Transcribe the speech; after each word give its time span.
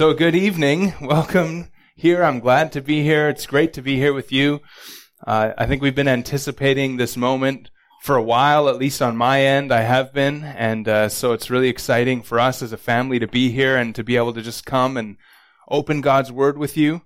So, 0.00 0.14
good 0.14 0.34
evening. 0.34 0.94
Welcome 1.02 1.68
here. 1.94 2.24
I'm 2.24 2.40
glad 2.40 2.72
to 2.72 2.80
be 2.80 3.02
here. 3.02 3.28
It's 3.28 3.44
great 3.44 3.74
to 3.74 3.82
be 3.82 3.96
here 3.96 4.14
with 4.14 4.32
you. 4.32 4.62
Uh, 5.26 5.52
I 5.58 5.66
think 5.66 5.82
we've 5.82 5.94
been 5.94 6.08
anticipating 6.08 6.96
this 6.96 7.18
moment 7.18 7.70
for 8.00 8.16
a 8.16 8.22
while, 8.22 8.70
at 8.70 8.78
least 8.78 9.02
on 9.02 9.18
my 9.18 9.42
end. 9.42 9.70
I 9.70 9.82
have 9.82 10.14
been. 10.14 10.42
And 10.42 10.88
uh, 10.88 11.10
so 11.10 11.34
it's 11.34 11.50
really 11.50 11.68
exciting 11.68 12.22
for 12.22 12.40
us 12.40 12.62
as 12.62 12.72
a 12.72 12.78
family 12.78 13.18
to 13.18 13.26
be 13.26 13.50
here 13.50 13.76
and 13.76 13.94
to 13.94 14.02
be 14.02 14.16
able 14.16 14.32
to 14.32 14.40
just 14.40 14.64
come 14.64 14.96
and 14.96 15.18
open 15.68 16.00
God's 16.00 16.32
Word 16.32 16.56
with 16.56 16.78
you. 16.78 17.02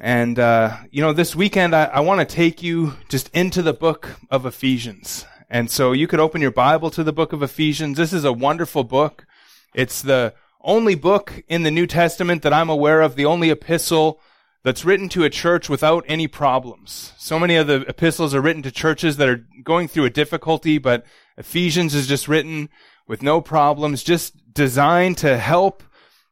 And, 0.00 0.38
uh, 0.38 0.78
you 0.90 1.02
know, 1.02 1.12
this 1.12 1.36
weekend 1.36 1.76
I, 1.76 1.84
I 1.84 2.00
want 2.00 2.26
to 2.26 2.34
take 2.34 2.62
you 2.62 2.94
just 3.10 3.28
into 3.34 3.60
the 3.60 3.74
book 3.74 4.16
of 4.30 4.46
Ephesians. 4.46 5.26
And 5.50 5.70
so 5.70 5.92
you 5.92 6.06
could 6.06 6.20
open 6.20 6.40
your 6.40 6.52
Bible 6.52 6.88
to 6.92 7.04
the 7.04 7.12
book 7.12 7.34
of 7.34 7.42
Ephesians. 7.42 7.98
This 7.98 8.14
is 8.14 8.24
a 8.24 8.32
wonderful 8.32 8.82
book. 8.82 9.26
It's 9.74 10.00
the 10.00 10.32
only 10.66 10.94
book 10.94 11.42
in 11.48 11.62
the 11.62 11.70
New 11.70 11.86
Testament 11.86 12.42
that 12.42 12.52
I'm 12.52 12.68
aware 12.68 13.00
of, 13.00 13.14
the 13.14 13.24
only 13.24 13.50
epistle 13.50 14.20
that's 14.64 14.84
written 14.84 15.08
to 15.10 15.22
a 15.22 15.30
church 15.30 15.68
without 15.68 16.04
any 16.08 16.26
problems. 16.26 17.12
So 17.18 17.38
many 17.38 17.54
of 17.54 17.68
the 17.68 17.82
epistles 17.82 18.34
are 18.34 18.40
written 18.40 18.62
to 18.64 18.72
churches 18.72 19.16
that 19.16 19.28
are 19.28 19.46
going 19.62 19.86
through 19.86 20.06
a 20.06 20.10
difficulty, 20.10 20.78
but 20.78 21.06
Ephesians 21.38 21.94
is 21.94 22.08
just 22.08 22.26
written 22.26 22.68
with 23.06 23.22
no 23.22 23.40
problems, 23.40 24.02
just 24.02 24.34
designed 24.52 25.18
to 25.18 25.38
help 25.38 25.84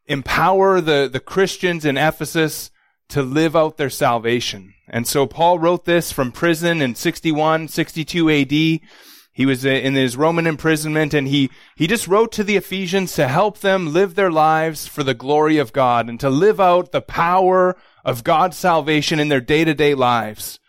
empower 0.05 0.81
the, 0.81 1.09
the 1.11 1.21
Christians 1.21 1.85
in 1.85 1.97
Ephesus 1.97 2.71
to 3.07 3.23
live 3.23 3.55
out 3.55 3.77
their 3.77 3.89
salvation. 3.89 4.73
And 4.89 5.07
so 5.07 5.25
Paul 5.25 5.59
wrote 5.59 5.85
this 5.85 6.11
from 6.11 6.33
prison 6.33 6.81
in 6.81 6.95
61, 6.95 7.69
62 7.69 8.29
AD. 8.29 8.89
He 9.35 9.45
was 9.45 9.65
in 9.65 9.95
his 9.95 10.15
Roman 10.15 10.47
imprisonment 10.47 11.13
and 11.13 11.27
he, 11.27 11.51
he 11.75 11.87
just 11.87 12.07
wrote 12.07 12.31
to 12.31 12.43
the 12.43 12.55
Ephesians 12.55 13.13
to 13.15 13.27
help 13.27 13.59
them 13.59 13.91
live 13.91 14.15
their 14.15 14.31
lives 14.31 14.87
for 14.87 15.03
the 15.03 15.13
glory 15.13 15.57
of 15.57 15.73
God 15.73 16.07
and 16.07 16.17
to 16.21 16.29
live 16.29 16.61
out 16.61 16.93
the 16.93 17.01
power 17.01 17.75
of 18.05 18.23
God's 18.23 18.55
salvation 18.55 19.19
in 19.19 19.27
their 19.27 19.41
day 19.41 19.65
to 19.65 19.73
day 19.73 19.93
lives. 19.93 20.61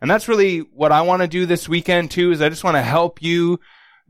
And 0.00 0.10
that's 0.10 0.26
really 0.26 0.60
what 0.60 0.90
I 0.90 1.02
want 1.02 1.20
to 1.20 1.28
do 1.28 1.44
this 1.44 1.68
weekend 1.68 2.12
too, 2.12 2.32
is 2.32 2.40
I 2.40 2.48
just 2.48 2.64
want 2.64 2.78
to 2.78 2.82
help 2.82 3.20
you 3.22 3.60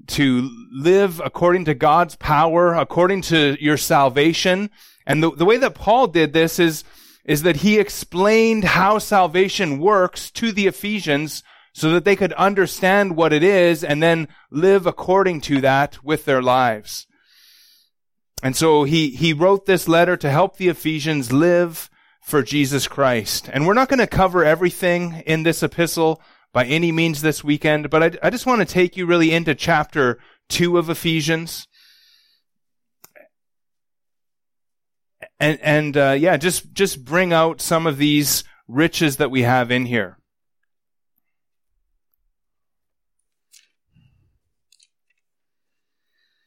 to 0.07 0.49
live 0.71 1.21
according 1.25 1.65
to 1.65 1.75
God's 1.75 2.15
power, 2.15 2.73
according 2.73 3.23
to 3.23 3.57
your 3.61 3.77
salvation. 3.77 4.71
And 5.09 5.25
the, 5.25 5.33
the 5.33 5.45
way 5.45 5.57
that 5.57 5.75
Paul 5.75 6.07
did 6.07 6.33
this 6.33 6.61
is, 6.61 6.85
is 7.25 7.43
that 7.43 7.57
he 7.57 7.81
explained 7.81 8.63
how 8.63 9.01
salvation 9.01 9.81
works 9.81 10.31
to 10.33 10.53
the 10.53 10.69
Ephesians 10.69 11.43
so 11.75 11.91
that 11.91 12.05
they 12.05 12.15
could 12.15 12.33
understand 12.35 13.17
what 13.17 13.33
it 13.33 13.43
is 13.43 13.83
and 13.83 14.01
then 14.01 14.29
live 14.49 14.87
according 14.87 15.41
to 15.41 15.61
that 15.61 16.03
with 16.05 16.25
their 16.25 16.41
lives. 16.41 17.07
And 18.45 18.55
so 18.55 18.85
he, 18.85 19.11
he 19.11 19.33
wrote 19.33 19.67
this 19.67 19.89
letter 19.89 20.17
to 20.19 20.31
help 20.31 20.57
the 20.57 20.69
Ephesians 20.69 21.33
live 21.33 21.91
for 22.23 22.43
Jesus 22.43 22.87
Christ. 22.87 23.51
And 23.53 23.67
we're 23.67 23.75
not 23.75 23.89
going 23.89 23.99
to 23.99 24.07
cover 24.07 24.45
everything 24.45 25.25
in 25.27 25.43
this 25.43 25.65
epistle 25.65 26.23
by 26.53 26.65
any 26.65 26.93
means 26.93 27.23
this 27.23 27.43
weekend, 27.43 27.91
but 27.91 28.03
I, 28.03 28.27
I 28.29 28.31
just 28.31 28.47
want 28.47 28.61
to 28.61 28.73
take 28.73 28.97
you 28.97 29.05
really 29.05 29.33
into 29.33 29.57
chapter 29.57 30.21
two 30.49 30.79
of 30.79 30.89
Ephesians. 30.89 31.67
And, 35.41 35.59
and, 35.61 35.97
uh, 35.97 36.13
yeah, 36.13 36.37
just, 36.37 36.73
just 36.73 37.05
bring 37.05 37.33
out 37.33 37.61
some 37.61 37.89
of 37.89 37.99
these 37.99 38.45
riches 38.69 39.17
that 39.17 39.33
we 39.33 39.43
have 39.43 39.73
in 39.73 39.87
here. 39.87 40.19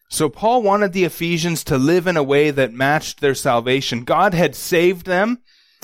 So 0.09 0.30
Paul 0.30 0.61
wanted 0.61 0.94
the 0.94 1.03
Ephesians 1.03 1.63
to 1.66 1.77
live 1.77 2.08
in 2.08 2.17
a 2.17 2.23
way 2.23 2.50
that 2.52 2.72
matched 2.72 3.19
their 3.19 3.36
salvation. 3.36 4.03
God 4.03 4.33
had 4.33 4.55
saved 4.55 5.05
them, 5.05 5.39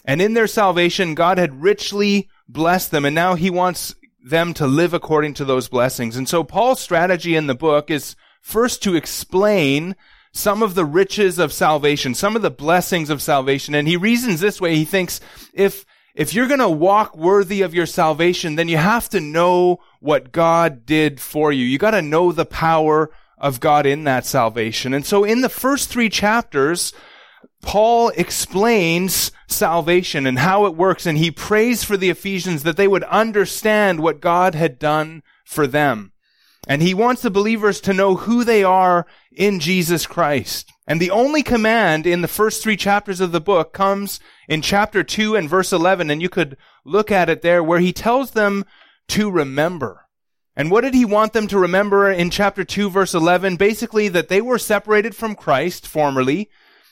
and 0.05 0.21
in 0.21 0.33
their 0.33 0.47
salvation, 0.47 1.16
God 1.16 1.38
had 1.38 1.61
richly 1.61 2.29
blessed 2.47 2.91
them, 2.91 3.05
and 3.05 3.16
now 3.16 3.35
he 3.35 3.49
wants 3.49 3.95
them 4.23 4.53
to 4.53 4.67
live 4.67 4.94
according 4.94 5.33
to 5.35 5.45
those 5.45 5.67
blessings. 5.67 6.16
And 6.16 6.29
so 6.29 6.44
Paul's 6.44 6.79
strategy 6.79 7.35
in 7.35 7.47
the 7.47 7.56
book 7.56 7.91
is 7.91 8.16
first 8.41 8.81
to 8.84 8.95
explain 8.95 9.95
some 10.31 10.63
of 10.63 10.75
the 10.75 10.85
riches 10.85 11.38
of 11.38 11.53
salvation, 11.53 12.16
some 12.16 12.35
of 12.35 12.41
the 12.41 12.50
blessings 12.50 13.09
of 13.09 13.22
salvation. 13.22 13.75
And 13.75 13.88
he 13.88 13.97
reasons 13.97 14.40
this 14.40 14.59
way. 14.59 14.75
He 14.75 14.85
thinks 14.85 15.19
if, 15.53 15.85
if 16.16 16.34
you're 16.34 16.47
going 16.47 16.59
to 16.59 16.69
walk 16.69 17.16
worthy 17.16 17.61
of 17.61 17.73
your 17.73 17.85
salvation, 17.85 18.55
then 18.55 18.67
you 18.67 18.78
have 18.78 19.09
to 19.09 19.19
know 19.19 19.79
what 20.00 20.31
God 20.31 20.85
did 20.85 21.19
for 21.19 21.51
you. 21.51 21.66
You 21.66 21.78
got 21.78 21.91
to 21.91 22.01
know 22.01 22.31
the 22.31 22.45
power 22.45 23.11
of 23.43 23.59
God 23.59 23.85
in 23.85 24.05
that 24.05 24.25
salvation. 24.25 24.93
And 24.93 25.05
so 25.05 25.25
in 25.25 25.41
the 25.41 25.49
first 25.49 25.89
three 25.89 26.07
chapters, 26.07 26.93
Paul 27.61 28.09
explains 28.15 29.33
salvation 29.47 30.25
and 30.25 30.39
how 30.39 30.65
it 30.65 30.75
works, 30.75 31.05
and 31.05 31.17
he 31.17 31.29
prays 31.29 31.83
for 31.83 31.97
the 31.97 32.09
Ephesians 32.09 32.63
that 32.63 32.77
they 32.77 32.87
would 32.87 33.03
understand 33.03 33.99
what 33.99 34.21
God 34.21 34.55
had 34.55 34.79
done 34.79 35.23
for 35.43 35.67
them. 35.67 36.13
And 36.69 36.81
he 36.81 36.93
wants 36.93 37.21
the 37.21 37.29
believers 37.29 37.81
to 37.81 37.93
know 37.93 38.15
who 38.15 38.45
they 38.45 38.63
are 38.63 39.05
in 39.29 39.59
Jesus 39.59 40.07
Christ. 40.07 40.71
And 40.87 41.01
the 41.01 41.11
only 41.11 41.43
command 41.43 42.07
in 42.07 42.21
the 42.21 42.29
first 42.29 42.63
three 42.63 42.77
chapters 42.77 43.19
of 43.19 43.33
the 43.33 43.41
book 43.41 43.73
comes 43.73 44.21
in 44.47 44.61
chapter 44.61 45.03
2 45.03 45.35
and 45.35 45.49
verse 45.49 45.73
11, 45.73 46.09
and 46.09 46.21
you 46.21 46.29
could 46.29 46.55
look 46.85 47.11
at 47.11 47.29
it 47.29 47.41
there, 47.41 47.61
where 47.61 47.79
he 47.79 47.91
tells 47.91 48.31
them 48.31 48.63
to 49.09 49.29
remember. 49.29 50.03
And 50.56 50.69
what 50.69 50.81
did 50.81 50.94
he 50.94 51.06
want 51.06 51.34
them 51.34 51.47
to 51.47 51.58
remember 51.58 52.12
in 52.12 52.30
chapter 52.30 52.64
2 52.64 52.90
verse 52.90 53.14
11? 53.14 53.56
Basically 53.56 54.08
that 54.09 54.30
they 54.30 54.41
were 54.41 54.59
separated 54.59 55.16
from 55.16 55.36
Christ 55.36 55.88
formerly, 55.88 56.50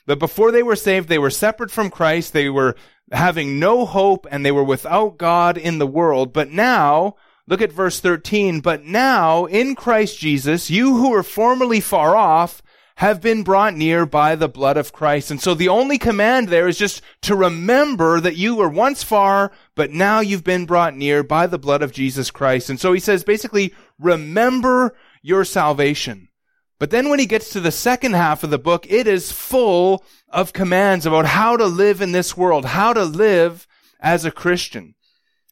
that 0.08 0.20
before 0.20 0.52
they 0.52 0.64
were 0.64 0.76
saved, 0.76 1.10
they 1.10 1.20
were 1.20 1.30
separate 1.30 1.72
from 1.72 1.92
Christ, 1.92 2.34
they 2.34 2.50
were 2.50 2.76
having 3.12 3.60
no 3.60 3.86
hope, 3.86 4.26
and 4.32 4.46
they 4.46 4.52
were 4.52 4.64
without 4.64 5.18
God 5.18 5.58
in 5.58 5.78
the 5.78 5.88
world. 5.88 6.34
But 6.34 6.50
now, 6.50 7.16
look 7.48 7.62
at 7.62 7.72
verse 7.72 8.00
13, 8.00 8.62
but 8.62 8.84
now 8.84 9.46
in 9.46 9.76
Christ 9.76 10.18
Jesus, 10.18 10.70
you 10.70 10.98
who 10.98 11.12
were 11.12 11.24
formerly 11.24 11.82
far 11.82 12.16
off 12.16 12.64
have 13.02 13.20
been 13.20 13.42
brought 13.42 13.74
near 13.74 14.06
by 14.06 14.36
the 14.36 14.48
blood 14.48 14.78
of 14.78 14.94
Christ. 14.94 15.32
And 15.32 15.42
so 15.42 15.56
the 15.56 15.70
only 15.70 15.98
command 15.98 16.50
there 16.50 16.68
is 16.68 16.78
just 16.78 17.02
to 17.24 17.36
remember 17.36 18.20
that 18.20 18.36
you 18.36 18.54
were 18.56 18.70
once 18.70 19.02
far, 19.02 19.52
but 19.74 19.90
now 19.90 20.20
you've 20.20 20.44
been 20.44 20.68
brought 20.68 20.96
near 20.96 21.24
by 21.24 21.48
the 21.48 21.58
blood 21.58 21.82
of 21.82 21.92
Jesus 21.92 22.30
Christ. 22.30 22.70
And 22.70 22.80
so 22.80 22.94
he 22.94 23.00
says 23.00 23.24
basically, 23.24 23.74
remember 23.98 24.96
your 25.24 25.44
salvation. 25.44 26.30
But 26.78 26.92
then 26.92 27.10
when 27.10 27.18
he 27.18 27.26
gets 27.26 27.50
to 27.54 27.60
the 27.60 27.72
second 27.72 28.14
half 28.14 28.44
of 28.44 28.52
the 28.52 28.60
book, 28.60 28.86
it 28.88 29.08
is 29.08 29.32
full 29.32 30.06
of 30.30 30.54
commands 30.54 31.08
about 31.08 31.26
how 31.26 31.58
to 31.58 31.66
live 31.66 32.02
in 32.02 32.12
this 32.12 32.38
world, 32.38 32.66
how 32.66 32.94
to 32.94 33.04
live 33.04 33.66
as 34.00 34.26
a 34.26 34.32
Christian. 34.32 34.94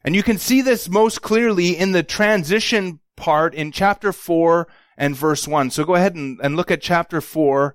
And 0.04 0.14
you 0.14 0.22
can 0.22 0.38
see 0.38 0.62
this 0.62 0.88
most 0.88 1.20
clearly 1.20 1.76
in 1.76 1.90
the 1.90 2.04
transition 2.04 3.00
part 3.16 3.56
in 3.56 3.72
chapter 3.72 4.12
4 4.12 4.68
and 5.00 5.16
verse 5.16 5.48
1. 5.48 5.70
So 5.70 5.84
go 5.84 5.94
ahead 5.94 6.14
and, 6.14 6.38
and 6.42 6.56
look 6.56 6.70
at 6.70 6.82
chapter 6.82 7.22
4 7.22 7.74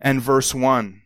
and 0.00 0.20
verse 0.20 0.54
1. 0.54 1.00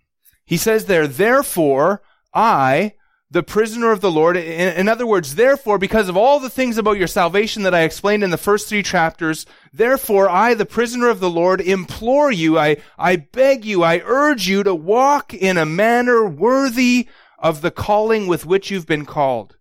He 0.45 0.57
says 0.57 0.87
there, 0.87 1.07
therefore, 1.07 2.03
I, 2.35 2.95
the 3.31 3.45
prisoner 3.45 3.93
of 3.93 4.01
the 4.01 4.11
Lord, 4.11 4.37
in, 4.37 4.77
in, 4.77 4.89
other 4.89 5.07
words, 5.07 5.37
therefore, 5.37 5.79
because 5.79 6.09
of 6.09 6.17
all 6.17 6.41
the 6.41 6.51
things 6.51 6.79
about 6.79 6.99
your 6.99 7.07
salvation 7.07 7.63
that 7.63 7.77
I 7.77 7.83
explained 7.83 8.25
in 8.25 8.31
the 8.31 8.37
first 8.37 8.69
three 8.69 8.83
chapters, 8.83 9.47
therefore, 9.73 10.29
I, 10.29 10.55
the 10.55 10.67
prisoner 10.67 11.09
of 11.09 11.21
the 11.21 11.31
Lord, 11.31 11.61
implore 11.61 12.33
you, 12.33 12.59
I, 12.59 12.79
I 12.99 13.15
beg 13.15 13.65
you, 13.65 13.85
I 13.85 14.03
urge 14.05 14.49
you 14.49 14.65
to 14.65 14.75
walk 14.75 15.33
in 15.33 15.57
a 15.57 15.65
manner 15.65 16.27
worthy 16.27 17.09
of 17.39 17.61
the 17.61 17.71
calling 17.71 18.27
with 18.27 18.45
which 18.45 18.73
you've 18.73 18.87
been 18.87 19.07
called 19.07 19.57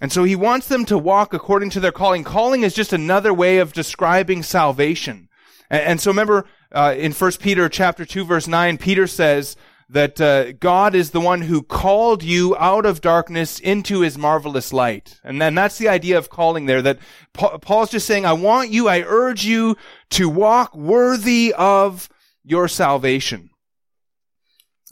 and 0.00 0.12
so 0.12 0.24
he 0.24 0.36
wants 0.36 0.68
them 0.68 0.84
to 0.86 0.98
walk 0.98 1.34
according 1.34 1.70
to 1.70 1.80
their 1.80 1.92
calling. 1.92 2.24
Calling 2.24 2.62
is 2.62 2.74
just 2.74 2.92
another 2.92 3.34
way 3.34 3.58
of 3.58 3.72
describing 3.72 4.42
salvation. 4.42 5.28
And, 5.70 5.82
and 5.82 6.00
so 6.00 6.10
remember, 6.10 6.46
uh, 6.72 6.94
in 6.96 7.12
1 7.12 7.32
Peter 7.40 7.68
chapter 7.68 8.04
2 8.04 8.24
verse 8.24 8.46
9, 8.46 8.78
Peter 8.78 9.06
says 9.06 9.56
that 9.90 10.20
uh, 10.20 10.52
God 10.52 10.94
is 10.94 11.10
the 11.10 11.20
one 11.20 11.42
who 11.42 11.62
called 11.62 12.22
you 12.22 12.54
out 12.58 12.84
of 12.84 13.00
darkness 13.00 13.58
into 13.58 14.00
his 14.00 14.18
marvelous 14.18 14.72
light. 14.72 15.18
And 15.24 15.40
then 15.40 15.54
that's 15.54 15.78
the 15.78 15.88
idea 15.88 16.18
of 16.18 16.28
calling 16.28 16.66
there, 16.66 16.82
that 16.82 16.98
Paul's 17.32 17.90
just 17.90 18.06
saying, 18.06 18.26
I 18.26 18.34
want 18.34 18.70
you, 18.70 18.88
I 18.88 19.02
urge 19.06 19.44
you 19.44 19.76
to 20.10 20.28
walk 20.28 20.76
worthy 20.76 21.54
of 21.56 22.08
your 22.44 22.68
salvation. 22.68 23.50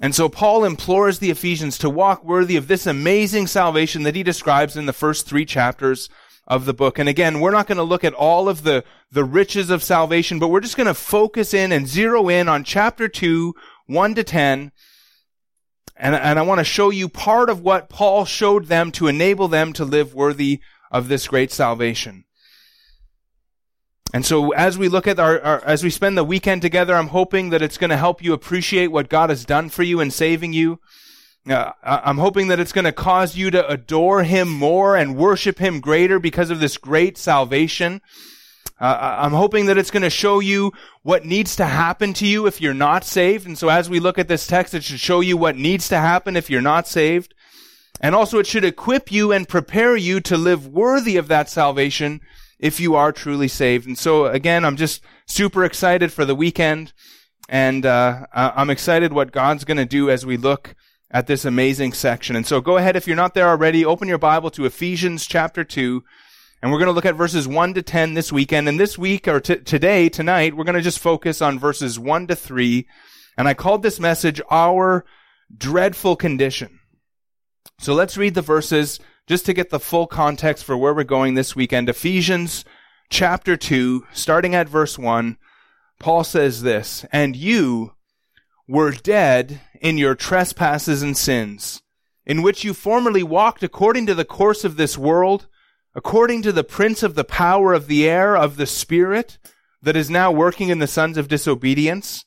And 0.01 0.15
so 0.15 0.29
Paul 0.29 0.65
implores 0.65 1.19
the 1.19 1.31
Ephesians 1.31 1.79
to 1.79 1.89
walk 1.89 2.23
worthy 2.23 2.57
of 2.57 2.69
this 2.69 2.87
amazing 2.87 3.47
salvation 3.47 4.03
that 4.03 4.15
he 4.15 4.23
describes 4.23 4.77
in 4.77 4.87
the 4.87 4.93
first 4.93 5.27
three 5.27 5.47
chapters 5.47 6.11
of 6.47 6.65
the 6.65 6.75
book. 6.75 6.99
And 6.99 7.09
again, 7.09 7.41
we're 7.41 7.51
not 7.51 7.67
going 7.67 7.79
to 7.79 7.83
look 7.83 8.05
at 8.05 8.13
all 8.13 8.49
of 8.49 8.63
the, 8.63 8.85
the 9.11 9.25
riches 9.25 9.71
of 9.71 9.83
salvation, 9.83 10.39
but 10.39 10.49
we're 10.49 10.61
just 10.61 10.77
going 10.77 10.87
to 10.87 10.95
focus 10.95 11.55
in 11.55 11.73
and 11.73 11.89
zero 11.89 12.29
in 12.29 12.49
on 12.49 12.63
chapter 12.63 13.09
2, 13.09 13.55
1 13.87 14.15
to 14.15 14.25
10. 14.25 14.71
And, 15.97 16.15
and 16.15 16.39
I 16.39 16.43
want 16.43 16.59
to 16.59 16.65
show 16.65 16.91
you 16.91 17.09
part 17.09 17.49
of 17.49 17.63
what 17.63 17.89
Paul 17.89 18.27
showed 18.27 18.67
them 18.67 18.93
to 18.93 19.09
enable 19.09 19.49
them 19.49 19.73
to 19.73 19.85
live 19.85 20.15
worthy 20.15 20.61
of 20.91 21.09
this 21.09 21.27
great 21.27 21.51
salvation. 21.51 22.26
And 24.13 24.25
so 24.25 24.53
as 24.53 24.79
we 24.79 24.89
look 24.89 25.07
at 25.07 25.19
our, 25.19 25.41
our, 25.41 25.65
as 25.65 25.83
we 25.83 25.91
spend 25.91 26.17
the 26.17 26.25
weekend 26.25 26.63
together, 26.63 26.95
I'm 26.95 27.09
hoping 27.09 27.51
that 27.51 27.63
it's 27.63 27.79
going 27.79 27.91
to 27.91 27.97
help 27.97 28.23
you 28.23 28.33
appreciate 28.33 28.89
what 28.89 29.09
God 29.09 29.31
has 29.31 29.45
done 29.45 29.69
for 29.69 29.83
you 29.83 30.01
in 30.01 30.11
saving 30.11 30.53
you. 30.53 30.81
Uh, 31.49 31.73
I'm 31.83 32.19
hoping 32.19 32.49
that 32.49 32.59
it's 32.59 32.73
going 32.73 32.87
to 32.87 32.93
cause 32.93 33.37
you 33.37 33.51
to 33.53 33.67
adore 33.69 34.25
Him 34.25 34.49
more 34.49 34.97
and 34.97 35.17
worship 35.17 35.59
Him 35.59 35.81
greater 35.81 36.19
because 36.19 36.51
of 36.51 36.61
this 36.61 36.77
great 36.77 37.17
salvation. 37.19 38.01
Uh, 38.81 39.19
I'm 39.21 39.33
hoping 39.33 39.67
that 39.67 39.79
it's 39.79 39.91
going 39.91 40.03
to 40.03 40.11
show 40.11 40.41
you 40.41 40.73
what 41.03 41.25
needs 41.25 41.57
to 41.57 41.65
happen 41.65 42.13
to 42.15 42.27
you 42.27 42.47
if 42.47 42.61
you're 42.61 42.75
not 42.75 43.05
saved. 43.05 43.47
And 43.47 43.57
so 43.57 43.69
as 43.69 43.89
we 43.89 44.01
look 44.01 44.19
at 44.19 44.29
this 44.29 44.47
text, 44.47 44.75
it 44.75 44.85
should 44.85 45.01
show 45.01 45.21
you 45.21 45.37
what 45.37 45.57
needs 45.57 45.89
to 45.89 45.99
happen 45.99 46.37
if 46.37 46.51
you're 46.51 46.61
not 46.61 46.87
saved. 46.87 47.33
And 48.01 48.15
also 48.15 48.39
it 48.39 48.47
should 48.47 48.65
equip 48.65 49.11
you 49.11 49.33
and 49.33 49.49
prepare 49.49 49.97
you 49.97 50.21
to 50.23 50.37
live 50.37 50.67
worthy 50.67 51.17
of 51.17 51.29
that 51.29 51.49
salvation 51.49 52.21
if 52.59 52.81
you 52.81 52.95
are 52.95 53.13
truly 53.13 53.49
saved. 53.49 53.87
And 53.87 53.99
so 53.99 54.27
again, 54.27 54.65
I'm 54.65 54.77
just 54.77 55.03
super 55.27 55.65
excited 55.65 56.13
for 56.13 56.25
the 56.25 56.35
weekend. 56.35 56.93
And 57.49 57.87
uh, 57.87 58.27
I'm 58.33 58.71
excited 58.71 59.13
what 59.13 59.33
God's 59.33 59.65
going 59.65 59.77
to 59.77 59.85
do 59.85 60.11
as 60.11 60.27
we 60.27 60.37
look 60.37 60.75
at 61.11 61.27
this 61.27 61.45
amazing 61.45 61.93
section. 61.93 62.35
And 62.35 62.47
so 62.47 62.61
go 62.61 62.77
ahead, 62.77 62.97
if 62.97 63.07
you're 63.07 63.17
not 63.17 63.35
there 63.35 63.49
already, 63.49 63.85
open 63.85 64.09
your 64.09 64.19
Bible 64.19 64.51
to 64.51 64.65
Ephesians 64.65 65.27
chapter 65.27 65.63
2. 65.63 66.03
And 66.63 66.73
we're 66.73 66.79
going 66.79 66.89
to 66.89 66.93
look 66.93 67.07
at 67.07 67.15
verses 67.15 67.47
1 67.47 67.75
to 67.75 67.83
10 67.83 68.15
this 68.15 68.33
weekend. 68.33 68.69
And 68.69 68.81
this 68.81 68.99
week, 68.99 69.29
or 69.29 69.39
t- 69.41 69.57
today, 69.57 70.09
tonight, 70.09 70.57
we're 70.57 70.65
going 70.65 70.75
to 70.75 70.83
just 70.83 70.99
focus 70.99 71.41
on 71.41 71.59
verses 71.59 71.99
1 71.99 72.27
to 72.29 72.35
3. 72.35 72.89
And 73.39 73.47
I 73.47 73.55
called 73.55 73.83
this 73.83 74.01
message 74.01 74.41
Our 74.51 75.05
Dreadful 75.57 76.17
Condition. 76.17 76.81
So 77.79 77.95
let's 77.95 78.17
read 78.17 78.35
the 78.35 78.43
verses 78.43 78.99
just 79.27 79.45
to 79.47 79.53
get 79.53 79.71
the 79.71 79.81
full 79.81 80.07
context 80.07 80.65
for 80.65 80.77
where 80.77 80.95
we're 80.95 81.05
going 81.05 81.35
this 81.35 81.57
weekend. 81.57 81.89
Ephesians 81.89 82.65
chapter 83.11 83.57
2, 83.57 84.07
starting 84.13 84.55
at 84.55 84.69
verse 84.69 84.99
1, 84.99 85.37
Paul 85.99 86.23
says 86.23 86.63
this, 86.63 87.05
And 87.11 87.35
you 87.35 87.95
were 88.69 88.93
dead 88.93 89.61
in 89.81 89.99
your 89.99 90.15
trespasses 90.15 91.03
and 91.03 91.17
sins, 91.17 91.83
in 92.25 92.43
which 92.43 92.65
you 92.65 92.75
formerly 92.75 93.23
walked 93.23 93.63
according 93.63 94.07
to 94.07 94.15
the 94.15 94.25
course 94.25 94.65
of 94.65 94.77
this 94.77 94.97
world, 94.97 95.49
according 95.95 96.43
to 96.43 96.53
the 96.53 96.65
prince 96.65 97.03
of 97.03 97.15
the 97.15 97.25
power 97.25 97.73
of 97.73 97.87
the 97.87 98.09
air 98.09 98.37
of 98.37 98.57
the 98.57 98.67
spirit 98.67 99.39
that 99.83 99.97
is 99.97 100.11
now 100.11 100.31
working 100.31 100.69
in 100.69 100.79
the 100.79 100.87
sons 100.87 101.17
of 101.17 101.29
disobedience. 101.29 102.26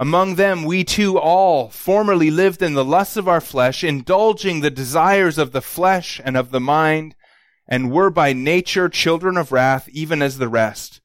Among 0.00 0.36
them 0.36 0.64
we 0.64 0.82
too 0.82 1.18
all 1.18 1.68
formerly 1.68 2.30
lived 2.30 2.62
in 2.62 2.72
the 2.72 2.84
lusts 2.84 3.18
of 3.18 3.28
our 3.28 3.42
flesh, 3.42 3.84
indulging 3.84 4.60
the 4.60 4.70
desires 4.70 5.36
of 5.36 5.52
the 5.52 5.60
flesh 5.60 6.18
and 6.24 6.38
of 6.38 6.52
the 6.52 6.58
mind, 6.58 7.14
and 7.68 7.92
were 7.92 8.08
by 8.08 8.32
nature 8.32 8.88
children 8.88 9.36
of 9.36 9.52
wrath, 9.52 9.90
even 9.90 10.22
as 10.22 10.38
the 10.38 10.48
rest. 10.48 11.02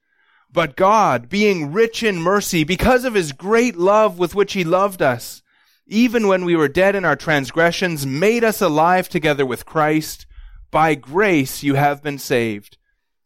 But 0.49 0.77
God, 0.77 1.27
being 1.27 1.73
rich 1.73 2.03
in 2.03 2.21
mercy, 2.21 2.63
because 2.63 3.03
of 3.03 3.15
his 3.15 3.33
great 3.33 3.75
love 3.75 4.17
with 4.17 4.33
which 4.33 4.53
he 4.53 4.63
loved 4.63 5.01
us, 5.01 5.43
even 5.85 6.29
when 6.29 6.45
we 6.45 6.55
were 6.55 6.69
dead 6.69 6.95
in 6.95 7.03
our 7.03 7.17
transgressions, 7.17 8.05
made 8.05 8.45
us 8.45 8.61
alive 8.61 9.09
together 9.09 9.45
with 9.45 9.65
Christ. 9.65 10.25
By 10.71 10.95
grace 10.95 11.63
you 11.63 11.75
have 11.75 12.01
been 12.01 12.17
saved, 12.17 12.77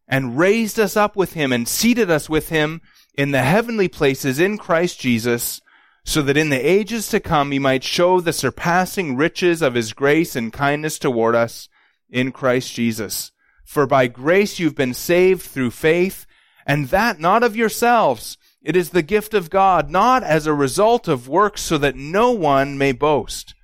and 0.07 0.35
raised 0.35 0.79
us 0.79 0.97
up 0.97 1.15
with 1.15 1.33
him, 1.33 1.53
and 1.53 1.67
seated 1.67 2.09
us 2.09 2.27
with 2.27 2.49
him 2.49 2.81
in 3.13 3.31
the 3.31 3.43
heavenly 3.43 3.87
places 3.87 4.39
in 4.39 4.57
Christ 4.57 4.99
Jesus, 4.99 5.61
so 6.05 6.21
that 6.21 6.37
in 6.37 6.49
the 6.49 6.57
ages 6.57 7.09
to 7.09 7.19
come 7.19 7.51
he 7.51 7.59
might 7.59 7.83
show 7.83 8.19
the 8.19 8.33
surpassing 8.33 9.15
riches 9.15 9.61
of 9.61 9.75
his 9.75 9.93
grace 9.93 10.35
and 10.35 10.53
kindness 10.53 10.97
toward 10.97 11.35
us 11.35 11.69
in 12.09 12.31
Christ 12.31 12.73
Jesus. 12.73 13.31
For 13.65 13.85
by 13.85 14.07
grace 14.07 14.59
you've 14.59 14.75
been 14.75 14.93
saved 14.93 15.41
through 15.41 15.71
faith, 15.71 16.25
and 16.65 16.87
that 16.89 17.19
not 17.19 17.43
of 17.43 17.55
yourselves. 17.55 18.37
It 18.61 18.75
is 18.75 18.89
the 18.89 19.01
gift 19.01 19.33
of 19.33 19.49
God, 19.49 19.89
not 19.89 20.23
as 20.23 20.45
a 20.45 20.53
result 20.53 21.07
of 21.07 21.29
works, 21.29 21.61
so 21.61 21.77
that 21.77 21.95
no 21.95 22.31
one 22.31 22.77
may 22.77 22.91
boast. 22.91 23.55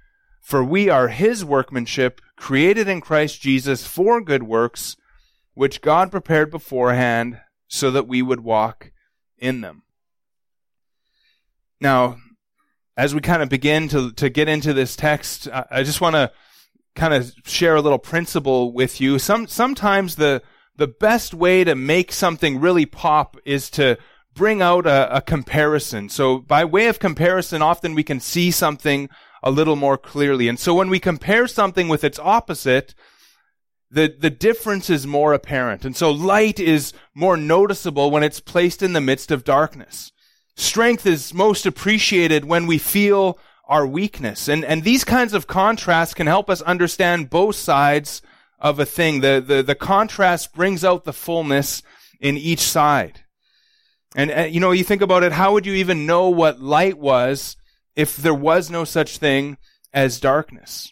For 0.42 0.64
we 0.64 0.90
are 0.90 1.08
his 1.08 1.44
workmanship, 1.44 2.22
created 2.38 2.88
in 2.88 3.02
Christ 3.02 3.42
Jesus 3.42 3.88
for 3.88 4.22
good 4.22 4.44
works, 4.44 4.96
which 5.54 5.82
God 5.82 6.12
prepared 6.12 6.52
beforehand 6.52 7.40
so 7.68 7.90
that 7.92 8.08
we 8.08 8.22
would 8.22 8.42
walk 8.42 8.92
in 9.38 9.62
them. 9.62 9.84
Now, 11.82 12.18
as 12.98 13.14
we 13.14 13.22
kind 13.22 13.44
of 13.44 13.50
begin 13.50 13.88
to, 13.90 14.12
to 14.14 14.30
get 14.30 14.48
into 14.48 14.74
this 14.74 14.96
text, 14.96 15.48
I, 15.50 15.66
I 15.72 15.84
just 15.84 16.02
want 16.02 16.16
to 16.16 16.32
kind 16.96 17.14
of 17.14 17.34
share 17.46 17.76
a 17.76 17.82
little 17.82 18.00
principle 18.00 18.72
with 18.72 19.02
you. 19.02 19.20
Some, 19.20 19.48
sometimes 19.48 20.16
the, 20.16 20.42
the 20.78 20.88
best 20.88 21.34
way 21.34 21.64
to 21.64 21.76
make 21.76 22.12
something 22.12 22.60
really 22.60 22.86
pop 22.86 23.38
is 23.46 23.70
to 23.72 23.98
bring 24.34 24.62
out 24.62 24.86
a, 24.86 25.18
a 25.18 25.22
comparison. 25.22 26.10
So 26.10 26.40
by 26.40 26.66
way 26.66 26.88
of 26.88 27.00
comparison, 27.00 27.62
often 27.62 27.96
we 27.96 28.04
can 28.04 28.20
see 28.20 28.52
something 28.52 29.10
a 29.44 29.52
little 29.52 29.76
more 29.76 29.98
clearly. 29.98 30.48
And 30.48 30.60
so 30.60 30.74
when 30.74 30.90
we 30.90 31.00
compare 31.00 31.48
something 31.48 31.88
with 31.88 32.04
its 32.04 32.20
opposite, 32.20 32.96
the, 33.90 34.14
the 34.18 34.30
difference 34.30 34.90
is 34.90 35.08
more 35.08 35.34
apparent. 35.34 35.86
And 35.86 35.96
so 35.96 36.12
light 36.12 36.60
is 36.60 36.94
more 37.14 37.38
noticeable 37.38 38.12
when 38.12 38.24
it's 38.24 38.40
placed 38.40 38.82
in 38.82 38.94
the 38.94 39.02
midst 39.02 39.32
of 39.32 39.44
darkness. 39.44 40.12
Strength 40.58 41.06
is 41.06 41.34
most 41.34 41.66
appreciated 41.66 42.46
when 42.46 42.68
we 42.68 42.78
feel 42.78 43.38
our 43.68 43.86
weakness. 43.86 44.48
And, 44.48 44.64
and 44.64 44.84
these 44.84 45.04
kinds 45.04 45.34
of 45.34 45.48
contrasts 45.48 46.14
can 46.14 46.28
help 46.28 46.50
us 46.50 46.62
understand 46.62 47.30
both 47.30 47.56
sides 47.56 48.22
of 48.60 48.80
a 48.80 48.86
thing. 48.86 49.22
The, 49.22 49.44
the, 49.46 49.64
the 49.64 49.76
contrast 49.76 50.54
brings 50.54 50.84
out 50.84 51.04
the 51.04 51.14
fullness 51.14 51.82
in 52.20 52.38
each 52.38 52.62
side. 52.62 53.22
And, 54.16 54.32
and, 54.32 54.54
you 54.54 54.60
know, 54.60 54.72
you 54.72 54.84
think 54.84 55.02
about 55.02 55.24
it, 55.24 55.34
how 55.34 55.54
would 55.54 55.66
you 55.66 55.74
even 55.74 56.06
know 56.06 56.30
what 56.30 56.62
light 56.62 56.98
was 56.98 57.58
if 57.96 58.18
there 58.18 58.34
was 58.34 58.70
no 58.70 58.84
such 58.84 59.18
thing 59.18 59.58
as 59.94 60.20
darkness. 60.20 60.92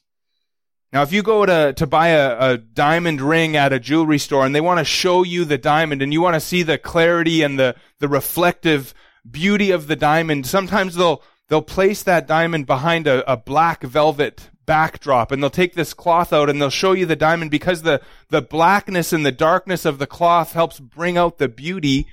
Now, 0.94 1.02
if 1.02 1.12
you 1.12 1.24
go 1.24 1.44
to, 1.44 1.74
to 1.74 1.88
buy 1.88 2.10
a, 2.10 2.54
a 2.54 2.58
diamond 2.60 3.20
ring 3.20 3.58
at 3.58 3.74
a 3.74 3.80
jewelry 3.80 4.20
store 4.20 4.46
and 4.46 4.54
they 4.54 4.62
want 4.62 4.78
to 4.78 4.86
show 4.86 5.24
you 5.24 5.44
the 5.44 5.58
diamond 5.58 6.04
and 6.04 6.14
you 6.14 6.22
want 6.22 6.36
to 6.36 6.40
see 6.40 6.62
the 6.62 6.78
clarity 6.78 7.42
and 7.42 7.58
the, 7.58 7.76
the 7.98 8.08
reflective 8.08 8.94
beauty 9.30 9.72
of 9.72 9.88
the 9.88 9.96
diamond, 9.96 10.46
sometimes 10.46 10.94
they'll, 10.94 11.24
they'll 11.50 11.64
place 11.64 12.04
that 12.04 12.28
diamond 12.28 12.68
behind 12.68 13.08
a, 13.08 13.30
a 13.30 13.36
black 13.36 13.82
velvet 13.82 14.52
backdrop 14.68 15.32
and 15.32 15.42
they'll 15.42 15.50
take 15.50 15.74
this 15.74 15.96
cloth 15.96 16.32
out 16.32 16.48
and 16.48 16.62
they'll 16.62 16.70
show 16.70 16.92
you 16.92 17.08
the 17.08 17.16
diamond 17.16 17.50
because 17.50 17.82
the, 17.82 18.00
the 18.30 18.44
blackness 18.44 19.12
and 19.12 19.26
the 19.26 19.32
darkness 19.32 19.86
of 19.86 19.98
the 19.98 20.06
cloth 20.06 20.54
helps 20.54 20.80
bring 20.80 21.18
out 21.18 21.40
the 21.40 21.50
beauty 21.50 22.06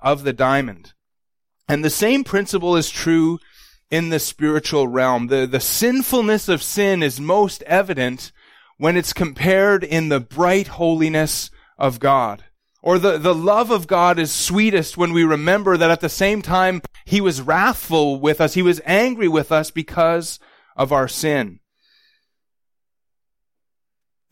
of 0.00 0.24
the 0.24 0.32
diamond. 0.32 0.94
And 1.68 1.84
the 1.84 1.90
same 1.90 2.24
principle 2.24 2.76
is 2.76 2.88
true 2.88 3.40
in 3.90 4.08
the 4.08 4.18
spiritual 4.18 4.88
realm. 4.88 5.28
The, 5.28 5.46
the 5.46 5.60
sinfulness 5.60 6.48
of 6.48 6.62
sin 6.62 7.02
is 7.02 7.20
most 7.20 7.62
evident 7.64 8.32
when 8.78 8.96
it's 8.96 9.12
compared 9.12 9.84
in 9.84 10.08
the 10.08 10.20
bright 10.20 10.68
holiness 10.68 11.50
of 11.78 12.00
God. 12.00 12.44
Or 12.82 12.98
the, 12.98 13.18
the 13.18 13.34
love 13.34 13.70
of 13.70 13.86
God 13.86 14.18
is 14.18 14.30
sweetest 14.30 14.96
when 14.96 15.12
we 15.12 15.24
remember 15.24 15.76
that 15.76 15.90
at 15.90 16.00
the 16.00 16.08
same 16.08 16.42
time 16.42 16.82
He 17.04 17.20
was 17.20 17.42
wrathful 17.42 18.20
with 18.20 18.40
us. 18.40 18.54
He 18.54 18.62
was 18.62 18.80
angry 18.84 19.28
with 19.28 19.50
us 19.50 19.70
because 19.70 20.38
of 20.76 20.92
our 20.92 21.08
sin. 21.08 21.60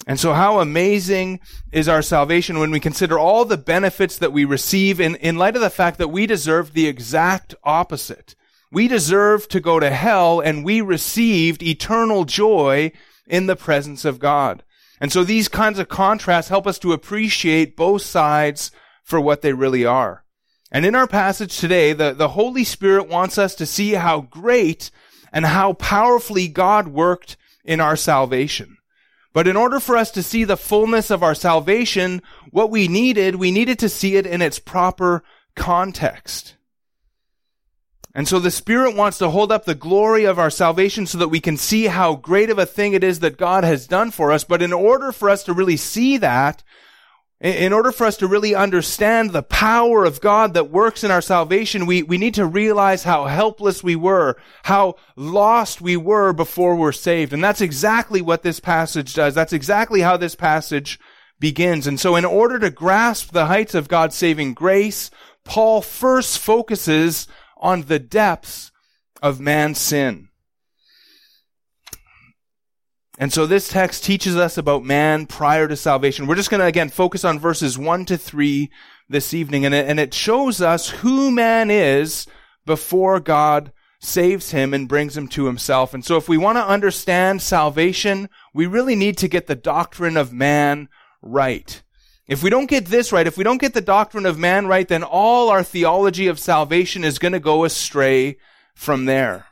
And 0.07 0.21
so 0.21 0.35
how 0.35 0.61
amazing 0.61 1.41
is 1.73 1.89
our 1.89 2.03
salvation 2.03 2.59
when 2.59 2.71
we 2.71 2.79
consider 2.79 3.19
all 3.19 3.45
the 3.45 3.57
benefits 3.57 4.19
that 4.19 4.33
we 4.33 4.45
receive 4.45 5.01
in, 5.01 5.17
in 5.17 5.37
light 5.37 5.57
of 5.57 5.63
the 5.63 5.71
fact 5.71 5.99
that 5.99 6.09
we 6.09 6.27
deserve 6.27 6.75
the 6.75 6.87
exact 6.87 7.55
opposite. 7.65 8.35
We 8.75 8.89
deserve 8.89 9.47
to 9.51 9.61
go 9.61 9.79
to 9.79 9.89
hell 9.89 10.41
and 10.41 10.65
we 10.65 10.81
received 10.81 11.63
eternal 11.63 12.25
joy 12.25 12.91
in 13.25 13.47
the 13.47 13.55
presence 13.55 14.05
of 14.05 14.19
God. 14.19 14.65
And 15.01 15.13
so 15.13 15.23
these 15.23 15.47
kinds 15.47 15.79
of 15.79 15.89
contrasts 15.89 16.49
help 16.49 16.67
us 16.67 16.81
to 16.81 16.93
appreciate 16.93 17.77
both 17.77 18.03
sides 18.03 18.73
for 19.05 19.21
what 19.21 19.43
they 19.43 19.53
really 19.53 19.85
are. 19.85 20.25
And 20.73 20.85
in 20.85 20.97
our 20.97 21.07
passage 21.07 21.57
today, 21.57 21.93
the, 21.93 22.15
the 22.15 22.31
Holy 22.31 22.65
Spirit 22.65 23.09
wants 23.09 23.39
us 23.39 23.55
to 23.55 23.65
see 23.65 23.93
how 23.93 24.23
great 24.23 24.91
and 25.33 25.47
how 25.47 25.75
powerfully 25.75 26.49
God 26.49 26.89
worked 26.89 27.37
in 27.65 27.81
our 27.81 27.95
salvation. 27.95 28.77
But 29.33 29.47
in 29.47 29.57
order 29.57 29.79
for 29.79 29.97
us 29.97 30.11
to 30.11 30.23
see 30.23 30.43
the 30.43 30.57
fullness 30.57 31.13
of 31.13 31.23
our 31.23 31.37
salvation, 31.37 32.23
what 32.51 32.73
we 32.73 32.89
needed, 32.89 33.37
we 33.37 33.53
needed 33.53 33.79
to 33.79 33.89
see 33.89 34.17
it 34.17 34.27
in 34.27 34.43
its 34.43 34.59
proper 34.59 35.23
context. 35.55 36.57
And 38.15 38.29
so 38.29 38.39
the 38.39 38.51
Spirit 38.51 38.95
wants 38.95 39.19
to 39.19 39.31
hold 39.31 39.51
up 39.51 39.65
the 39.65 39.75
glory 39.75 40.25
of 40.25 40.39
our 40.39 40.51
salvation 40.51 41.05
so 41.07 41.19
that 41.19 41.29
we 41.29 41.41
can 41.41 41.57
see 41.57 41.87
how 41.87 42.15
great 42.15 42.49
of 42.49 42.59
a 42.59 42.67
thing 42.67 42.93
it 42.93 43.03
is 43.03 43.21
that 43.21 43.37
God 43.37 43.65
has 43.65 43.89
done 43.89 44.13
for 44.13 44.31
us. 44.31 44.45
But 44.45 44.63
in 44.63 44.73
order 44.73 45.11
for 45.11 45.29
us 45.29 45.43
to 45.45 45.53
really 45.53 45.77
see 45.77 46.17
that, 46.19 46.63
in 47.41 47.73
order 47.73 47.91
for 47.91 48.07
us 48.07 48.17
to 48.19 48.29
really 48.29 48.55
understand 48.55 49.31
the 49.31 49.43
power 49.43 50.05
of 50.05 50.21
God 50.21 50.55
that 50.55 50.71
works 50.71 51.03
in 51.03 51.11
our 51.11 51.21
salvation, 51.21 51.87
we, 51.87 52.05
we 52.05 52.17
need 52.17 52.35
to 52.35 52.47
realize 52.47 53.03
how 53.03 53.27
helpless 53.27 53.83
we 53.83 53.97
were, 53.97 54.37
how 54.63 54.95
lost 55.17 55.81
we 55.81 55.97
were 55.97 56.33
before 56.33 56.77
we're 56.77 56.93
saved. 56.93 57.33
And 57.33 57.43
that's 57.43 57.61
exactly 57.61 58.23
what 58.23 58.45
this 58.45 58.61
passage 58.61 59.13
does. 59.13 59.35
That's 59.35 59.53
exactly 59.53 60.03
how 60.03 60.17
this 60.17 60.37
passage 60.37 61.01
begins. 61.41 61.89
And 61.89 61.99
so 61.99 62.15
in 62.15 62.25
order 62.25 62.61
to 62.61 62.71
grasp 62.71 63.33
the 63.33 63.47
heights 63.47 63.75
of 63.75 63.89
God's 63.89 64.15
saving 64.15 64.55
grace, 64.55 65.11
Paul 65.45 65.83
first 65.83 66.39
focuses 66.39 67.27
on 67.65 67.83
the 67.83 67.99
depths 67.99 68.71
of 69.23 69.41
man's 69.41 69.79
sin. 69.79 70.29
And 73.19 73.33
so 73.33 73.47
this 73.47 73.69
text 73.69 74.05
teaches 74.05 74.37
us 74.37 74.59
about 74.59 74.85
man 74.85 75.27
prior 75.27 75.67
to 75.69 75.77
salvation. 75.77 76.27
We're 76.27 76.35
just 76.35 76.51
going 76.51 76.61
to 76.61 76.67
again 76.67 76.91
focus 76.91 77.25
on 77.25 77.39
verses 77.39 77.79
1 77.79 78.05
to 78.07 78.19
3 78.19 78.71
this 79.09 79.33
evening 79.33 79.65
and 79.65 79.75
it, 79.75 79.89
and 79.89 79.99
it 79.99 80.13
shows 80.13 80.61
us 80.61 80.91
who 80.91 81.31
man 81.31 81.71
is 81.71 82.27
before 82.67 83.21
God 83.21 83.73
saves 84.01 84.51
him 84.51 84.75
and 84.75 84.89
brings 84.89 85.17
him 85.17 85.29
to 85.29 85.47
himself. 85.47 85.95
And 85.95 86.05
so 86.05 86.17
if 86.17 86.29
we 86.29 86.37
want 86.37 86.59
to 86.59 86.67
understand 86.67 87.41
salvation, 87.41 88.29
we 88.53 88.67
really 88.67 88.97
need 88.97 89.17
to 89.19 89.29
get 89.29 89.47
the 89.47 89.55
doctrine 89.55 90.17
of 90.17 90.33
man 90.33 90.89
right. 91.23 91.83
If 92.27 92.43
we 92.43 92.51
don't 92.51 92.71
get 92.71 92.87
this 92.87 93.13
right, 93.13 93.27
if 93.27 93.37
we 93.37 93.45
don't 93.45 93.61
get 93.61 93.75
the 93.75 93.81
doctrine 93.81 94.25
of 94.25 94.39
man 94.39 94.67
right, 94.67 94.89
then 94.89 95.03
all 95.03 95.51
our 95.51 95.63
theology 95.63 96.27
of 96.27 96.39
salvation 96.39 97.05
is 97.05 97.19
going 97.19 97.33
to 97.33 97.41
go 97.41 97.65
astray 97.65 98.39
from 98.75 99.05
there. 99.05 99.47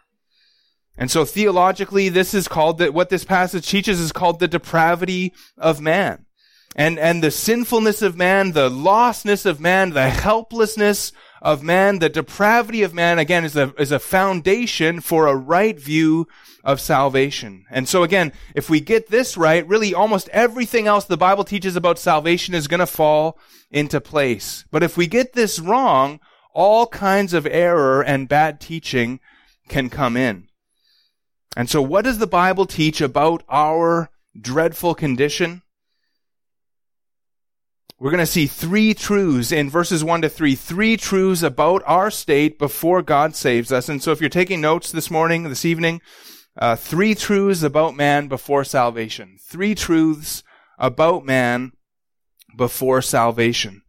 And 0.96 1.10
so 1.10 1.24
theologically, 1.24 2.08
this 2.08 2.34
is 2.34 2.48
called 2.48 2.78
that 2.78 2.94
what 2.94 3.08
this 3.08 3.24
passage 3.24 3.68
teaches 3.68 4.00
is 4.00 4.12
called 4.12 4.40
the 4.40 4.48
depravity 4.48 5.32
of 5.58 5.80
man. 5.80 6.26
And, 6.74 6.98
and 6.98 7.22
the 7.22 7.30
sinfulness 7.30 8.00
of 8.00 8.16
man, 8.16 8.52
the 8.52 8.70
lostness 8.70 9.44
of 9.44 9.60
man, 9.60 9.90
the 9.90 10.08
helplessness 10.08 11.12
of 11.42 11.62
man, 11.62 11.98
the 11.98 12.08
depravity 12.08 12.82
of 12.82 12.94
man, 12.94 13.18
again, 13.18 13.44
is 13.44 13.56
a, 13.56 13.74
is 13.78 13.92
a 13.92 13.98
foundation 13.98 15.00
for 15.00 15.26
a 15.26 15.36
right 15.36 15.78
view 15.78 16.26
of 16.64 16.80
salvation. 16.80 17.66
And 17.70 17.88
so 17.88 18.02
again, 18.02 18.32
if 18.54 18.70
we 18.70 18.80
get 18.80 19.08
this 19.08 19.36
right, 19.36 19.66
really 19.66 19.92
almost 19.92 20.28
everything 20.30 20.86
else 20.86 21.04
the 21.04 21.16
Bible 21.16 21.44
teaches 21.44 21.76
about 21.76 21.98
salvation 21.98 22.54
is 22.54 22.68
going 22.68 22.80
to 22.80 22.86
fall 22.86 23.38
into 23.70 24.00
place. 24.00 24.64
But 24.70 24.82
if 24.82 24.96
we 24.96 25.06
get 25.06 25.32
this 25.32 25.58
wrong, 25.58 26.20
all 26.54 26.86
kinds 26.86 27.34
of 27.34 27.46
error 27.46 28.02
and 28.02 28.28
bad 28.28 28.60
teaching 28.60 29.20
can 29.68 29.90
come 29.90 30.16
in. 30.16 30.48
And 31.56 31.68
so 31.68 31.82
what 31.82 32.04
does 32.04 32.18
the 32.18 32.26
Bible 32.26 32.66
teach 32.66 33.00
about 33.00 33.42
our 33.48 34.10
dreadful 34.40 34.94
condition? 34.94 35.62
We're 38.02 38.10
going 38.10 38.18
to 38.18 38.26
see 38.26 38.48
three 38.48 38.94
truths 38.94 39.52
in 39.52 39.70
verses 39.70 40.02
1 40.02 40.22
to 40.22 40.28
3, 40.28 40.56
three 40.56 40.96
truths 40.96 41.44
about 41.44 41.84
our 41.86 42.10
state 42.10 42.58
before 42.58 43.00
God 43.00 43.36
saves 43.36 43.70
us. 43.70 43.88
And 43.88 44.02
so 44.02 44.10
if 44.10 44.20
you're 44.20 44.28
taking 44.28 44.60
notes 44.60 44.90
this 44.90 45.08
morning, 45.08 45.44
this 45.44 45.64
evening, 45.64 46.00
uh, 46.58 46.74
three 46.74 47.14
truths 47.14 47.62
about 47.62 47.94
man 47.94 48.26
before 48.26 48.64
salvation. 48.64 49.36
Three 49.40 49.76
truths 49.76 50.42
about 50.78 51.24
man 51.24 51.74
before 52.56 53.02
salvation. 53.02 53.82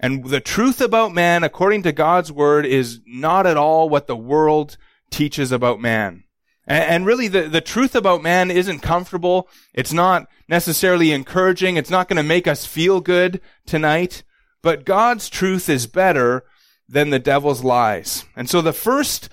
And 0.00 0.24
the 0.24 0.40
truth 0.40 0.80
about 0.80 1.14
man, 1.14 1.44
according 1.44 1.84
to 1.84 1.92
God's 1.92 2.32
word, 2.32 2.66
is 2.66 3.02
not 3.06 3.46
at 3.46 3.56
all 3.56 3.88
what 3.88 4.08
the 4.08 4.16
world 4.16 4.76
teaches 5.10 5.52
about 5.52 5.78
man. 5.78 6.23
And, 6.66 7.04
really, 7.04 7.28
the, 7.28 7.42
the 7.42 7.60
truth 7.60 7.94
about 7.94 8.22
man 8.22 8.50
isn't 8.50 8.80
comfortable. 8.80 9.48
It's 9.74 9.92
not 9.92 10.28
necessarily 10.48 11.12
encouraging. 11.12 11.76
It's 11.76 11.90
not 11.90 12.08
going 12.08 12.16
to 12.16 12.22
make 12.22 12.46
us 12.46 12.64
feel 12.64 13.00
good 13.00 13.42
tonight. 13.66 14.22
But 14.62 14.86
God's 14.86 15.28
truth 15.28 15.68
is 15.68 15.86
better 15.86 16.44
than 16.88 17.10
the 17.10 17.18
devil's 17.18 17.62
lies. 17.62 18.24
And 18.34 18.48
so 18.48 18.62
the 18.62 18.72
first, 18.72 19.28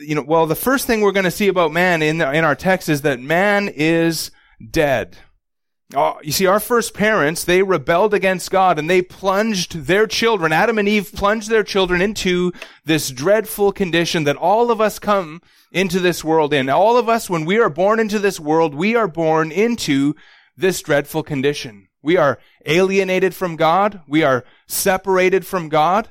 you 0.00 0.16
know, 0.16 0.24
well, 0.26 0.46
the 0.46 0.56
first 0.56 0.86
thing 0.86 1.00
we're 1.00 1.12
going 1.12 1.24
to 1.24 1.30
see 1.30 1.46
about 1.46 1.72
man 1.72 2.02
in, 2.02 2.18
the, 2.18 2.32
in 2.32 2.44
our 2.44 2.56
text 2.56 2.88
is 2.88 3.02
that 3.02 3.20
man 3.20 3.68
is 3.68 4.32
dead. 4.68 5.16
Oh, 5.94 6.18
you 6.22 6.32
see, 6.32 6.46
our 6.46 6.60
first 6.60 6.94
parents, 6.94 7.44
they 7.44 7.62
rebelled 7.62 8.14
against 8.14 8.50
God 8.50 8.78
and 8.78 8.88
they 8.88 9.02
plunged 9.02 9.80
their 9.86 10.06
children, 10.06 10.50
Adam 10.50 10.78
and 10.78 10.88
Eve 10.88 11.12
plunged 11.12 11.50
their 11.50 11.62
children 11.62 12.00
into 12.00 12.52
this 12.84 13.10
dreadful 13.10 13.72
condition 13.72 14.24
that 14.24 14.36
all 14.36 14.70
of 14.70 14.80
us 14.80 14.98
come 14.98 15.42
into 15.70 16.00
this 16.00 16.24
world 16.24 16.54
in. 16.54 16.70
All 16.70 16.96
of 16.96 17.10
us, 17.10 17.28
when 17.28 17.44
we 17.44 17.58
are 17.58 17.68
born 17.68 18.00
into 18.00 18.18
this 18.18 18.40
world, 18.40 18.74
we 18.74 18.96
are 18.96 19.08
born 19.08 19.52
into 19.52 20.14
this 20.56 20.80
dreadful 20.80 21.22
condition. 21.22 21.88
We 22.02 22.16
are 22.16 22.38
alienated 22.64 23.34
from 23.34 23.56
God. 23.56 24.00
We 24.08 24.22
are 24.22 24.44
separated 24.66 25.46
from 25.46 25.68
God. 25.68 26.08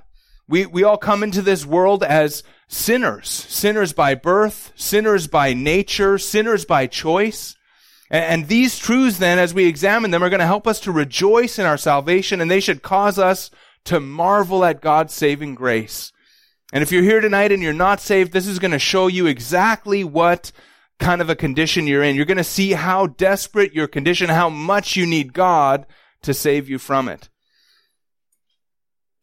We, 0.48 0.66
we 0.66 0.84
all 0.84 0.98
come 0.98 1.24
into 1.24 1.42
this 1.42 1.66
world 1.66 2.04
as 2.04 2.44
sinners. 2.68 3.30
Sinners 3.30 3.94
by 3.94 4.16
birth, 4.16 4.74
sinners 4.76 5.28
by 5.28 5.54
nature, 5.54 6.18
sinners 6.18 6.66
by 6.66 6.88
choice. 6.88 7.56
And 8.12 8.50
these 8.50 8.78
truths 8.78 9.20
then, 9.20 9.40
as 9.40 9.54
we 9.54 9.66
examine 9.66 10.12
them, 10.12 10.22
are 10.22 10.30
going 10.30 10.42
to 10.42 10.46
help 10.46 10.68
us 10.68 10.82
to 10.82 10.92
rejoice 10.92 11.58
in 11.58 11.66
our 11.66 11.78
salvation 11.78 12.42
and 12.42 12.52
they 12.52 12.60
should 12.60 12.84
cause 12.84 13.18
us 13.18 13.50
to 13.86 14.02
marvel 14.02 14.66
at 14.66 14.82
God's 14.82 15.14
saving 15.14 15.56
grace. 15.56 16.12
And 16.74 16.84
if 16.84 16.92
you're 16.92 17.04
here 17.04 17.22
tonight 17.22 17.54
and 17.54 17.64
you're 17.64 17.72
not 17.72 18.02
saved, 18.02 18.34
this 18.34 18.48
is 18.48 18.60
going 18.60 18.72
to 18.72 18.80
show 18.80 19.08
you 19.08 19.28
exactly 19.28 20.04
what 20.04 20.52
kind 21.00 21.22
of 21.22 21.30
a 21.30 21.36
condition 21.38 21.88
you're 21.88 22.04
in. 22.04 22.18
You're 22.18 22.26
going 22.26 22.38
to 22.38 22.44
see 22.44 22.74
how 22.74 23.08
desperate 23.08 23.74
your 23.74 23.88
condition, 23.88 24.30
how 24.30 24.50
much 24.50 24.98
you 24.98 25.06
need 25.06 25.32
God 25.32 25.86
to 26.24 26.34
save 26.34 26.70
you 26.70 26.80
from 26.80 27.08
it. 27.08 27.30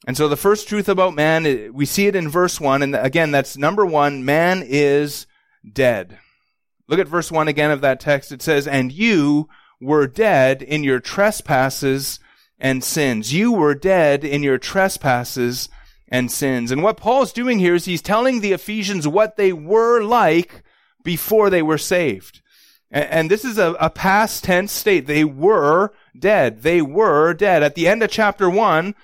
And 0.07 0.17
so 0.17 0.29
the 0.29 0.37
first 0.37 0.67
truth 0.67 0.89
about 0.89 1.15
man, 1.15 1.75
we 1.75 1.85
see 1.85 2.07
it 2.07 2.17
in 2.17 2.31
verse 2.31 2.59
one. 2.59 2.83
And 2.83 2.97
again, 2.97 3.33
that's 3.33 3.59
number 3.59 3.85
one, 3.85 4.25
man 4.25 4.63
is 4.67 5.27
dead. 5.71 6.19
Look 6.89 6.99
at 6.99 7.09
verse 7.09 7.31
1 7.31 7.49
again 7.49 7.71
of 7.71 7.83
that 7.83 8.01
text. 8.01 8.33
It 8.33 8.43
says, 8.43 8.67
And 8.67 8.91
you 8.91 9.49
were 9.81 10.07
dead 10.07 10.63
in 10.63 10.83
your 10.83 11.01
trespasses 11.01 12.19
and 12.59 12.83
sins. 12.83 13.33
You 13.33 13.53
were 13.53 13.75
dead 13.75 14.25
in 14.25 14.43
your 14.43 14.59
trespasses 14.59 15.69
and 16.09 16.33
sins. 16.33 16.73
And 16.73 16.83
what 16.83 16.97
Paul's 16.97 17.33
doing 17.33 17.59
here 17.59 17.75
is 17.75 17.85
he's 17.85 18.03
telling 18.03 18.41
the 18.41 18.53
Ephesians 18.53 19.07
what 19.07 19.37
they 19.37 19.53
were 19.53 20.03
like 20.03 20.63
before 21.05 21.51
they 21.51 21.63
were 21.63 21.79
saved. 21.79 22.41
And, 22.91 23.31
this 23.31 23.45
is 23.45 23.59
a, 23.59 23.75
a 23.79 23.91
past 23.91 24.45
tense 24.45 24.73
state. 24.73 25.07
They 25.07 25.23
were 25.23 25.93
dead. 26.19 26.63
They 26.63 26.81
were 26.81 27.35
dead. 27.35 27.63
At 27.63 27.75
the 27.75 27.87
end 27.87 28.03
of 28.03 28.11
chapter 28.11 28.49
1, 28.49 28.95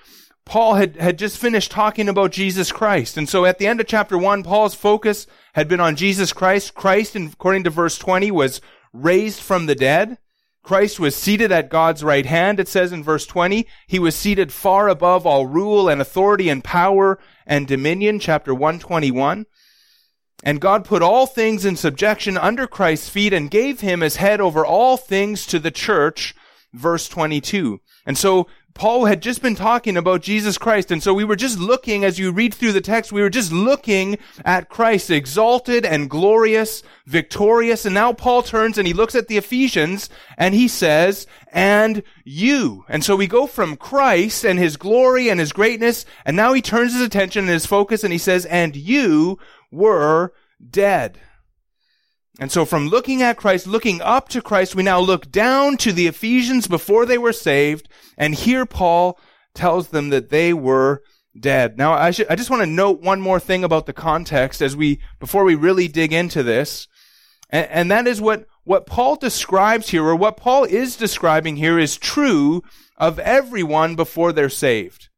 Paul 0.46 0.74
had, 0.74 0.96
had 0.96 1.18
just 1.18 1.38
finished 1.38 1.70
talking 1.70 2.08
about 2.08 2.32
Jesus 2.32 2.70
Christ. 2.70 3.16
And 3.16 3.28
so 3.28 3.44
at 3.44 3.58
the 3.58 3.66
end 3.66 3.80
of 3.80 3.86
chapter 3.86 4.18
1, 4.18 4.42
Paul's 4.42 4.74
focus 4.74 5.26
had 5.54 5.68
been 5.68 5.80
on 5.80 5.96
Jesus 5.96 6.32
Christ. 6.32 6.74
Christ, 6.74 7.16
according 7.16 7.64
to 7.64 7.70
verse 7.70 7.96
20, 7.98 8.30
was 8.30 8.60
raised 8.92 9.40
from 9.40 9.66
the 9.66 9.74
dead. 9.74 10.18
Christ 10.62 10.98
was 10.98 11.14
seated 11.14 11.52
at 11.52 11.68
God's 11.68 12.02
right 12.02 12.24
hand, 12.24 12.58
it 12.58 12.68
says 12.68 12.90
in 12.90 13.04
verse 13.04 13.26
20. 13.26 13.66
He 13.86 13.98
was 13.98 14.16
seated 14.16 14.50
far 14.50 14.88
above 14.88 15.26
all 15.26 15.46
rule 15.46 15.88
and 15.90 16.00
authority 16.00 16.48
and 16.48 16.64
power 16.64 17.18
and 17.46 17.66
dominion, 17.66 18.18
chapter 18.18 18.54
121. 18.54 19.44
And 20.42 20.60
God 20.60 20.84
put 20.84 21.02
all 21.02 21.26
things 21.26 21.64
in 21.64 21.76
subjection 21.76 22.36
under 22.36 22.66
Christ's 22.66 23.08
feet 23.08 23.32
and 23.32 23.50
gave 23.50 23.80
him 23.80 24.02
as 24.02 24.16
head 24.16 24.40
over 24.40 24.64
all 24.64 24.96
things 24.96 25.46
to 25.46 25.58
the 25.58 25.70
church, 25.70 26.34
verse 26.72 27.08
22. 27.08 27.80
And 28.06 28.16
so 28.16 28.46
Paul 28.74 29.04
had 29.04 29.22
just 29.22 29.40
been 29.40 29.54
talking 29.54 29.96
about 29.96 30.20
Jesus 30.20 30.58
Christ. 30.58 30.90
And 30.90 31.00
so 31.00 31.14
we 31.14 31.24
were 31.24 31.36
just 31.36 31.58
looking, 31.60 32.04
as 32.04 32.18
you 32.18 32.32
read 32.32 32.52
through 32.52 32.72
the 32.72 32.80
text, 32.80 33.12
we 33.12 33.22
were 33.22 33.30
just 33.30 33.52
looking 33.52 34.18
at 34.44 34.68
Christ, 34.68 35.10
exalted 35.10 35.86
and 35.86 36.10
glorious, 36.10 36.82
victorious. 37.06 37.84
And 37.84 37.94
now 37.94 38.12
Paul 38.12 38.42
turns 38.42 38.76
and 38.76 38.86
he 38.86 38.92
looks 38.92 39.14
at 39.14 39.28
the 39.28 39.36
Ephesians 39.36 40.10
and 40.36 40.54
he 40.54 40.66
says, 40.66 41.28
and 41.52 42.02
you. 42.24 42.84
And 42.88 43.04
so 43.04 43.14
we 43.14 43.28
go 43.28 43.46
from 43.46 43.76
Christ 43.76 44.44
and 44.44 44.58
his 44.58 44.76
glory 44.76 45.28
and 45.28 45.38
his 45.38 45.52
greatness. 45.52 46.04
And 46.24 46.36
now 46.36 46.52
he 46.52 46.60
turns 46.60 46.92
his 46.94 47.02
attention 47.02 47.44
and 47.44 47.52
his 47.52 47.66
focus 47.66 48.02
and 48.02 48.12
he 48.12 48.18
says, 48.18 48.44
and 48.44 48.74
you 48.74 49.38
were 49.70 50.32
dead. 50.68 51.20
And 52.40 52.50
so 52.50 52.64
from 52.64 52.88
looking 52.88 53.22
at 53.22 53.36
Christ, 53.36 53.66
looking 53.66 54.00
up 54.00 54.28
to 54.30 54.42
Christ, 54.42 54.74
we 54.74 54.82
now 54.82 54.98
look 54.98 55.30
down 55.30 55.76
to 55.78 55.92
the 55.92 56.08
Ephesians 56.08 56.66
before 56.66 57.06
they 57.06 57.18
were 57.18 57.32
saved. 57.32 57.88
And 58.18 58.34
here 58.34 58.66
Paul 58.66 59.18
tells 59.54 59.88
them 59.88 60.10
that 60.10 60.30
they 60.30 60.52
were 60.52 61.02
dead. 61.38 61.78
Now, 61.78 61.92
I, 61.92 62.10
should, 62.10 62.26
I 62.28 62.34
just 62.34 62.50
want 62.50 62.62
to 62.62 62.66
note 62.66 63.00
one 63.00 63.20
more 63.20 63.38
thing 63.38 63.62
about 63.62 63.86
the 63.86 63.92
context 63.92 64.60
as 64.60 64.76
we, 64.76 65.00
before 65.20 65.44
we 65.44 65.54
really 65.54 65.86
dig 65.86 66.12
into 66.12 66.42
this. 66.42 66.88
And, 67.50 67.68
and 67.70 67.90
that 67.90 68.06
is 68.08 68.20
what, 68.20 68.46
what 68.64 68.86
Paul 68.86 69.16
describes 69.16 69.90
here, 69.90 70.04
or 70.04 70.16
what 70.16 70.36
Paul 70.36 70.64
is 70.64 70.96
describing 70.96 71.56
here 71.56 71.78
is 71.78 71.96
true 71.96 72.62
of 72.96 73.18
everyone 73.20 73.94
before 73.94 74.32
they're 74.32 74.48
saved. 74.48 75.08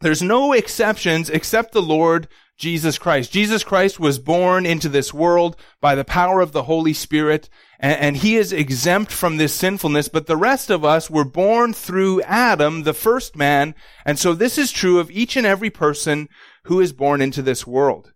There's 0.00 0.22
no 0.22 0.52
exceptions 0.52 1.30
except 1.30 1.72
the 1.72 1.82
Lord 1.82 2.28
Jesus 2.56 2.98
Christ. 2.98 3.32
Jesus 3.32 3.64
Christ 3.64 3.98
was 3.98 4.18
born 4.18 4.64
into 4.64 4.88
this 4.88 5.12
world 5.12 5.56
by 5.80 5.94
the 5.94 6.04
power 6.04 6.40
of 6.40 6.52
the 6.52 6.64
Holy 6.64 6.92
Spirit, 6.92 7.48
and, 7.80 8.00
and, 8.00 8.16
he 8.18 8.36
is 8.36 8.52
exempt 8.52 9.10
from 9.10 9.36
this 9.36 9.52
sinfulness, 9.52 10.08
but 10.08 10.26
the 10.26 10.36
rest 10.36 10.70
of 10.70 10.84
us 10.84 11.10
were 11.10 11.24
born 11.24 11.72
through 11.72 12.22
Adam, 12.22 12.84
the 12.84 12.94
first 12.94 13.34
man, 13.34 13.74
and 14.06 14.18
so 14.18 14.34
this 14.34 14.56
is 14.56 14.70
true 14.70 15.00
of 15.00 15.10
each 15.10 15.36
and 15.36 15.46
every 15.46 15.70
person 15.70 16.28
who 16.64 16.80
is 16.80 16.92
born 16.92 17.20
into 17.20 17.42
this 17.42 17.66
world. 17.66 18.12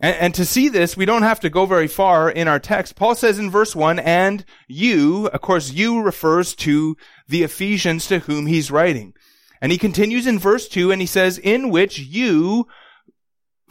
And, 0.00 0.16
and, 0.16 0.34
to 0.34 0.44
see 0.44 0.68
this, 0.68 0.96
we 0.96 1.04
don't 1.04 1.22
have 1.22 1.40
to 1.40 1.50
go 1.50 1.66
very 1.66 1.88
far 1.88 2.30
in 2.30 2.48
our 2.48 2.60
text. 2.60 2.96
Paul 2.96 3.14
says 3.16 3.38
in 3.38 3.50
verse 3.50 3.74
1, 3.74 3.98
and 3.98 4.44
you, 4.68 5.26
of 5.28 5.40
course, 5.40 5.72
you 5.72 6.02
refers 6.02 6.54
to 6.56 6.96
the 7.28 7.42
Ephesians 7.42 8.06
to 8.06 8.20
whom 8.20 8.46
he's 8.46 8.70
writing. 8.70 9.14
And 9.60 9.70
he 9.70 9.78
continues 9.78 10.26
in 10.26 10.40
verse 10.40 10.66
2 10.66 10.90
and 10.90 11.00
he 11.00 11.06
says, 11.06 11.38
in 11.38 11.70
which 11.70 12.00
you 12.00 12.66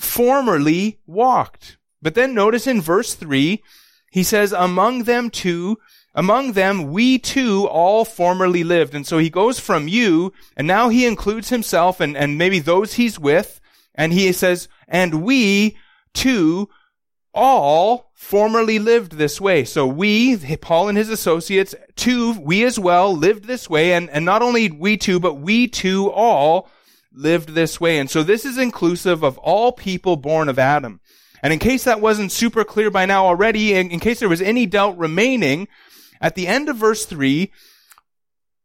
formerly 0.01 0.99
walked. 1.05 1.77
But 2.01 2.15
then 2.15 2.33
notice 2.33 2.67
in 2.67 2.81
verse 2.81 3.13
3, 3.13 3.61
he 4.11 4.23
says, 4.23 4.51
among 4.51 5.03
them 5.03 5.29
too, 5.29 5.77
among 6.13 6.53
them 6.53 6.91
we 6.91 7.17
too 7.17 7.67
all 7.67 8.03
formerly 8.03 8.63
lived. 8.63 8.93
And 8.93 9.07
so 9.07 9.17
he 9.17 9.29
goes 9.29 9.59
from 9.59 9.87
you, 9.87 10.33
and 10.57 10.67
now 10.67 10.89
he 10.89 11.05
includes 11.05 11.49
himself 11.49 11.99
and, 11.99 12.17
and 12.17 12.37
maybe 12.37 12.59
those 12.59 12.93
he's 12.93 13.19
with, 13.19 13.61
and 13.95 14.11
he 14.11 14.31
says, 14.31 14.67
and 14.87 15.23
we 15.23 15.77
too 16.13 16.69
all 17.33 18.11
formerly 18.13 18.79
lived 18.79 19.13
this 19.13 19.39
way. 19.39 19.63
So 19.63 19.87
we, 19.87 20.37
Paul 20.57 20.89
and 20.89 20.97
his 20.97 21.09
associates, 21.09 21.73
too, 21.95 22.37
we 22.39 22.63
as 22.65 22.77
well 22.77 23.15
lived 23.15 23.45
this 23.45 23.69
way. 23.69 23.93
And, 23.93 24.09
and 24.09 24.25
not 24.25 24.41
only 24.41 24.69
we 24.69 24.97
too, 24.97 25.19
but 25.19 25.35
we 25.35 25.67
too 25.67 26.09
all 26.11 26.69
lived 27.13 27.49
this 27.49 27.79
way. 27.79 27.99
And 27.99 28.09
so 28.09 28.23
this 28.23 28.45
is 28.45 28.57
inclusive 28.57 29.23
of 29.23 29.37
all 29.37 29.71
people 29.71 30.15
born 30.15 30.49
of 30.49 30.57
Adam. 30.57 31.01
And 31.43 31.51
in 31.51 31.59
case 31.59 31.83
that 31.85 32.01
wasn't 32.01 32.31
super 32.31 32.63
clear 32.63 32.91
by 32.91 33.05
now 33.05 33.25
already, 33.25 33.73
in, 33.73 33.91
in 33.91 33.99
case 33.99 34.19
there 34.19 34.29
was 34.29 34.41
any 34.41 34.65
doubt 34.65 34.97
remaining, 34.97 35.67
at 36.21 36.35
the 36.35 36.47
end 36.47 36.69
of 36.69 36.77
verse 36.77 37.05
three, 37.05 37.51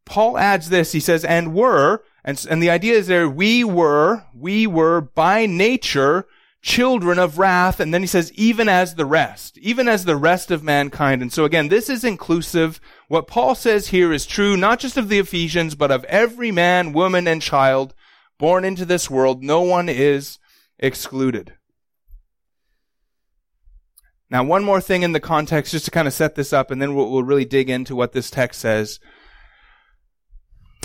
Paul 0.05 0.37
adds 0.37 0.69
this. 0.69 0.91
He 0.91 0.99
says, 0.99 1.25
and 1.25 1.53
were, 1.53 2.03
and, 2.23 2.45
and 2.49 2.61
the 2.61 2.69
idea 2.69 2.93
is 2.93 3.07
there, 3.07 3.27
we 3.27 3.63
were, 3.63 4.23
we 4.33 4.67
were 4.67 5.01
by 5.01 5.45
nature 5.45 6.27
children 6.61 7.17
of 7.17 7.39
wrath. 7.39 7.79
And 7.79 7.93
then 7.93 8.01
he 8.01 8.07
says, 8.07 8.31
even 8.33 8.69
as 8.69 8.95
the 8.95 9.05
rest, 9.05 9.57
even 9.57 9.87
as 9.87 10.05
the 10.05 10.15
rest 10.15 10.51
of 10.51 10.63
mankind. 10.63 11.21
And 11.21 11.33
so 11.33 11.45
again, 11.45 11.69
this 11.69 11.89
is 11.89 12.03
inclusive. 12.03 12.79
What 13.07 13.27
Paul 13.27 13.55
says 13.55 13.87
here 13.87 14.13
is 14.13 14.25
true, 14.25 14.55
not 14.55 14.79
just 14.79 14.97
of 14.97 15.09
the 15.09 15.19
Ephesians, 15.19 15.75
but 15.75 15.91
of 15.91 16.03
every 16.05 16.51
man, 16.51 16.93
woman, 16.93 17.27
and 17.27 17.41
child 17.41 17.93
born 18.37 18.65
into 18.65 18.85
this 18.85 19.09
world. 19.09 19.43
No 19.43 19.61
one 19.61 19.89
is 19.89 20.39
excluded. 20.79 21.53
Now, 24.29 24.43
one 24.43 24.63
more 24.63 24.81
thing 24.81 25.03
in 25.03 25.13
the 25.13 25.19
context, 25.19 25.71
just 25.71 25.85
to 25.85 25.91
kind 25.91 26.07
of 26.07 26.13
set 26.13 26.35
this 26.35 26.51
up, 26.51 26.69
and 26.69 26.81
then 26.81 26.95
we'll, 26.95 27.09
we'll 27.09 27.23
really 27.23 27.45
dig 27.45 27.69
into 27.69 27.95
what 27.95 28.11
this 28.11 28.29
text 28.29 28.59
says. 28.59 28.99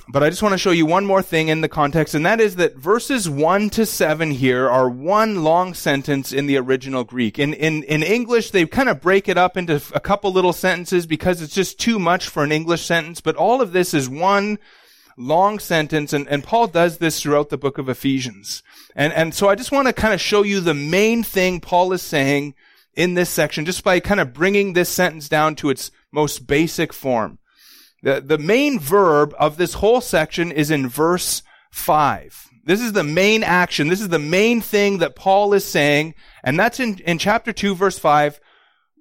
But 0.08 0.22
I 0.22 0.30
just 0.30 0.42
want 0.42 0.52
to 0.52 0.58
show 0.58 0.70
you 0.72 0.84
one 0.84 1.06
more 1.06 1.22
thing 1.22 1.48
in 1.48 1.60
the 1.60 1.68
context, 1.68 2.14
and 2.14 2.26
that 2.26 2.40
is 2.40 2.56
that 2.56 2.76
verses 2.76 3.28
1 3.28 3.70
to 3.70 3.86
7 3.86 4.32
here 4.32 4.68
are 4.68 4.88
one 4.88 5.42
long 5.42 5.74
sentence 5.74 6.32
in 6.32 6.46
the 6.46 6.56
original 6.56 7.04
Greek. 7.04 7.38
In, 7.38 7.54
in, 7.54 7.82
in 7.84 8.02
English, 8.02 8.50
they 8.50 8.66
kind 8.66 8.88
of 8.88 9.00
break 9.00 9.28
it 9.28 9.38
up 9.38 9.56
into 9.56 9.80
a 9.94 10.00
couple 10.00 10.32
little 10.32 10.52
sentences 10.52 11.06
because 11.06 11.40
it's 11.40 11.54
just 11.54 11.80
too 11.80 11.98
much 11.98 12.28
for 12.28 12.44
an 12.44 12.52
English 12.52 12.84
sentence, 12.84 13.20
but 13.20 13.36
all 13.36 13.60
of 13.60 13.72
this 13.72 13.94
is 13.94 14.08
one 14.08 14.58
long 15.16 15.58
sentence, 15.58 16.12
and, 16.12 16.26
and 16.28 16.44
Paul 16.44 16.66
does 16.66 16.98
this 16.98 17.20
throughout 17.20 17.50
the 17.50 17.58
book 17.58 17.78
of 17.78 17.88
Ephesians. 17.88 18.62
And, 18.94 19.12
and 19.12 19.34
so 19.34 19.48
I 19.48 19.54
just 19.54 19.72
want 19.72 19.88
to 19.88 19.92
kind 19.92 20.14
of 20.14 20.20
show 20.20 20.42
you 20.42 20.60
the 20.60 20.74
main 20.74 21.22
thing 21.22 21.60
Paul 21.60 21.92
is 21.92 22.02
saying 22.02 22.54
in 22.94 23.14
this 23.14 23.30
section 23.30 23.64
just 23.64 23.84
by 23.84 24.00
kind 24.00 24.20
of 24.20 24.32
bringing 24.32 24.72
this 24.72 24.88
sentence 24.88 25.28
down 25.28 25.54
to 25.56 25.70
its 25.70 25.90
most 26.12 26.46
basic 26.46 26.92
form. 26.92 27.38
The, 28.02 28.20
the 28.20 28.38
main 28.38 28.78
verb 28.80 29.34
of 29.38 29.56
this 29.56 29.74
whole 29.74 30.00
section 30.00 30.50
is 30.50 30.70
in 30.70 30.88
verse 30.88 31.42
5. 31.70 32.48
This 32.64 32.80
is 32.80 32.92
the 32.92 33.04
main 33.04 33.42
action. 33.42 33.88
This 33.88 34.00
is 34.00 34.08
the 34.08 34.18
main 34.18 34.60
thing 34.60 34.98
that 34.98 35.16
Paul 35.16 35.52
is 35.54 35.64
saying. 35.64 36.14
And 36.44 36.58
that's 36.58 36.80
in, 36.80 36.98
in 37.00 37.18
chapter 37.18 37.52
2, 37.52 37.74
verse 37.74 37.98
5. 37.98 38.40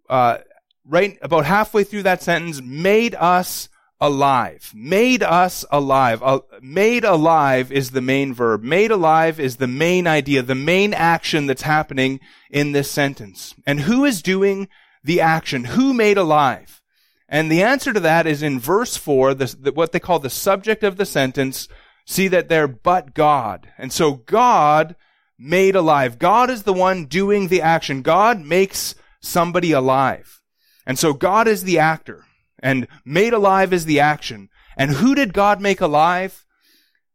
Uh, 0.09 0.37
right 0.85 1.17
about 1.21 1.45
halfway 1.45 1.83
through 1.83 2.03
that 2.03 2.21
sentence, 2.21 2.61
made 2.61 3.15
us 3.15 3.69
alive. 4.01 4.71
Made 4.73 5.21
us 5.21 5.63
alive. 5.71 6.23
Uh, 6.23 6.39
made 6.59 7.05
alive 7.05 7.71
is 7.71 7.91
the 7.91 8.01
main 8.01 8.33
verb. 8.33 8.63
Made 8.63 8.89
alive 8.89 9.39
is 9.39 9.57
the 9.57 9.67
main 9.67 10.07
idea, 10.07 10.41
the 10.41 10.55
main 10.55 10.93
action 10.93 11.45
that's 11.45 11.61
happening 11.61 12.19
in 12.49 12.71
this 12.71 12.89
sentence. 12.89 13.53
And 13.65 13.81
who 13.81 14.03
is 14.03 14.23
doing 14.23 14.67
the 15.03 15.21
action? 15.21 15.65
Who 15.65 15.93
made 15.93 16.17
alive? 16.17 16.81
And 17.29 17.49
the 17.49 17.61
answer 17.61 17.93
to 17.93 17.99
that 18.01 18.27
is 18.27 18.43
in 18.43 18.59
verse 18.59 18.97
4, 18.97 19.35
the, 19.35 19.55
the, 19.57 19.71
what 19.71 19.91
they 19.91 19.99
call 19.99 20.19
the 20.19 20.29
subject 20.29 20.83
of 20.83 20.97
the 20.97 21.05
sentence. 21.05 21.69
See 22.05 22.27
that 22.27 22.49
they're 22.49 22.67
but 22.67 23.13
God. 23.13 23.69
And 23.77 23.93
so 23.93 24.13
God 24.13 24.95
made 25.37 25.75
alive. 25.75 26.17
God 26.17 26.49
is 26.49 26.63
the 26.63 26.73
one 26.73 27.05
doing 27.05 27.47
the 27.47 27.61
action. 27.61 28.01
God 28.01 28.41
makes 28.41 28.95
somebody 29.21 29.71
alive. 29.71 30.41
And 30.85 30.97
so 30.97 31.13
God 31.13 31.47
is 31.47 31.63
the 31.63 31.79
actor. 31.79 32.25
And 32.61 32.87
made 33.03 33.33
alive 33.33 33.73
is 33.73 33.85
the 33.85 33.99
action. 33.99 34.49
And 34.77 34.91
who 34.91 35.15
did 35.15 35.33
God 35.33 35.61
make 35.61 35.81
alive? 35.81 36.45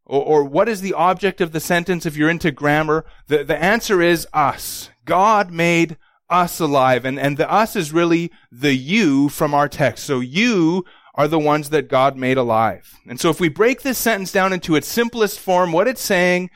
Or, 0.04 0.22
or, 0.22 0.44
what 0.44 0.68
is 0.68 0.82
the 0.82 0.92
object 0.92 1.40
of 1.40 1.50
the 1.50 1.58
sentence 1.58 2.06
if 2.06 2.16
you're 2.16 2.30
into 2.30 2.52
grammar? 2.52 3.04
The, 3.26 3.42
the 3.42 3.60
answer 3.60 4.00
is 4.00 4.26
us. 4.32 4.88
God 5.04 5.50
made 5.50 5.96
us 6.30 6.60
alive. 6.60 7.04
And, 7.04 7.18
and 7.18 7.36
the 7.36 7.50
us 7.50 7.74
is 7.74 7.92
really 7.92 8.30
the 8.52 8.74
you 8.74 9.28
from 9.28 9.54
our 9.54 9.68
text. 9.68 10.04
So 10.04 10.20
you 10.20 10.84
are 11.14 11.28
the 11.28 11.38
ones 11.38 11.70
that 11.70 11.88
God 11.88 12.16
made 12.16 12.36
alive. 12.36 12.98
And 13.08 13.18
so 13.18 13.30
if 13.30 13.40
we 13.40 13.48
break 13.48 13.82
this 13.82 13.98
sentence 13.98 14.30
down 14.30 14.52
into 14.52 14.76
its 14.76 14.86
simplest 14.86 15.40
form, 15.40 15.72
what 15.72 15.88
it's 15.88 16.02
saying 16.02 16.50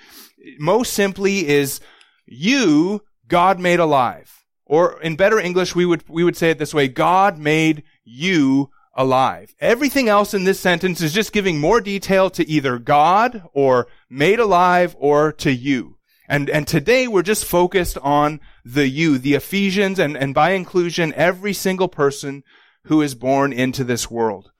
most 0.58 0.92
simply 0.92 1.48
is 1.48 1.80
you, 2.26 3.02
God 3.26 3.58
made 3.58 3.80
alive. 3.80 4.44
Or 4.66 5.00
in 5.02 5.16
better 5.16 5.40
English, 5.40 5.74
we 5.74 5.86
would, 5.86 6.04
we 6.08 6.22
would 6.22 6.36
say 6.36 6.50
it 6.50 6.58
this 6.58 6.74
way. 6.74 6.88
God 6.88 7.38
made 7.38 7.82
you 8.04 8.70
alive. 8.94 9.54
Everything 9.60 10.08
else 10.08 10.34
in 10.34 10.44
this 10.44 10.60
sentence 10.60 11.00
is 11.00 11.12
just 11.12 11.32
giving 11.32 11.58
more 11.58 11.80
detail 11.80 12.30
to 12.30 12.48
either 12.48 12.78
God 12.78 13.44
or 13.52 13.86
made 14.08 14.40
alive 14.40 14.96
or 14.98 15.32
to 15.34 15.52
you. 15.52 15.96
And, 16.28 16.48
and 16.48 16.66
today 16.66 17.08
we're 17.08 17.22
just 17.22 17.44
focused 17.44 17.98
on 17.98 18.40
the 18.64 18.88
you, 18.88 19.18
the 19.18 19.34
Ephesians, 19.34 19.98
and, 19.98 20.16
and 20.16 20.32
by 20.34 20.50
inclusion, 20.52 21.12
every 21.14 21.52
single 21.52 21.88
person 21.88 22.44
who 22.84 23.02
is 23.02 23.14
born 23.14 23.52
into 23.52 23.84
this 23.84 24.10
world. 24.10 24.52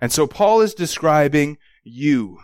And 0.00 0.12
so 0.12 0.26
Paul 0.26 0.60
is 0.60 0.74
describing 0.74 1.58
you 1.84 2.38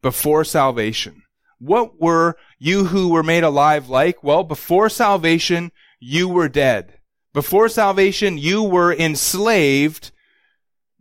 before 0.00 0.44
salvation. 0.44 1.22
What 1.58 2.00
were 2.00 2.36
you 2.58 2.86
who 2.86 3.08
were 3.08 3.22
made 3.22 3.44
alive 3.44 3.88
like? 3.88 4.22
Well, 4.22 4.44
before 4.44 4.88
salvation, 4.88 5.72
you 6.00 6.28
were 6.28 6.48
dead. 6.48 6.97
Before 7.38 7.68
salvation, 7.68 8.36
you 8.36 8.64
were 8.64 8.92
enslaved, 8.92 10.10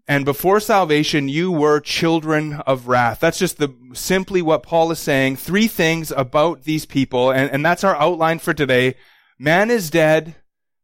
and 0.07 0.23
before 0.23 0.59
salvation, 0.59 1.27
you 1.27 1.51
were 1.51 1.79
children 1.79 2.61
of 2.67 2.87
wrath. 2.87 3.19
That's 3.19 3.39
just 3.39 3.57
the, 3.57 3.73
simply 3.93 4.43
what 4.43 4.61
Paul 4.61 4.91
is 4.91 4.99
saying. 4.99 5.37
Three 5.37 5.67
things 5.67 6.11
about 6.11 6.61
these 6.61 6.85
people, 6.85 7.31
and, 7.31 7.49
and 7.49 7.65
that's 7.65 7.83
our 7.83 7.95
outline 7.95 8.37
for 8.37 8.53
today. 8.53 8.97
Man 9.39 9.71
is 9.71 9.89
dead, 9.89 10.35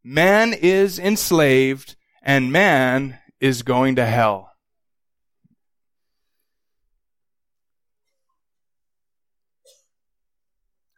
man 0.04 0.54
is 0.54 0.98
enslaved, 0.98 1.98
and 2.24 2.52
man 2.52 3.20
is 3.39 3.62
going 3.62 3.98
to 3.98 4.08
hell. 4.08 4.50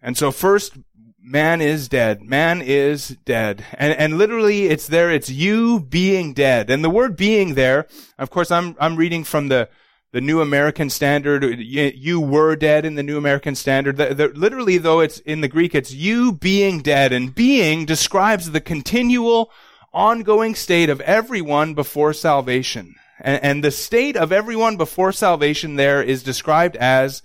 And 0.01 0.17
so 0.17 0.31
first, 0.31 0.77
man 1.25 1.59
is 1.59 1.89
dead. 1.89 2.21
Man 2.21 2.61
is 2.61 3.17
dead. 3.25 3.65
And, 3.73 3.93
and 3.93 4.17
literally 4.17 4.67
it's 4.67 4.87
there, 4.87 5.11
it's 5.11 5.29
you 5.29 5.79
being 5.79 6.33
dead. 6.33 6.69
And 6.69 6.83
the 6.83 6.89
word 6.89 7.17
being 7.17 7.55
there, 7.55 7.87
of 8.19 8.29
course 8.29 8.51
I'm, 8.51 8.75
I'm 8.79 8.95
reading 8.95 9.23
from 9.23 9.47
the, 9.47 9.67
the 10.11 10.21
New 10.21 10.39
American 10.39 10.89
Standard. 10.89 11.43
You, 11.59 12.21
were 12.21 12.55
dead 12.55 12.85
in 12.85 12.95
the 12.95 13.03
New 13.03 13.17
American 13.17 13.55
Standard. 13.55 13.97
The, 13.97 14.13
the, 14.13 14.27
literally 14.29 14.77
though 14.77 14.99
it's 14.99 15.19
in 15.19 15.41
the 15.41 15.47
Greek, 15.47 15.73
it's 15.73 15.91
you 15.91 16.31
being 16.31 16.81
dead. 16.81 17.11
And 17.11 17.33
being 17.33 17.85
describes 17.85 18.51
the 18.51 18.61
continual 18.61 19.51
ongoing 19.93 20.53
state 20.53 20.89
of 20.89 21.01
everyone 21.01 21.73
before 21.73 22.13
salvation. 22.13 22.95
And, 23.19 23.43
and 23.43 23.63
the 23.63 23.71
state 23.71 24.15
of 24.15 24.31
everyone 24.31 24.77
before 24.77 25.11
salvation 25.11 25.75
there 25.75 26.03
is 26.03 26.21
described 26.21 26.75
as 26.75 27.23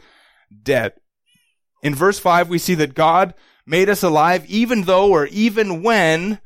dead. 0.63 0.95
In 1.83 1.95
verse 1.95 2.19
5, 2.19 2.49
we 2.49 2.59
see 2.59 2.75
that 2.75 2.95
God 2.95 3.35
made 3.67 3.89
us 3.89 4.03
alive 4.03 4.45
even 4.47 4.83
though 4.83 5.11
or 5.11 5.27
even 5.27 5.83
when 5.83 6.41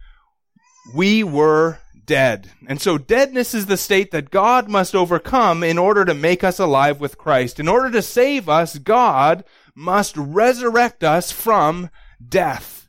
we 0.94 1.24
were 1.24 1.78
dead. 2.06 2.50
And 2.66 2.80
so 2.80 2.98
deadness 2.98 3.54
is 3.54 3.66
the 3.66 3.76
state 3.76 4.10
that 4.10 4.30
God 4.30 4.68
must 4.68 4.94
overcome 4.94 5.62
in 5.62 5.78
order 5.78 6.04
to 6.04 6.14
make 6.14 6.44
us 6.44 6.58
alive 6.58 7.00
with 7.00 7.18
Christ. 7.18 7.58
In 7.58 7.68
order 7.68 7.90
to 7.90 8.02
save 8.02 8.48
us, 8.48 8.78
God 8.78 9.44
must 9.74 10.16
resurrect 10.16 11.02
us 11.02 11.32
from 11.32 11.90
death. 12.26 12.88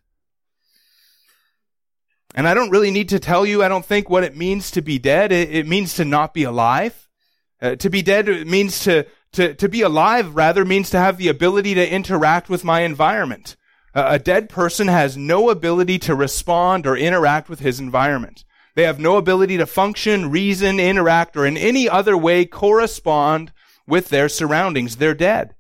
And 2.36 2.48
I 2.48 2.54
don't 2.54 2.70
really 2.70 2.92
need 2.92 3.10
to 3.10 3.20
tell 3.20 3.46
you, 3.46 3.64
I 3.64 3.70
don't 3.70 3.86
think 3.86 4.10
what 4.10 4.26
it 4.26 4.36
means 4.36 4.70
to 4.72 4.82
be 4.82 5.00
dead. 5.00 5.32
It, 5.32 5.56
it 5.56 5.68
means 5.68 5.96
to 5.96 6.06
not 6.06 6.34
be 6.34 6.44
alive. 6.44 7.08
Uh, 7.62 7.76
to 7.76 7.90
be 7.90 8.02
dead 8.02 8.28
means 8.46 8.84
to, 8.84 9.08
to, 9.32 9.54
to 9.54 9.70
be 9.70 9.82
alive 9.82 10.36
rather 10.36 10.66
means 10.66 10.90
to 10.90 11.00
have 11.00 11.18
the 11.18 11.30
ability 11.30 11.74
to 11.76 11.90
interact 11.90 12.50
with 12.50 12.66
my 12.66 12.82
environment. 12.82 13.56
A 13.96 14.20
dead 14.20 14.50
person 14.50 14.90
has 14.90 15.16
no 15.16 15.50
ability 15.50 16.00
to 16.00 16.16
respond 16.16 16.86
or 16.86 16.98
interact 16.98 17.48
with 17.48 17.62
his 17.62 17.80
environment. 17.80 18.44
They 18.76 18.84
have 18.84 19.00
no 19.00 19.16
ability 19.16 19.56
to 19.58 19.66
function, 19.66 20.30
reason, 20.30 20.82
interact, 20.82 21.38
or 21.38 21.46
in 21.46 21.56
any 21.56 21.88
other 21.88 22.18
way 22.18 22.46
correspond 22.46 23.54
with 23.88 24.10
their 24.10 24.28
surroundings. 24.28 24.98
They're 24.98 25.14
dead. 25.14 25.56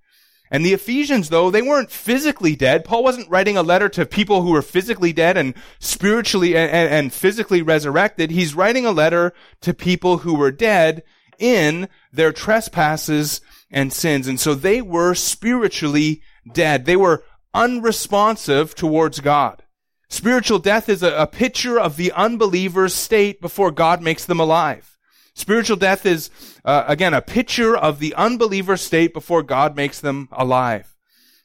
And 0.51 0.65
the 0.65 0.73
Ephesians, 0.73 1.29
though, 1.29 1.49
they 1.49 1.61
weren't 1.61 1.89
physically 1.89 2.55
dead. 2.57 2.83
Paul 2.83 3.03
wasn't 3.03 3.29
writing 3.29 3.55
a 3.55 3.63
letter 3.63 3.87
to 3.89 4.05
people 4.05 4.41
who 4.41 4.51
were 4.51 4.61
physically 4.61 5.13
dead 5.13 5.37
and 5.37 5.53
spiritually 5.79 6.55
and, 6.55 6.71
and, 6.71 7.13
physically 7.13 7.61
resurrected. 7.61 8.31
He's 8.31 8.53
writing 8.53 8.85
a 8.85 8.91
letter 8.91 9.33
to 9.61 9.73
people 9.73 10.19
who 10.19 10.35
were 10.35 10.51
dead 10.51 11.03
in 11.39 11.87
their 12.11 12.31
trespasses 12.31 13.41
and 13.71 13.91
sins. 13.91 14.27
And 14.27 14.39
so 14.39 14.53
they 14.53 14.81
were 14.81 15.15
spiritually 15.15 16.21
dead. 16.51 16.85
They 16.85 16.95
were 16.95 17.23
unresponsive 17.55 18.75
towards 18.75 19.21
God. 19.21 19.63
Spiritual 20.09 20.59
death 20.59 20.87
is 20.87 21.01
a, 21.01 21.13
a 21.15 21.25
picture 21.25 21.79
of 21.79 21.95
the 21.95 22.11
unbeliever's 22.11 22.93
state 22.93 23.41
before 23.41 23.71
God 23.71 24.01
makes 24.01 24.25
them 24.25 24.39
alive. 24.39 24.97
Spiritual 25.33 25.77
death 25.77 26.05
is, 26.05 26.29
uh, 26.63 26.83
again, 26.87 27.13
a 27.13 27.21
picture 27.21 27.75
of 27.75 27.99
the 27.99 28.13
unbeliever's 28.15 28.81
state 28.81 29.13
before 29.13 29.43
God 29.43 29.75
makes 29.75 29.99
them 29.99 30.29
alive. 30.31 30.95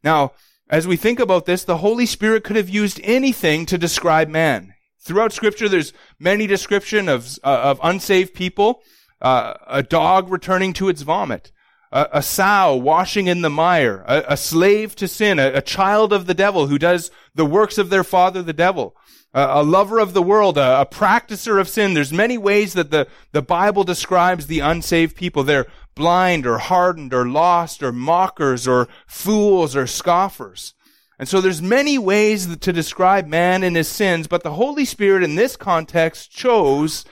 Now, 0.05 0.33
as 0.69 0.87
we 0.87 0.97
think 0.97 1.19
about 1.19 1.47
this, 1.47 1.65
the 1.65 1.79
Holy 1.79 2.07
Spirit 2.07 2.45
could 2.45 2.57
have 2.57 2.69
used 2.69 3.01
anything 3.03 3.67
to 3.67 3.79
describe 3.79 4.29
man. 4.29 4.75
Throughout 5.01 5.33
scripture, 5.33 5.69
there's 5.69 5.93
many 6.19 6.47
description 6.47 7.09
of, 7.09 7.39
uh, 7.43 7.49
of 7.49 7.81
unsaved 7.83 8.35
people, 8.35 8.83
uh, 9.21 9.55
a 9.67 9.83
dog 9.83 10.31
returning 10.31 10.73
to 10.75 10.89
its 10.89 11.03
vomit, 11.03 11.51
a, 11.93 12.09
a 12.15 12.23
sow 12.23 12.77
washing 12.77 13.27
in 13.27 13.43
the 13.43 13.51
mire, 13.51 14.05
a, 14.07 14.25
a 14.29 14.37
slave 14.37 14.95
to 14.97 15.09
sin, 15.09 15.39
a, 15.39 15.53
a, 15.55 15.63
child 15.63 16.13
of 16.13 16.27
the 16.27 16.35
devil 16.35 16.69
who 16.69 16.79
does 16.79 17.11
the 17.35 17.45
works 17.45 17.79
of 17.79 17.91
their 17.91 18.05
father, 18.05 18.43
the 18.43 18.53
devil, 18.53 18.97
a, 19.33 19.63
lover 19.63 19.99
of 19.99 20.13
the 20.13 20.23
world, 20.23 20.57
a, 20.57 20.87
practicer 20.91 21.61
of 21.61 21.69
sin. 21.69 21.95
There's 21.95 22.13
many 22.13 22.39
ways 22.39 22.75
that 22.75 22.91
the, 22.91 23.09
the 23.33 23.43
Bible 23.43 23.85
describes 23.85 24.47
the 24.47 24.61
unsaved 24.61 25.17
people. 25.17 25.43
They're 25.43 25.67
blind 25.95 26.47
or 26.47 26.59
hardened 26.59 27.13
or 27.13 27.27
lost 27.27 27.83
or 27.83 27.93
mockers 27.93 28.67
or 28.67 28.89
fools 29.07 29.75
or 29.77 29.87
scoffers. 29.87 30.75
And 31.19 31.29
so 31.29 31.41
there's 31.41 31.61
many 31.61 31.99
ways 31.99 32.57
to 32.57 32.73
describe 32.73 33.27
man 33.27 33.63
and 33.63 33.77
his 33.77 33.89
sins, 33.89 34.27
but 34.27 34.43
the 34.43 34.55
Holy 34.55 34.87
Spirit 34.87 35.23
in 35.23 35.35
this 35.35 35.55
context 35.55 36.31
chose 36.31 37.05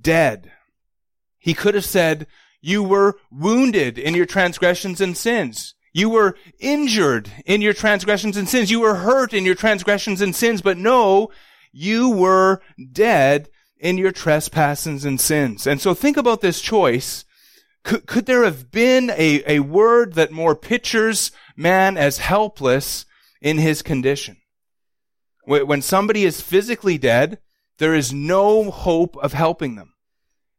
dead. 0.00 0.50
He 1.38 1.52
could 1.52 1.74
have 1.74 1.84
said, 1.84 2.26
you 2.64 2.82
were 2.82 3.18
wounded 3.30 3.98
in 3.98 4.14
your 4.14 4.24
transgressions 4.24 5.02
and 5.02 5.14
sins. 5.14 5.74
You 5.92 6.08
were 6.08 6.34
injured 6.58 7.30
in 7.44 7.60
your 7.60 7.74
transgressions 7.74 8.38
and 8.38 8.48
sins. 8.48 8.70
You 8.70 8.80
were 8.80 8.94
hurt 8.94 9.34
in 9.34 9.44
your 9.44 9.54
transgressions 9.54 10.22
and 10.22 10.34
sins. 10.34 10.62
But 10.62 10.78
no, 10.78 11.28
you 11.72 12.08
were 12.08 12.62
dead 12.90 13.50
in 13.78 13.98
your 13.98 14.12
trespasses 14.12 15.04
and 15.04 15.20
sins. 15.20 15.66
And 15.66 15.78
so 15.78 15.92
think 15.92 16.16
about 16.16 16.40
this 16.40 16.62
choice. 16.62 17.26
Could, 17.82 18.06
could 18.06 18.24
there 18.24 18.44
have 18.44 18.70
been 18.70 19.10
a, 19.10 19.42
a 19.46 19.60
word 19.60 20.14
that 20.14 20.32
more 20.32 20.56
pictures 20.56 21.32
man 21.54 21.98
as 21.98 22.16
helpless 22.16 23.04
in 23.42 23.58
his 23.58 23.82
condition? 23.82 24.38
When 25.44 25.82
somebody 25.82 26.24
is 26.24 26.40
physically 26.40 26.96
dead, 26.96 27.40
there 27.76 27.94
is 27.94 28.10
no 28.10 28.70
hope 28.70 29.18
of 29.18 29.34
helping 29.34 29.74
them 29.74 29.93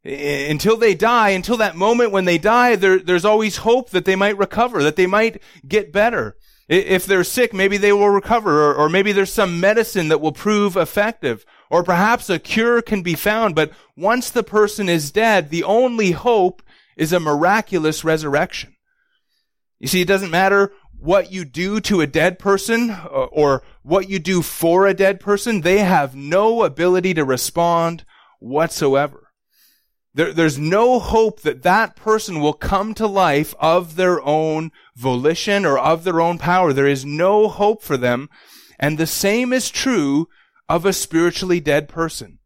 until 0.05 0.77
they 0.77 0.93
die, 0.93 1.29
until 1.29 1.57
that 1.57 1.75
moment 1.75 2.11
when 2.11 2.25
they 2.25 2.37
die, 2.37 2.75
there, 2.75 2.99
there's 2.99 3.25
always 3.25 3.57
hope 3.57 3.89
that 3.89 4.05
they 4.05 4.15
might 4.15 4.37
recover, 4.37 4.83
that 4.83 4.95
they 4.95 5.07
might 5.07 5.41
get 5.67 5.91
better. 5.91 6.37
If 6.67 7.05
they're 7.05 7.23
sick, 7.23 7.53
maybe 7.53 7.77
they 7.77 7.91
will 7.91 8.09
recover, 8.09 8.71
or, 8.71 8.75
or 8.75 8.89
maybe 8.89 9.11
there's 9.11 9.33
some 9.33 9.59
medicine 9.59 10.07
that 10.09 10.21
will 10.21 10.31
prove 10.31 10.77
effective, 10.77 11.45
or 11.69 11.83
perhaps 11.83 12.29
a 12.29 12.39
cure 12.39 12.81
can 12.81 13.01
be 13.01 13.15
found. 13.15 13.55
But 13.55 13.71
once 13.95 14.29
the 14.29 14.43
person 14.43 14.89
is 14.89 15.11
dead, 15.11 15.49
the 15.49 15.63
only 15.63 16.11
hope 16.11 16.61
is 16.97 17.11
a 17.11 17.19
miraculous 17.19 18.03
resurrection. 18.03 18.75
You 19.79 19.87
see, 19.87 20.01
it 20.01 20.07
doesn't 20.07 20.31
matter 20.31 20.71
what 20.97 21.31
you 21.31 21.45
do 21.45 21.79
to 21.81 22.01
a 22.01 22.07
dead 22.07 22.39
person 22.39 22.89
uh, 22.89 23.25
or 23.31 23.61
what 23.83 24.09
you 24.09 24.17
do 24.17 24.41
for 24.41 24.87
a 24.87 24.93
dead 24.93 25.19
person. 25.19 25.61
They 25.61 25.79
have 25.79 26.15
no 26.15 26.63
ability 26.63 27.13
to 27.15 27.25
respond 27.25 28.05
whatsoever. 28.39 29.24
There, 30.15 30.31
there's 30.31 30.57
no 30.57 30.97
hope 30.97 31.41
that 31.41 31.63
that 31.63 31.97
person 31.97 32.39
will 32.39 32.53
come 32.53 32.93
to 32.95 33.05
life 33.05 33.53
of 33.59 33.97
their 33.97 34.21
own 34.25 34.71
volition 34.95 35.65
or 35.65 35.77
of 35.77 36.05
their 36.05 36.21
own 36.21 36.37
power. 36.37 36.71
There 36.71 36.87
is 36.87 37.03
no 37.03 37.49
hope 37.49 37.83
for 37.83 37.97
them. 37.97 38.29
And 38.79 38.97
the 38.97 39.07
same 39.07 39.51
is 39.51 39.69
true 39.69 40.29
of 40.69 40.85
a 40.85 40.93
spiritually 40.93 41.59
dead 41.59 41.89
person. 41.89 42.39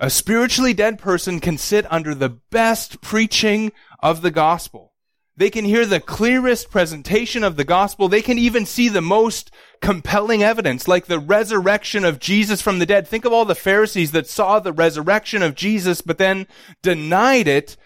A 0.00 0.08
spiritually 0.08 0.72
dead 0.72 0.98
person 0.98 1.40
can 1.40 1.58
sit 1.58 1.90
under 1.92 2.14
the 2.14 2.30
best 2.30 3.02
preaching 3.02 3.70
of 4.00 4.22
the 4.22 4.30
gospel. 4.30 4.94
They 5.36 5.50
can 5.50 5.66
hear 5.66 5.84
the 5.84 6.00
clearest 6.00 6.70
presentation 6.70 7.44
of 7.44 7.56
the 7.56 7.64
gospel. 7.64 8.08
They 8.08 8.22
can 8.22 8.38
even 8.38 8.64
see 8.64 8.88
the 8.88 9.02
most 9.02 9.50
compelling 9.80 10.42
evidence, 10.42 10.88
like 10.88 11.06
the 11.06 11.18
resurrection 11.18 12.04
of 12.04 12.18
Jesus 12.18 12.62
from 12.62 12.78
the 12.78 12.86
dead. 12.86 13.06
Think 13.06 13.24
of 13.24 13.32
all 13.32 13.44
the 13.44 13.54
Pharisees 13.54 14.12
that 14.12 14.28
saw 14.28 14.58
the 14.58 14.72
resurrection 14.72 15.42
of 15.42 15.54
Jesus, 15.54 16.00
but 16.00 16.18
then 16.18 16.46
denied 16.82 17.48
it 17.48 17.76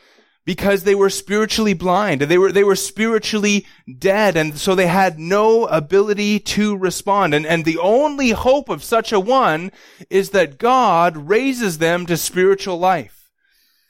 because 0.44 0.84
they 0.84 0.94
were 0.94 1.10
spiritually 1.10 1.74
blind. 1.74 2.22
They 2.22 2.38
were, 2.38 2.50
they 2.50 2.64
were 2.64 2.76
spiritually 2.76 3.66
dead. 3.98 4.36
And 4.36 4.58
so 4.58 4.74
they 4.74 4.86
had 4.86 5.18
no 5.18 5.66
ability 5.66 6.40
to 6.40 6.76
respond. 6.76 7.34
And, 7.34 7.46
and 7.46 7.64
the 7.64 7.78
only 7.78 8.30
hope 8.30 8.68
of 8.68 8.82
such 8.82 9.12
a 9.12 9.20
one 9.20 9.70
is 10.08 10.30
that 10.30 10.58
God 10.58 11.16
raises 11.16 11.78
them 11.78 12.06
to 12.06 12.16
spiritual 12.16 12.78
life. 12.78 13.30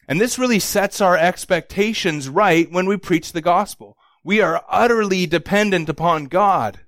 And 0.09 0.21
this 0.21 0.39
really 0.39 0.59
sets 0.59 1.01
our 1.01 1.17
expectations 1.17 2.29
right 2.29 2.71
when 2.71 2.87
we 2.87 2.97
preach 2.97 3.33
the 3.33 3.41
gospel. 3.41 3.97
We 4.25 4.41
are 4.41 4.65
utterly 4.69 5.27
dependent 5.27 5.89
upon 5.89 6.25
God. 6.27 6.81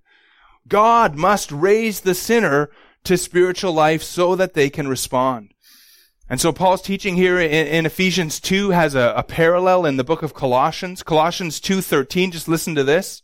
God 0.68 1.16
must 1.16 1.50
raise 1.52 2.00
the 2.00 2.14
sinner 2.14 2.70
to 3.04 3.16
spiritual 3.16 3.72
life 3.72 4.02
so 4.02 4.36
that 4.36 4.54
they 4.54 4.70
can 4.70 4.88
respond. 4.88 5.52
And 6.28 6.40
so 6.40 6.52
Paul's 6.52 6.82
teaching 6.82 7.16
here 7.16 7.38
in, 7.38 7.66
in 7.66 7.86
Ephesians 7.86 8.40
2 8.40 8.70
has 8.70 8.94
a, 8.94 9.12
a, 9.16 9.22
parallel 9.22 9.84
in 9.84 9.96
the 9.96 10.04
book 10.04 10.22
of 10.22 10.34
Colossians. 10.34 11.02
Colossians 11.02 11.60
2.13, 11.60 12.32
just 12.32 12.48
listen 12.48 12.74
to 12.74 12.84
this. 12.84 13.22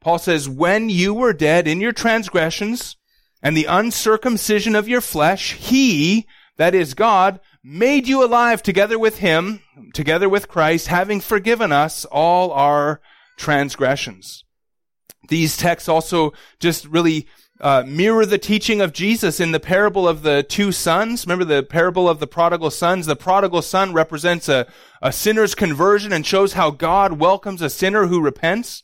Paul 0.00 0.18
says, 0.18 0.48
When 0.48 0.88
you 0.88 1.12
were 1.12 1.32
dead 1.32 1.66
in 1.66 1.80
your 1.80 1.92
transgressions 1.92 2.96
and 3.42 3.56
the 3.56 3.64
uncircumcision 3.64 4.76
of 4.76 4.88
your 4.88 5.00
flesh, 5.00 5.54
he, 5.54 6.26
that 6.56 6.74
is 6.74 6.94
God, 6.94 7.40
made 7.64 8.06
you 8.06 8.24
alive 8.24 8.62
together 8.62 8.98
with 8.98 9.18
him, 9.18 9.60
together 9.92 10.28
with 10.28 10.46
Christ, 10.46 10.86
having 10.86 11.20
forgiven 11.20 11.72
us 11.72 12.04
all 12.04 12.52
our 12.52 13.00
transgressions. 13.36 14.44
These 15.28 15.56
texts 15.56 15.88
also 15.88 16.32
just 16.60 16.86
really 16.86 17.26
uh, 17.60 17.84
mirror 17.86 18.26
the 18.26 18.38
teaching 18.38 18.80
of 18.80 18.92
Jesus 18.92 19.40
in 19.40 19.52
the 19.52 19.60
parable 19.60 20.06
of 20.06 20.22
the 20.22 20.42
two 20.42 20.72
sons. 20.72 21.26
Remember 21.26 21.44
the 21.44 21.62
parable 21.62 22.08
of 22.08 22.20
the 22.20 22.26
prodigal 22.26 22.70
sons? 22.70 23.06
The 23.06 23.16
prodigal 23.16 23.62
son 23.62 23.92
represents 23.92 24.48
a, 24.48 24.66
a 25.00 25.12
sinner's 25.12 25.54
conversion 25.54 26.12
and 26.12 26.26
shows 26.26 26.52
how 26.52 26.70
God 26.70 27.18
welcomes 27.18 27.62
a 27.62 27.70
sinner 27.70 28.06
who 28.06 28.20
repents. 28.20 28.82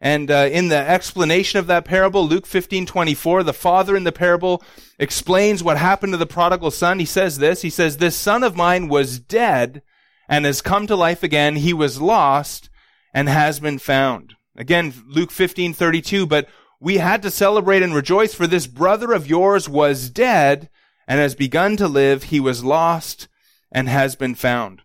And 0.00 0.30
uh, 0.30 0.48
in 0.52 0.68
the 0.68 0.76
explanation 0.76 1.58
of 1.58 1.66
that 1.68 1.84
parable, 1.84 2.26
Luke 2.26 2.46
15, 2.46 2.86
24, 2.86 3.42
the 3.42 3.52
father 3.52 3.96
in 3.96 4.04
the 4.04 4.12
parable 4.12 4.62
explains 4.98 5.64
what 5.64 5.78
happened 5.78 6.12
to 6.12 6.18
the 6.18 6.26
prodigal 6.26 6.70
son. 6.70 6.98
He 6.98 7.06
says 7.06 7.38
this, 7.38 7.62
he 7.62 7.70
says, 7.70 7.96
this 7.96 8.14
son 8.14 8.42
of 8.42 8.54
mine 8.54 8.88
was 8.88 9.18
dead 9.18 9.82
and 10.28 10.44
has 10.44 10.60
come 10.60 10.86
to 10.86 10.96
life 10.96 11.22
again. 11.22 11.56
He 11.56 11.72
was 11.72 12.00
lost 12.00 12.68
and 13.14 13.28
has 13.28 13.58
been 13.58 13.78
found. 13.78 14.34
Again, 14.56 14.94
Luke 15.06 15.30
15, 15.30 15.74
32, 15.74 16.26
but 16.26 16.48
we 16.80 16.98
had 16.98 17.22
to 17.22 17.30
celebrate 17.30 17.82
and 17.82 17.94
rejoice 17.94 18.34
for 18.34 18.46
this 18.46 18.66
brother 18.66 19.12
of 19.12 19.26
yours 19.26 19.68
was 19.68 20.10
dead 20.10 20.68
and 21.06 21.20
has 21.20 21.34
begun 21.34 21.76
to 21.76 21.88
live. 21.88 22.24
He 22.24 22.40
was 22.40 22.64
lost 22.64 23.28
and 23.70 23.88
has 23.88 24.16
been 24.16 24.34
found. 24.34 24.82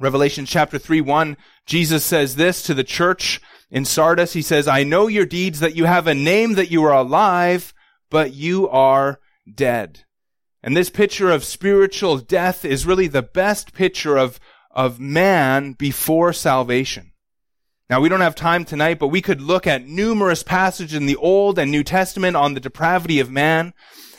Revelation 0.00 0.46
chapter 0.46 0.78
3, 0.78 1.00
1, 1.00 1.36
Jesus 1.64 2.04
says 2.04 2.36
this 2.36 2.62
to 2.64 2.74
the 2.74 2.84
church 2.84 3.40
in 3.70 3.84
Sardis. 3.84 4.32
He 4.32 4.42
says, 4.42 4.66
I 4.66 4.82
know 4.82 5.06
your 5.06 5.26
deeds, 5.26 5.60
that 5.60 5.76
you 5.76 5.84
have 5.84 6.06
a 6.06 6.14
name, 6.14 6.54
that 6.54 6.70
you 6.70 6.82
are 6.84 6.94
alive, 6.94 7.72
but 8.10 8.34
you 8.34 8.68
are 8.68 9.20
dead. 9.52 10.04
And 10.62 10.76
this 10.76 10.90
picture 10.90 11.30
of 11.30 11.44
spiritual 11.44 12.18
death 12.18 12.64
is 12.64 12.86
really 12.86 13.06
the 13.06 13.22
best 13.22 13.72
picture 13.72 14.16
of, 14.16 14.40
of 14.70 15.00
man 15.00 15.72
before 15.72 16.32
salvation. 16.32 17.11
Now, 17.92 18.00
we 18.00 18.08
don't 18.08 18.22
have 18.22 18.34
time 18.34 18.64
tonight, 18.64 18.98
but 18.98 19.08
we 19.08 19.20
could 19.20 19.42
look 19.42 19.66
at 19.66 19.86
numerous 19.86 20.42
passages 20.42 20.94
in 20.94 21.04
the 21.04 21.16
Old 21.16 21.58
and 21.58 21.70
New 21.70 21.84
Testament 21.84 22.36
on 22.36 22.54
the 22.54 22.60
depravity 22.60 23.20
of 23.20 23.30
man. 23.30 23.74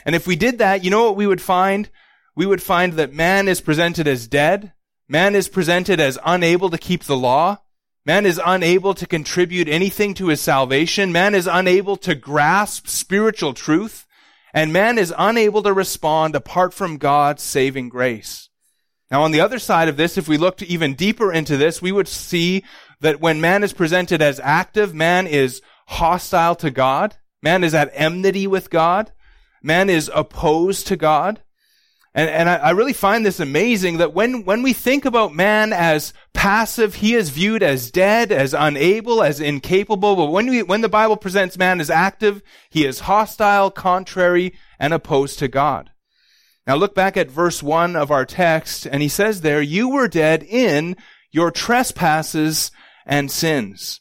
And 0.06 0.14
if 0.14 0.28
we 0.28 0.36
did 0.36 0.58
that, 0.58 0.84
you 0.84 0.90
know 0.92 1.06
what 1.06 1.16
we 1.16 1.26
would 1.26 1.42
find? 1.42 1.90
We 2.36 2.46
would 2.46 2.62
find 2.62 2.92
that 2.92 3.12
man 3.12 3.48
is 3.48 3.60
presented 3.60 4.06
as 4.06 4.28
dead. 4.28 4.74
Man 5.08 5.34
is 5.34 5.48
presented 5.48 5.98
as 5.98 6.20
unable 6.24 6.70
to 6.70 6.78
keep 6.78 7.02
the 7.02 7.16
law. 7.16 7.62
Man 8.06 8.26
is 8.26 8.40
unable 8.46 8.94
to 8.94 9.08
contribute 9.08 9.68
anything 9.68 10.14
to 10.14 10.28
his 10.28 10.40
salvation. 10.40 11.10
Man 11.10 11.34
is 11.34 11.48
unable 11.48 11.96
to 11.96 12.14
grasp 12.14 12.86
spiritual 12.86 13.54
truth. 13.54 14.06
And 14.52 14.72
man 14.72 14.98
is 14.98 15.12
unable 15.18 15.64
to 15.64 15.72
respond 15.72 16.36
apart 16.36 16.74
from 16.74 16.96
God's 16.96 17.42
saving 17.42 17.88
grace. 17.88 18.50
Now, 19.10 19.22
on 19.22 19.32
the 19.32 19.40
other 19.40 19.58
side 19.58 19.88
of 19.88 19.96
this, 19.96 20.16
if 20.16 20.28
we 20.28 20.38
looked 20.38 20.62
even 20.62 20.94
deeper 20.94 21.32
into 21.32 21.56
this, 21.56 21.82
we 21.82 21.92
would 21.92 22.08
see 22.08 22.64
that 23.04 23.20
when 23.20 23.38
man 23.38 23.62
is 23.62 23.74
presented 23.74 24.22
as 24.22 24.40
active, 24.40 24.94
man 24.94 25.26
is 25.26 25.60
hostile 25.88 26.54
to 26.56 26.70
God. 26.70 27.14
Man 27.42 27.62
is 27.62 27.74
at 27.74 27.90
enmity 27.92 28.46
with 28.46 28.70
God. 28.70 29.12
Man 29.62 29.90
is 29.90 30.10
opposed 30.14 30.86
to 30.86 30.96
God. 30.96 31.42
And, 32.14 32.30
and 32.30 32.48
I, 32.48 32.56
I, 32.56 32.70
really 32.70 32.94
find 32.94 33.26
this 33.26 33.40
amazing 33.40 33.98
that 33.98 34.14
when, 34.14 34.46
when 34.46 34.62
we 34.62 34.72
think 34.72 35.04
about 35.04 35.34
man 35.34 35.74
as 35.74 36.14
passive, 36.32 36.94
he 36.94 37.14
is 37.14 37.28
viewed 37.28 37.62
as 37.62 37.90
dead, 37.90 38.32
as 38.32 38.54
unable, 38.54 39.22
as 39.22 39.38
incapable. 39.38 40.16
But 40.16 40.30
when 40.30 40.48
we, 40.48 40.62
when 40.62 40.80
the 40.80 40.88
Bible 40.88 41.18
presents 41.18 41.58
man 41.58 41.82
as 41.82 41.90
active, 41.90 42.40
he 42.70 42.86
is 42.86 43.00
hostile, 43.00 43.70
contrary, 43.70 44.54
and 44.78 44.94
opposed 44.94 45.38
to 45.40 45.48
God. 45.48 45.90
Now 46.66 46.76
look 46.76 46.94
back 46.94 47.18
at 47.18 47.30
verse 47.30 47.62
one 47.62 47.96
of 47.96 48.10
our 48.10 48.24
text, 48.24 48.86
and 48.86 49.02
he 49.02 49.08
says 49.08 49.42
there, 49.42 49.60
you 49.60 49.90
were 49.90 50.08
dead 50.08 50.42
in 50.42 50.96
your 51.34 51.50
trespasses 51.50 52.70
and 53.06 53.30
sins. 53.30 54.00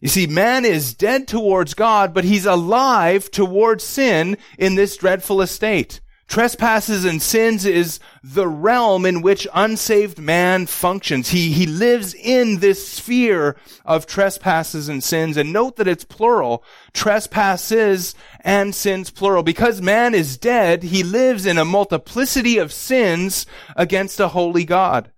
You 0.00 0.08
see, 0.08 0.26
man 0.26 0.64
is 0.64 0.94
dead 0.94 1.28
towards 1.28 1.74
God, 1.74 2.14
but 2.14 2.24
he's 2.24 2.46
alive 2.46 3.30
towards 3.30 3.84
sin 3.84 4.38
in 4.58 4.74
this 4.74 4.96
dreadful 4.96 5.42
estate. 5.42 6.00
Trespasses 6.30 7.04
and 7.04 7.20
sins 7.20 7.66
is 7.66 7.98
the 8.22 8.46
realm 8.46 9.04
in 9.04 9.20
which 9.20 9.48
unsaved 9.52 10.16
man 10.16 10.66
functions. 10.66 11.30
He, 11.30 11.50
he 11.50 11.66
lives 11.66 12.14
in 12.14 12.60
this 12.60 12.86
sphere 12.86 13.56
of 13.84 14.06
trespasses 14.06 14.88
and 14.88 15.02
sins. 15.02 15.36
And 15.36 15.52
note 15.52 15.74
that 15.76 15.88
it's 15.88 16.04
plural. 16.04 16.62
Trespasses 16.92 18.14
and 18.42 18.72
sins 18.72 19.10
plural. 19.10 19.42
Because 19.42 19.82
man 19.82 20.14
is 20.14 20.38
dead, 20.38 20.84
he 20.84 21.02
lives 21.02 21.46
in 21.46 21.58
a 21.58 21.64
multiplicity 21.64 22.58
of 22.58 22.72
sins 22.72 23.44
against 23.74 24.20
a 24.20 24.28
holy 24.28 24.64
God. 24.64 25.10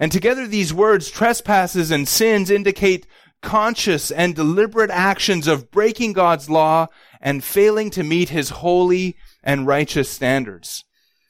And 0.00 0.10
together 0.10 0.46
these 0.46 0.72
words, 0.72 1.10
trespasses 1.10 1.90
and 1.90 2.08
sins, 2.08 2.50
indicate 2.50 3.06
conscious 3.42 4.10
and 4.10 4.34
deliberate 4.34 4.90
actions 4.90 5.46
of 5.46 5.70
breaking 5.70 6.14
God's 6.14 6.48
law 6.48 6.88
and 7.20 7.44
failing 7.44 7.90
to 7.90 8.02
meet 8.02 8.30
his 8.30 8.48
holy 8.48 9.16
and 9.44 9.66
righteous 9.66 10.08
standards. 10.08 10.84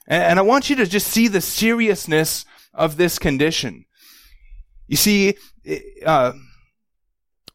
And, 0.07 0.39
I 0.39 0.43
want 0.43 0.71
you 0.71 0.77
to 0.77 0.87
just 0.87 1.09
see 1.09 1.29
the 1.29 1.41
seriousness 1.41 2.45
of 2.73 2.97
this 2.97 3.19
condition. 3.19 3.87
You 4.87 4.97
see, 4.97 5.35
uh, 6.05 6.33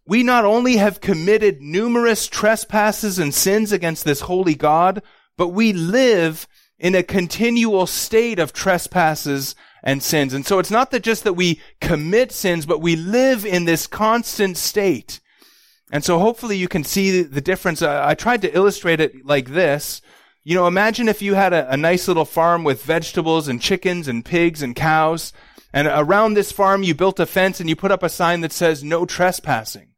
we 0.06 0.22
not 0.24 0.46
only 0.46 0.78
have 0.78 1.02
committed 1.02 1.62
numerous 1.62 2.28
trespasses 2.28 3.20
and 3.20 3.34
sins 3.34 3.72
against 3.72 4.06
this 4.06 4.22
holy 4.22 4.56
God, 4.56 5.02
but 5.38 5.50
we 5.50 5.74
live 5.74 6.48
in 6.78 6.96
a 6.96 7.04
continual 7.04 7.88
state 7.88 8.40
of 8.40 8.54
trespasses 8.54 9.56
and 9.86 10.02
sins. 10.02 10.34
And 10.34 10.46
so 10.46 10.60
it's 10.60 10.72
not 10.72 10.92
that 10.92 11.04
just 11.04 11.24
that 11.24 11.34
we 11.34 11.62
commit 11.80 12.32
sins, 12.32 12.66
but 12.66 12.82
we 12.82 12.96
live 12.96 13.46
in 13.46 13.66
this 13.66 13.86
constant 13.86 14.58
state. 14.58 15.22
And 15.92 16.04
so 16.04 16.18
hopefully 16.18 16.58
you 16.58 16.68
can 16.68 16.84
see 16.84 17.22
the 17.22 17.40
difference. 17.40 17.84
I, 17.84 18.10
I 18.10 18.16
tried 18.16 18.42
to 18.42 18.54
illustrate 18.54 19.00
it 19.00 19.26
like 19.26 19.50
this. 19.50 20.02
You 20.44 20.56
know, 20.56 20.68
imagine 20.68 21.08
if 21.08 21.22
you 21.22 21.36
had 21.36 21.54
a, 21.54 21.72
a 21.72 21.78
nice 21.78 22.08
little 22.08 22.26
farm 22.26 22.64
with 22.64 22.84
vegetables 22.84 23.48
and 23.48 23.62
chickens 23.62 24.08
and 24.08 24.26
pigs 24.26 24.62
and 24.62 24.76
cows, 24.76 25.32
and 25.72 25.88
around 25.88 26.34
this 26.34 26.52
farm 26.52 26.84
you 26.84 26.96
built 26.96 27.20
a 27.20 27.26
fence 27.26 27.60
and 27.60 27.70
you 27.70 27.76
put 27.76 27.92
up 27.92 28.04
a 28.04 28.10
sign 28.10 28.42
that 28.42 28.52
says 28.52 28.84
no 28.84 29.06
trespassing. 29.06 29.90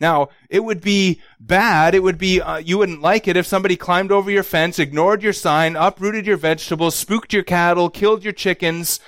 Now, 0.00 0.28
it 0.48 0.62
would 0.62 0.80
be 0.80 1.20
bad. 1.40 1.94
It 1.94 2.02
would 2.02 2.18
be, 2.18 2.40
uh, 2.40 2.58
you 2.58 2.78
wouldn't 2.78 3.02
like 3.02 3.26
it 3.26 3.36
if 3.36 3.46
somebody 3.46 3.76
climbed 3.76 4.12
over 4.12 4.30
your 4.30 4.44
fence, 4.44 4.78
ignored 4.78 5.22
your 5.22 5.32
sign, 5.32 5.74
uprooted 5.74 6.26
your 6.26 6.36
vegetables, 6.36 6.94
spooked 6.94 7.32
your 7.32 7.42
cattle, 7.42 7.90
killed 7.90 8.22
your 8.22 8.32
chickens. 8.32 9.00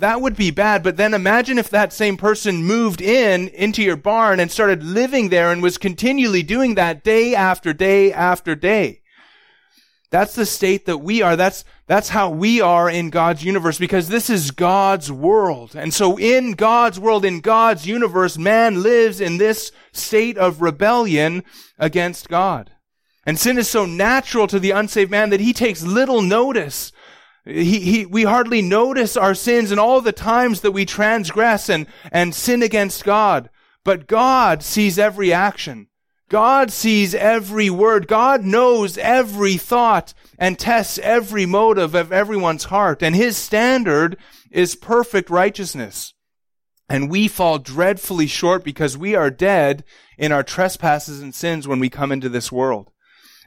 That 0.00 0.20
would 0.20 0.36
be 0.36 0.50
bad. 0.50 0.82
But 0.82 0.96
then 0.96 1.14
imagine 1.14 1.58
if 1.58 1.70
that 1.70 1.92
same 1.92 2.16
person 2.16 2.64
moved 2.64 3.00
in 3.00 3.48
into 3.48 3.82
your 3.82 3.96
barn 3.96 4.40
and 4.40 4.50
started 4.50 4.82
living 4.82 5.28
there 5.28 5.52
and 5.52 5.62
was 5.62 5.78
continually 5.78 6.42
doing 6.42 6.74
that 6.74 7.04
day 7.04 7.34
after 7.34 7.72
day 7.72 8.12
after 8.12 8.54
day. 8.54 9.02
That's 10.16 10.34
the 10.34 10.46
state 10.46 10.86
that 10.86 11.02
we 11.02 11.20
are. 11.20 11.36
That's, 11.36 11.62
that's 11.86 12.08
how 12.08 12.30
we 12.30 12.62
are 12.62 12.88
in 12.88 13.10
God's 13.10 13.44
universe 13.44 13.76
because 13.76 14.08
this 14.08 14.30
is 14.30 14.50
God's 14.50 15.12
world. 15.12 15.76
And 15.76 15.92
so 15.92 16.16
in 16.16 16.52
God's 16.52 16.98
world, 16.98 17.22
in 17.22 17.40
God's 17.40 17.86
universe, 17.86 18.38
man 18.38 18.82
lives 18.82 19.20
in 19.20 19.36
this 19.36 19.72
state 19.92 20.38
of 20.38 20.62
rebellion 20.62 21.44
against 21.78 22.30
God. 22.30 22.72
And 23.26 23.38
sin 23.38 23.58
is 23.58 23.68
so 23.68 23.84
natural 23.84 24.46
to 24.46 24.58
the 24.58 24.70
unsaved 24.70 25.10
man 25.10 25.28
that 25.28 25.40
he 25.40 25.52
takes 25.52 25.82
little 25.82 26.22
notice. 26.22 26.92
He, 27.44 27.80
he, 27.80 28.06
we 28.06 28.22
hardly 28.22 28.62
notice 28.62 29.18
our 29.18 29.34
sins 29.34 29.70
and 29.70 29.78
all 29.78 30.00
the 30.00 30.12
times 30.12 30.62
that 30.62 30.72
we 30.72 30.86
transgress 30.86 31.68
and, 31.68 31.86
and 32.10 32.34
sin 32.34 32.62
against 32.62 33.04
God. 33.04 33.50
But 33.84 34.06
God 34.06 34.62
sees 34.62 34.98
every 34.98 35.30
action. 35.30 35.88
God 36.28 36.72
sees 36.72 37.14
every 37.14 37.70
word. 37.70 38.08
God 38.08 38.44
knows 38.44 38.98
every 38.98 39.56
thought 39.56 40.12
and 40.38 40.58
tests 40.58 40.98
every 40.98 41.46
motive 41.46 41.94
of 41.94 42.12
everyone's 42.12 42.64
heart. 42.64 43.02
And 43.02 43.14
his 43.14 43.36
standard 43.36 44.16
is 44.50 44.74
perfect 44.74 45.30
righteousness. 45.30 46.14
And 46.88 47.10
we 47.10 47.28
fall 47.28 47.58
dreadfully 47.58 48.26
short 48.26 48.64
because 48.64 48.96
we 48.98 49.14
are 49.14 49.30
dead 49.30 49.84
in 50.18 50.32
our 50.32 50.42
trespasses 50.42 51.20
and 51.20 51.34
sins 51.34 51.66
when 51.66 51.80
we 51.80 51.88
come 51.88 52.12
into 52.12 52.28
this 52.28 52.50
world. 52.50 52.90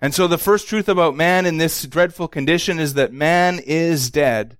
And 0.01 0.13
so 0.15 0.27
the 0.27 0.37
first 0.37 0.67
truth 0.67 0.87
about 0.87 1.15
man 1.15 1.45
in 1.45 1.57
this 1.57 1.83
dreadful 1.83 2.29
condition 2.29 2.79
is 2.79 2.93
that 2.93 3.11
man 3.11 3.59
is 3.59 4.09
dead. 4.09 4.57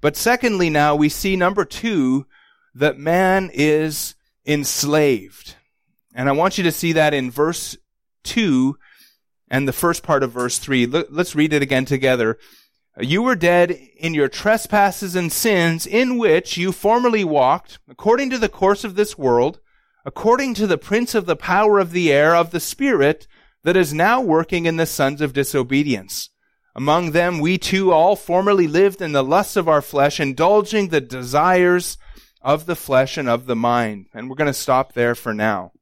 But 0.00 0.16
secondly, 0.16 0.70
now 0.70 0.96
we 0.96 1.08
see 1.08 1.36
number 1.36 1.64
two, 1.64 2.26
that 2.74 2.98
man 2.98 3.50
is 3.54 4.16
enslaved. 4.44 5.54
And 6.14 6.28
I 6.28 6.32
want 6.32 6.56
you 6.56 6.64
to 6.64 6.72
see 6.72 6.92
that 6.92 7.12
in 7.12 7.30
verse 7.30 7.76
2 8.24 8.76
and 9.48 9.66
the 9.66 9.72
first 9.72 10.02
part 10.02 10.22
of 10.22 10.32
verse 10.32 10.58
3. 10.58 10.86
Let's 10.86 11.34
read 11.34 11.52
it 11.52 11.62
again 11.62 11.84
together. 11.84 12.38
You 12.98 13.22
were 13.22 13.34
dead 13.34 13.72
in 13.96 14.14
your 14.14 14.28
trespasses 14.28 15.16
and 15.16 15.32
sins 15.32 15.86
in 15.86 16.16
which 16.16 16.56
you 16.56 16.70
formerly 16.70 17.24
walked 17.24 17.80
according 17.88 18.30
to 18.30 18.38
the 18.38 18.48
course 18.48 18.84
of 18.84 18.94
this 18.94 19.18
world, 19.18 19.58
according 20.06 20.54
to 20.54 20.68
the 20.68 20.78
prince 20.78 21.14
of 21.14 21.26
the 21.26 21.34
power 21.34 21.80
of 21.80 21.90
the 21.90 22.12
air 22.12 22.36
of 22.36 22.52
the 22.52 22.60
spirit 22.60 23.26
that 23.64 23.76
is 23.76 23.92
now 23.92 24.20
working 24.20 24.66
in 24.66 24.76
the 24.76 24.86
sons 24.86 25.20
of 25.20 25.32
disobedience. 25.32 26.30
Among 26.76 27.10
them 27.10 27.40
we 27.40 27.58
too 27.58 27.92
all 27.92 28.14
formerly 28.14 28.68
lived 28.68 29.02
in 29.02 29.12
the 29.12 29.24
lusts 29.24 29.56
of 29.56 29.68
our 29.68 29.82
flesh, 29.82 30.20
indulging 30.20 30.88
the 30.88 31.00
desires 31.00 31.98
of 32.42 32.66
the 32.66 32.76
flesh 32.76 33.16
and 33.16 33.28
of 33.28 33.46
the 33.46 33.56
mind. 33.56 34.06
And 34.14 34.28
we're 34.28 34.36
going 34.36 34.46
to 34.46 34.54
stop 34.54 34.92
there 34.92 35.14
for 35.14 35.34
now. 35.34 35.72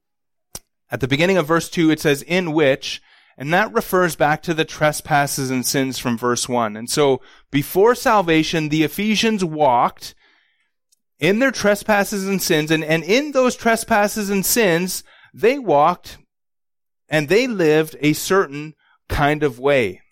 At 0.92 1.00
the 1.00 1.09
beginning 1.09 1.38
of 1.38 1.46
verse 1.46 1.70
2, 1.70 1.90
it 1.90 2.00
says, 2.00 2.20
in 2.20 2.52
which, 2.52 3.00
and 3.38 3.50
that 3.52 3.72
refers 3.72 4.14
back 4.14 4.42
to 4.42 4.52
the 4.52 4.66
trespasses 4.66 5.50
and 5.50 5.66
sins 5.66 5.98
from 5.98 6.18
verse 6.18 6.50
1. 6.50 6.76
And 6.76 6.90
so, 6.90 7.22
before 7.50 7.94
salvation, 7.94 8.68
the 8.68 8.85
Ephesians 8.85 9.42
walked 9.42 10.14
in 11.18 11.38
their 11.38 11.50
trespasses 11.50 12.28
and 12.28 12.42
sins, 12.42 12.70
and, 12.70 12.85
and 12.85 13.02
in 13.05 13.33
those 13.33 13.57
trespasses 13.57 14.28
and 14.28 14.44
sins, 14.44 15.02
they 15.33 15.59
walked 15.59 16.18
and 17.09 17.28
they 17.28 17.46
lived 17.46 17.96
a 18.00 18.12
certain 18.12 18.74
kind 19.09 19.42
of 19.42 19.59
way. 19.59 20.02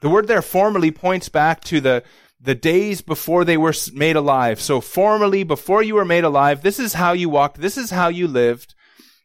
The 0.00 0.08
word 0.08 0.26
there 0.26 0.40
formerly 0.40 0.90
points 0.90 1.28
back 1.28 1.62
to 1.64 1.82
the, 1.82 2.02
the 2.40 2.54
days 2.54 3.02
before 3.02 3.44
they 3.44 3.58
were 3.58 3.74
made 3.92 4.16
alive. 4.16 4.58
So 4.58 4.80
formerly, 4.80 5.42
before 5.42 5.82
you 5.82 5.96
were 5.96 6.04
made 6.06 6.24
alive, 6.24 6.62
this 6.62 6.78
is 6.78 6.94
how 6.94 7.12
you 7.12 7.28
walked, 7.28 7.60
this 7.60 7.76
is 7.76 7.90
how 7.90 8.08
you 8.08 8.26
lived. 8.26 8.74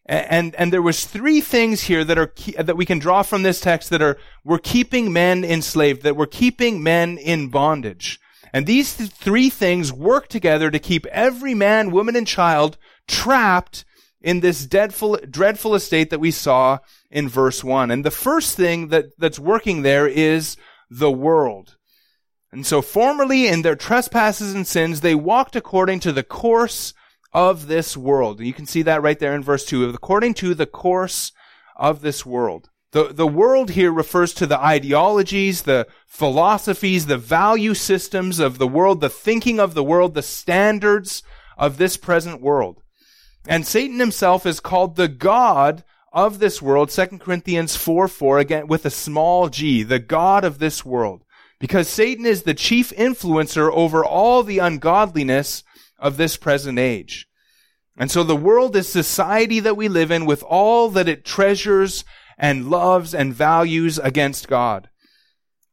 And, 0.08 0.54
and 0.56 0.72
there 0.72 0.84
was 0.84 1.06
three 1.06 1.42
things 1.42 1.82
here 1.82 2.04
that 2.04 2.18
are, 2.18 2.32
that 2.60 2.78
we 2.78 2.86
can 2.86 3.00
draw 3.00 3.24
from 3.24 3.42
this 3.42 3.60
text 3.60 3.90
that 3.90 4.04
are, 4.04 4.18
we're 4.44 4.60
keeping 4.60 5.12
men 5.12 5.44
enslaved, 5.44 6.04
that 6.04 6.16
we're 6.16 6.28
keeping 6.28 6.84
men 6.84 7.18
in 7.18 7.50
bondage. 7.50 8.20
And 8.54 8.68
these 8.68 8.96
th- 8.96 9.10
three 9.10 9.50
things 9.50 9.92
work 9.92 10.28
together 10.28 10.70
to 10.70 10.78
keep 10.78 11.08
every 11.08 11.56
man, 11.56 11.90
woman, 11.90 12.16
and 12.16 12.28
child 12.28 12.78
trapped 13.08 13.84
in 14.22 14.42
this 14.42 14.68
dreadful, 14.68 15.18
dreadful 15.30 15.74
estate 15.74 16.12
that 16.12 16.20
we 16.20 16.32
saw 16.32 16.78
in 17.10 17.28
verse 17.28 17.64
one. 17.64 17.90
And 17.90 18.06
the 18.06 18.12
first 18.12 18.56
thing 18.56 18.90
that, 18.90 19.06
that's 19.18 19.40
working 19.40 19.82
there 19.82 20.08
is 20.08 20.56
the 20.90 21.12
world. 21.12 21.78
And 22.52 22.66
so 22.66 22.82
formerly 22.82 23.48
in 23.48 23.64
their 23.64 23.76
trespasses 23.76 24.54
and 24.54 24.68
sins, 24.68 25.02
they 25.02 25.16
walked 25.16 25.56
according 25.56 26.00
to 26.02 26.14
the 26.14 26.24
course 26.24 26.94
of 27.36 27.68
this 27.68 27.98
world. 27.98 28.40
You 28.40 28.54
can 28.54 28.66
see 28.66 28.82
that 28.84 29.02
right 29.02 29.20
there 29.20 29.36
in 29.36 29.44
verse 29.44 29.66
2. 29.66 29.90
According 29.90 30.36
to 30.36 30.56
the 30.56 30.66
course 30.66 31.34
of 31.76 32.00
this 32.00 32.26
world. 32.26 32.70
The, 32.92 33.12
the 33.12 33.28
world 33.28 33.72
here 33.72 33.92
refers 33.92 34.34
to 34.36 34.48
the 34.48 34.58
ideologies, 34.58 35.64
the 35.64 35.86
philosophies, 36.08 37.08
the 37.08 37.18
value 37.18 37.74
systems 37.74 38.40
of 38.40 38.58
the 38.58 38.70
world, 38.70 39.02
the 39.02 39.10
thinking 39.10 39.60
of 39.60 39.74
the 39.74 39.84
world, 39.84 40.14
the 40.14 40.22
standards 40.22 41.24
of 41.58 41.76
this 41.76 41.98
present 41.98 42.42
world. 42.42 42.82
And 43.46 43.68
Satan 43.68 44.00
himself 44.00 44.46
is 44.46 44.62
called 44.62 44.96
the 44.96 45.10
God 45.10 45.84
of 46.14 46.40
this 46.40 46.62
world, 46.62 46.90
2 46.90 47.20
Corinthians 47.20 47.76
4 47.76 48.08
4, 48.08 48.40
again 48.40 48.68
with 48.68 48.86
a 48.86 48.90
small 48.90 49.50
g, 49.50 49.84
the 49.84 50.00
God 50.00 50.46
of 50.46 50.60
this 50.60 50.86
world. 50.86 51.26
Because 51.60 51.90
Satan 51.90 52.26
is 52.26 52.44
the 52.44 52.54
chief 52.54 52.92
influencer 52.92 53.70
over 53.74 54.06
all 54.06 54.42
the 54.42 54.60
ungodliness 54.60 55.65
of 55.98 56.18
this 56.18 56.38
present 56.38 56.80
age. 56.80 57.28
And 57.98 58.12
so 58.12 58.24
the 58.24 58.36
world 58.36 58.76
is 58.76 58.90
society 58.90 59.60
that 59.62 59.78
we 59.78 59.88
live 59.88 60.12
in 60.12 60.26
with 60.26 60.44
all 60.44 60.90
that 60.90 61.08
it 61.08 61.24
treasures 61.24 62.04
and 62.38 62.70
loves 62.70 63.14
and 63.14 63.34
values 63.34 63.98
against 64.00 64.48
God. 64.48 64.90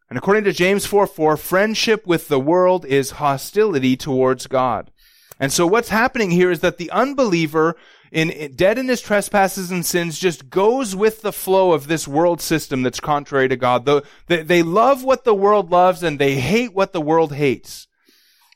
And 0.09 0.19
according 0.19 0.45
to 0.45 0.53
James 0.53 0.87
4 0.87 1.07
4, 1.07 1.37
friendship 1.37 2.07
with 2.07 2.29
the 2.29 2.39
world 2.39 2.85
is 2.85 3.13
hostility 3.13 3.97
towards 3.97 4.47
God. 4.47 4.91
And 5.41 5.53
so 5.53 5.67
what's 5.67 5.89
happening 5.89 6.31
here 6.31 6.51
is 6.51 6.61
that 6.61 6.77
the 6.77 6.91
unbeliever 6.91 7.77
in, 8.13 8.55
dead 8.55 8.79
in 8.79 8.89
his 8.89 9.01
trespasses 9.01 9.71
and 9.71 9.85
sins 9.85 10.19
just 10.19 10.51
goes 10.51 10.95
with 10.95 11.23
the 11.23 11.33
flow 11.33 11.73
of 11.73 11.87
this 11.87 12.07
world 12.07 12.43
system 12.43 12.83
that's 12.83 13.01
contrary 13.01 13.49
to 13.49 13.57
God. 13.57 13.87
The, 13.87 14.05
they, 14.27 14.43
they 14.43 14.63
love 14.63 15.03
what 15.03 15.25
the 15.25 15.35
world 15.35 15.71
loves 15.71 16.03
and 16.03 16.19
they 16.19 16.35
hate 16.35 16.75
what 16.75 16.93
the 16.93 17.01
world 17.01 17.33
hates. 17.33 17.89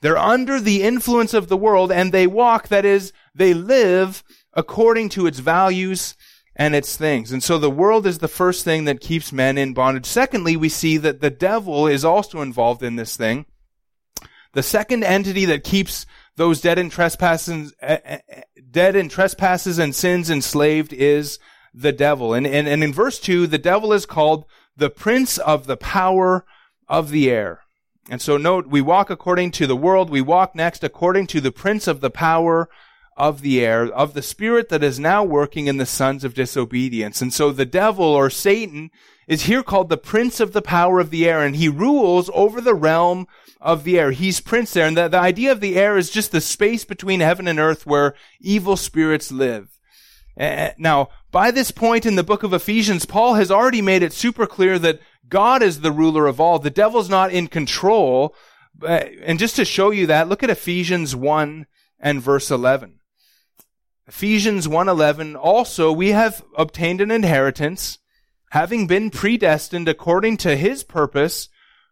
They're 0.07 0.17
under 0.17 0.61
the 0.61 0.85
influence 0.85 1.35
of 1.35 1.49
the 1.49 1.57
world 1.57 1.91
and 1.91 2.13
they 2.13 2.29
walk, 2.29 2.69
that 2.69 2.85
is, 2.85 3.13
they 3.35 3.53
live 3.53 4.23
according 4.53 5.09
to 5.09 5.27
its 5.27 5.41
values 5.41 6.15
and 6.55 6.77
its 6.77 6.97
things. 6.97 7.33
And 7.33 7.43
so 7.43 7.59
the 7.59 7.69
world 7.69 8.07
is 8.07 8.19
the 8.19 8.29
first 8.29 8.65
thing 8.65 8.85
that 8.85 9.01
keeps 9.01 9.33
men 9.33 9.59
in 9.59 9.75
bondage. 9.75 10.07
Secondly, 10.07 10.57
we 10.57 10.69
see 10.69 10.97
that 10.99 11.21
the 11.21 11.31
devil 11.31 11.89
is 11.89 12.05
also 12.05 12.41
involved 12.41 12.85
in 12.85 12.95
this 12.95 13.17
thing. 13.17 13.47
The 14.53 14.63
second 14.63 15.03
entity 15.03 15.45
that 15.47 15.65
keeps 15.65 16.07
those 16.37 16.61
dead 16.61 16.79
in 16.79 16.89
trespasses, 16.89 17.75
uh, 17.83 17.97
uh, 18.09 18.19
dead 18.71 18.95
in 18.95 19.09
trespasses 19.09 19.81
and 19.81 19.93
sins 19.93 20.31
enslaved 20.31 20.93
is 20.93 21.41
the 21.75 21.91
devil. 21.91 22.33
And, 22.33 22.47
and, 22.47 22.69
and 22.69 22.85
in 22.85 22.93
verse 22.93 23.19
2, 23.19 23.49
the 23.49 23.59
devil 23.59 23.93
is 23.93 24.07
called 24.07 24.45
the 24.77 24.89
prince 24.89 25.37
of 25.39 25.67
the 25.67 25.77
power 25.77 26.45
of 26.87 27.11
the 27.11 27.29
air. 27.29 27.66
And 28.09 28.23
so 28.23 28.37
note, 28.37 28.69
we 28.69 28.81
walk 28.81 29.11
according 29.11 29.51
to 29.53 29.67
the 29.67 29.77
world. 29.77 30.11
We 30.11 30.21
walk 30.21 30.55
next 30.55 30.85
according 30.85 31.27
to 31.29 31.41
the 31.41 31.53
prince 31.53 31.87
of 31.87 32.01
the 32.01 32.11
power 32.11 32.69
of 33.17 33.41
the 33.41 33.65
air, 33.65 33.87
of 33.87 34.15
the 34.15 34.23
spirit 34.23 34.69
that 34.69 34.85
is 34.85 34.99
now 35.01 35.25
working 35.25 35.67
in 35.67 35.79
the 35.79 35.87
sons 35.87 36.23
of 36.23 36.35
disobedience. 36.35 37.23
And 37.23 37.33
so 37.33 37.51
the 37.51 37.65
devil 37.65 38.05
or 38.05 38.29
Satan 38.31 38.91
is 39.27 39.45
here 39.45 39.63
called 39.63 39.89
the 39.89 39.97
prince 39.97 40.39
of 40.39 40.53
the 40.53 40.63
power 40.63 41.01
of 41.01 41.11
the 41.11 41.29
air, 41.29 41.43
and 41.43 41.57
he 41.57 41.69
rules 41.69 42.31
over 42.33 42.61
the 42.61 42.75
realm 42.75 43.27
of 43.61 43.85
the 43.85 43.99
air. 43.99 44.13
He's 44.13 44.41
prince 44.41 44.73
there. 44.73 44.87
And 44.87 44.97
the, 44.97 45.09
the 45.09 45.19
idea 45.19 45.51
of 45.51 45.61
the 45.61 45.77
air 45.77 45.97
is 45.97 46.11
just 46.11 46.31
the 46.31 46.41
space 46.41 46.85
between 46.85 47.21
heaven 47.21 47.49
and 47.49 47.59
earth 47.59 47.87
where 47.87 48.15
evil 48.41 48.77
spirits 48.77 49.33
live. 49.33 49.71
Uh, 50.39 50.71
now, 50.77 51.09
by 51.33 51.51
this 51.51 51.71
point 51.71 52.05
in 52.05 52.15
the 52.15 52.23
book 52.23 52.43
of 52.43 52.53
Ephesians, 52.53 53.07
Paul 53.07 53.35
has 53.35 53.51
already 53.51 53.81
made 53.81 54.03
it 54.03 54.13
super 54.13 54.47
clear 54.47 54.79
that 54.79 55.01
God 55.29 55.63
is 55.63 55.81
the 55.81 55.93
ruler 55.93 56.27
of 56.27 56.41
all. 56.41 56.59
The 56.59 56.71
devil's 56.71 57.09
not 57.09 57.33
in 57.33 57.49
control. 57.49 58.35
Uh, 58.83 59.05
and 59.23 59.39
just 59.39 59.57
to 59.57 59.65
show 59.65 59.91
you 59.91 60.07
that, 60.07 60.29
look 60.29 60.43
at 60.43 60.51
Ephesians 60.51 61.17
1 61.17 61.67
and 61.99 62.23
verse 62.23 62.51
11. 62.51 63.01
Ephesians 64.09 64.69
1:11 64.69 65.35
also 65.35 65.91
we 65.91 66.11
have 66.11 66.45
obtained 66.57 67.01
an 67.01 67.11
inheritance 67.11 67.99
having 68.51 68.87
been 68.87 69.11
predestined 69.11 69.89
according 69.89 70.37
to 70.37 70.57
his 70.57 70.85
purpose 70.85 71.49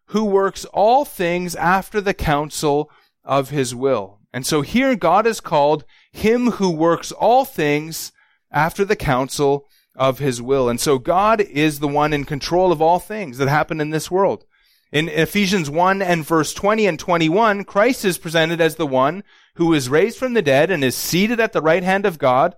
who 0.07 0.25
works 0.25 0.65
all 0.67 1.05
things 1.05 1.57
after 1.57 2.01
the 2.01 2.15
counsel 2.15 2.89
of 3.25 3.51
his 3.51 3.75
will. 3.75 4.21
And 4.33 4.47
so 4.47 4.63
here 4.63 4.95
God 4.95 5.27
is 5.27 5.41
called 5.41 5.85
him 6.13 6.53
who 6.53 6.71
works 6.71 7.11
all 7.11 7.45
things 7.45 8.13
after 8.53 8.85
the 8.85 8.97
counsel 8.97 9.67
of 9.95 10.19
his 10.19 10.43
will. 10.43 10.69
And 10.69 10.81
so 10.81 10.99
God 10.99 11.41
is 11.41 11.81
the 11.81 11.89
one 11.89 12.13
in 12.13 12.25
control 12.25 12.73
of 12.73 12.83
all 12.83 12.99
things 12.99 13.39
that 13.39 13.49
happen 13.49 13.81
in 13.81 13.91
this 13.91 14.11
world. 14.11 14.45
In 14.93 15.09
Ephesians 15.09 15.69
1 15.69 16.03
and 16.03 16.25
verse 16.25 16.55
20 16.55 16.87
and 16.87 16.99
21, 16.99 17.65
Christ 17.65 18.05
is 18.05 18.19
presented 18.19 18.61
as 18.61 18.77
the 18.77 18.87
one 18.87 19.25
who 19.57 19.73
is 19.73 19.89
raised 19.89 20.19
from 20.19 20.35
the 20.35 20.43
dead 20.43 20.71
and 20.71 20.85
is 20.85 20.97
seated 20.97 21.41
at 21.41 21.53
the 21.53 21.63
right 21.63 21.83
hand 21.83 22.07
of 22.07 22.19
God. 22.19 22.55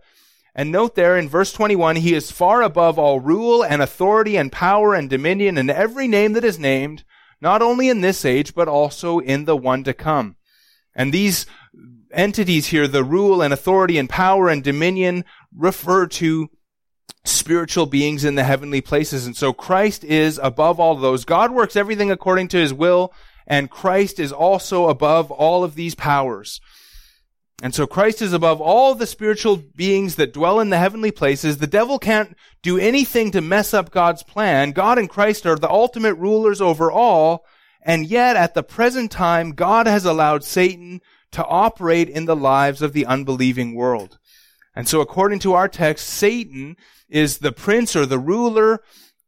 And 0.54 0.70
note 0.70 0.94
there 0.94 1.16
in 1.16 1.28
verse 1.28 1.52
21, 1.52 1.96
he 1.96 2.14
is 2.14 2.30
far 2.30 2.62
above 2.62 2.98
all 2.98 3.20
rule 3.20 3.62
and 3.62 3.80
authority 3.80 4.36
and 4.36 4.52
power 4.52 4.94
and 4.94 5.08
dominion 5.08 5.58
and 5.58 5.70
every 5.70 6.08
name 6.08 6.32
that 6.32 6.44
is 6.44 6.58
named, 6.58 7.04
not 7.40 7.62
only 7.62 7.88
in 7.88 8.00
this 8.00 8.24
age, 8.24 8.54
but 8.54 8.68
also 8.68 9.18
in 9.18 9.44
the 9.44 9.56
one 9.56 9.84
to 9.84 9.92
come. 9.92 10.36
And 10.94 11.12
these 11.12 11.46
entities 12.10 12.68
here, 12.68 12.88
the 12.88 13.04
rule 13.04 13.42
and 13.42 13.52
authority 13.52 13.98
and 13.98 14.08
power 14.08 14.48
and 14.48 14.64
dominion, 14.64 15.24
refer 15.54 16.06
to 16.06 16.50
spiritual 17.28 17.86
beings 17.86 18.24
in 18.24 18.34
the 18.34 18.44
heavenly 18.44 18.80
places. 18.80 19.26
And 19.26 19.36
so 19.36 19.52
Christ 19.52 20.04
is 20.04 20.38
above 20.42 20.80
all 20.80 20.94
those. 20.96 21.24
God 21.24 21.50
works 21.50 21.76
everything 21.76 22.10
according 22.10 22.48
to 22.48 22.58
his 22.58 22.72
will, 22.72 23.12
and 23.46 23.70
Christ 23.70 24.18
is 24.18 24.32
also 24.32 24.88
above 24.88 25.30
all 25.30 25.64
of 25.64 25.74
these 25.74 25.94
powers. 25.94 26.60
And 27.62 27.74
so 27.74 27.86
Christ 27.86 28.20
is 28.20 28.34
above 28.34 28.60
all 28.60 28.94
the 28.94 29.06
spiritual 29.06 29.56
beings 29.56 30.16
that 30.16 30.34
dwell 30.34 30.60
in 30.60 30.68
the 30.68 30.78
heavenly 30.78 31.10
places. 31.10 31.56
The 31.56 31.66
devil 31.66 31.98
can't 31.98 32.36
do 32.62 32.76
anything 32.76 33.30
to 33.30 33.40
mess 33.40 33.72
up 33.72 33.90
God's 33.90 34.22
plan. 34.22 34.72
God 34.72 34.98
and 34.98 35.08
Christ 35.08 35.46
are 35.46 35.56
the 35.56 35.70
ultimate 35.70 36.14
rulers 36.14 36.60
over 36.60 36.92
all. 36.92 37.46
And 37.80 38.04
yet 38.04 38.36
at 38.36 38.52
the 38.52 38.62
present 38.62 39.10
time, 39.10 39.52
God 39.52 39.86
has 39.86 40.04
allowed 40.04 40.44
Satan 40.44 41.00
to 41.32 41.44
operate 41.46 42.10
in 42.10 42.26
the 42.26 42.36
lives 42.36 42.82
of 42.82 42.92
the 42.92 43.06
unbelieving 43.06 43.74
world. 43.74 44.18
And 44.74 44.86
so 44.86 45.00
according 45.00 45.38
to 45.40 45.54
our 45.54 45.68
text, 45.68 46.06
Satan 46.06 46.76
is 47.08 47.38
the 47.38 47.52
prince 47.52 47.94
or 47.94 48.06
the 48.06 48.18
ruler 48.18 48.80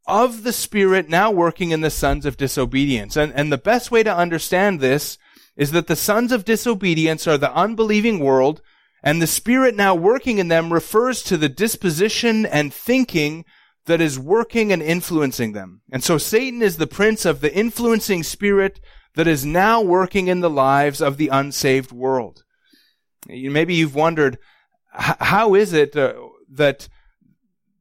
of 0.06 0.42
the 0.42 0.52
spirit 0.52 1.08
now 1.08 1.30
working 1.30 1.70
in 1.70 1.82
the 1.82 1.90
sons 1.90 2.24
of 2.24 2.36
disobedience. 2.36 3.16
And, 3.16 3.32
and 3.34 3.52
the 3.52 3.58
best 3.58 3.90
way 3.90 4.02
to 4.02 4.16
understand 4.16 4.80
this 4.80 5.18
is 5.56 5.72
that 5.72 5.86
the 5.86 5.96
sons 5.96 6.32
of 6.32 6.44
disobedience 6.44 7.26
are 7.26 7.36
the 7.36 7.54
unbelieving 7.54 8.20
world, 8.20 8.62
and 9.02 9.20
the 9.20 9.26
spirit 9.26 9.76
now 9.76 9.94
working 9.94 10.38
in 10.38 10.48
them 10.48 10.72
refers 10.72 11.22
to 11.24 11.36
the 11.36 11.48
disposition 11.48 12.46
and 12.46 12.72
thinking 12.72 13.44
that 13.86 14.00
is 14.00 14.18
working 14.18 14.72
and 14.72 14.82
influencing 14.82 15.52
them. 15.52 15.82
And 15.90 16.02
so 16.02 16.18
Satan 16.18 16.62
is 16.62 16.76
the 16.76 16.86
prince 16.86 17.24
of 17.24 17.40
the 17.40 17.54
influencing 17.54 18.22
spirit 18.22 18.80
that 19.14 19.26
is 19.26 19.44
now 19.44 19.80
working 19.80 20.28
in 20.28 20.40
the 20.40 20.50
lives 20.50 21.00
of 21.00 21.16
the 21.16 21.28
unsaved 21.28 21.90
world. 21.90 22.44
Maybe 23.26 23.74
you've 23.74 23.94
wondered, 23.94 24.38
how 24.92 25.54
is 25.54 25.72
it 25.72 25.96
uh, 25.96 26.14
that 26.52 26.88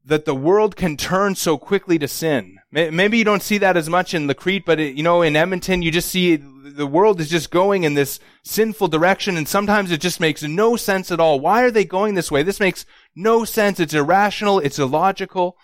that 0.07 0.23
the 0.23 0.35
world 0.35 0.77
can 0.77 0.95
turn 0.95 1.35
so 1.35 1.57
quickly 1.57 1.99
to 1.99 2.07
sin. 2.07 2.57
Maybe 2.71 3.17
you 3.17 3.25
don't 3.25 3.43
see 3.43 3.57
that 3.57 3.75
as 3.75 3.89
much 3.89 4.13
in 4.13 4.27
the 4.27 4.35
Crete, 4.35 4.65
but 4.65 4.79
it, 4.79 4.95
you 4.95 5.03
know, 5.03 5.21
in 5.21 5.35
Edmonton, 5.35 5.81
you 5.81 5.91
just 5.91 6.09
see 6.09 6.37
the 6.37 6.87
world 6.87 7.19
is 7.19 7.29
just 7.29 7.51
going 7.51 7.83
in 7.83 7.93
this 7.93 8.19
sinful 8.43 8.87
direction, 8.87 9.35
and 9.35 9.47
sometimes 9.47 9.91
it 9.91 9.99
just 9.99 10.21
makes 10.21 10.43
no 10.43 10.77
sense 10.77 11.11
at 11.11 11.19
all. 11.19 11.41
Why 11.41 11.61
are 11.63 11.71
they 11.71 11.83
going 11.83 12.15
this 12.15 12.31
way? 12.31 12.41
This 12.41 12.59
makes 12.61 12.85
no 13.15 13.43
sense. 13.43 13.81
It's 13.81 13.93
irrational. 13.93 14.59
It's 14.59 14.79
illogical. 14.79 15.57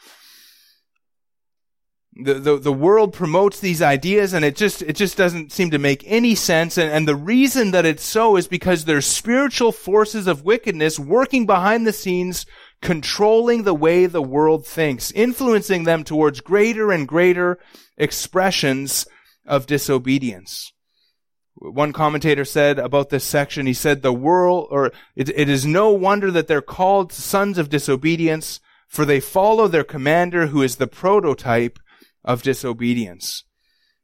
The, 2.15 2.35
the, 2.35 2.57
the 2.57 2.73
world 2.73 3.11
promotes 3.11 3.59
these 3.59 3.81
ideas 3.81 4.33
and 4.33 4.45
it 4.45 4.55
just, 4.55 4.83
it 4.83 4.95
just 4.95 5.17
doesn't 5.17 5.51
seem 5.51 5.71
to 5.71 5.79
make 5.79 6.03
any 6.05 6.35
sense. 6.35 6.77
And, 6.77 6.91
and 6.91 7.07
the 7.07 7.15
reason 7.15 7.71
that 7.71 7.87
it's 7.87 8.03
so 8.03 8.35
is 8.37 8.47
because 8.47 8.85
there's 8.85 9.07
spiritual 9.07 9.71
forces 9.71 10.27
of 10.27 10.43
wickedness 10.43 10.99
working 10.99 11.47
behind 11.47 11.87
the 11.87 11.93
scenes 11.93 12.45
controlling 12.83 13.63
the 13.63 13.73
way 13.73 14.05
the 14.05 14.21
world 14.21 14.67
thinks, 14.67 15.09
influencing 15.11 15.85
them 15.85 16.03
towards 16.03 16.41
greater 16.41 16.91
and 16.91 17.07
greater 17.07 17.57
expressions 17.97 19.07
of 19.45 19.65
disobedience. 19.65 20.73
One 21.55 21.93
commentator 21.93 22.43
said 22.43 22.79
about 22.79 23.09
this 23.09 23.23
section, 23.23 23.65
he 23.65 23.73
said, 23.73 24.01
the 24.01 24.11
world, 24.11 24.67
or 24.69 24.91
it, 25.15 25.29
it 25.29 25.47
is 25.47 25.65
no 25.65 25.91
wonder 25.91 26.29
that 26.31 26.47
they're 26.47 26.61
called 26.61 27.13
sons 27.13 27.57
of 27.57 27.69
disobedience, 27.69 28.59
for 28.89 29.05
they 29.05 29.21
follow 29.21 29.67
their 29.69 29.85
commander 29.85 30.47
who 30.47 30.61
is 30.61 30.75
the 30.75 30.87
prototype 30.87 31.79
of 32.25 32.43
disobedience. 32.43 33.45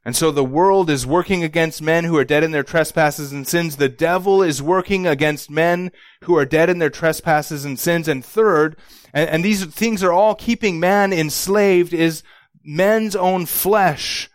And 0.05 0.15
so 0.15 0.31
the 0.31 0.43
world 0.43 0.89
is 0.89 1.05
working 1.05 1.43
against 1.43 1.81
men 1.81 2.05
who 2.05 2.17
are 2.17 2.23
dead 2.23 2.43
in 2.43 2.51
their 2.51 2.63
trespasses 2.63 3.33
and 3.33 3.47
sins. 3.47 3.75
The 3.75 3.89
devil 3.89 4.41
is 4.41 4.61
working 4.61 5.05
against 5.05 5.51
men 5.51 5.91
who 6.23 6.37
are 6.37 6.45
dead 6.45 6.69
in 6.69 6.79
their 6.79 6.89
trespasses 6.89 7.65
and 7.65 7.77
sins. 7.77 8.07
And 8.07 8.23
third, 8.23 8.77
and, 9.13 9.29
and 9.29 9.45
these 9.45 9.65
things 9.65 10.01
are 10.01 10.13
all 10.13 10.35
keeping 10.35 10.79
man 10.79 11.11
enslaved, 11.11 11.93
is 11.93 12.23
men's 12.63 13.15
own 13.15 13.45
flesh 13.45 14.29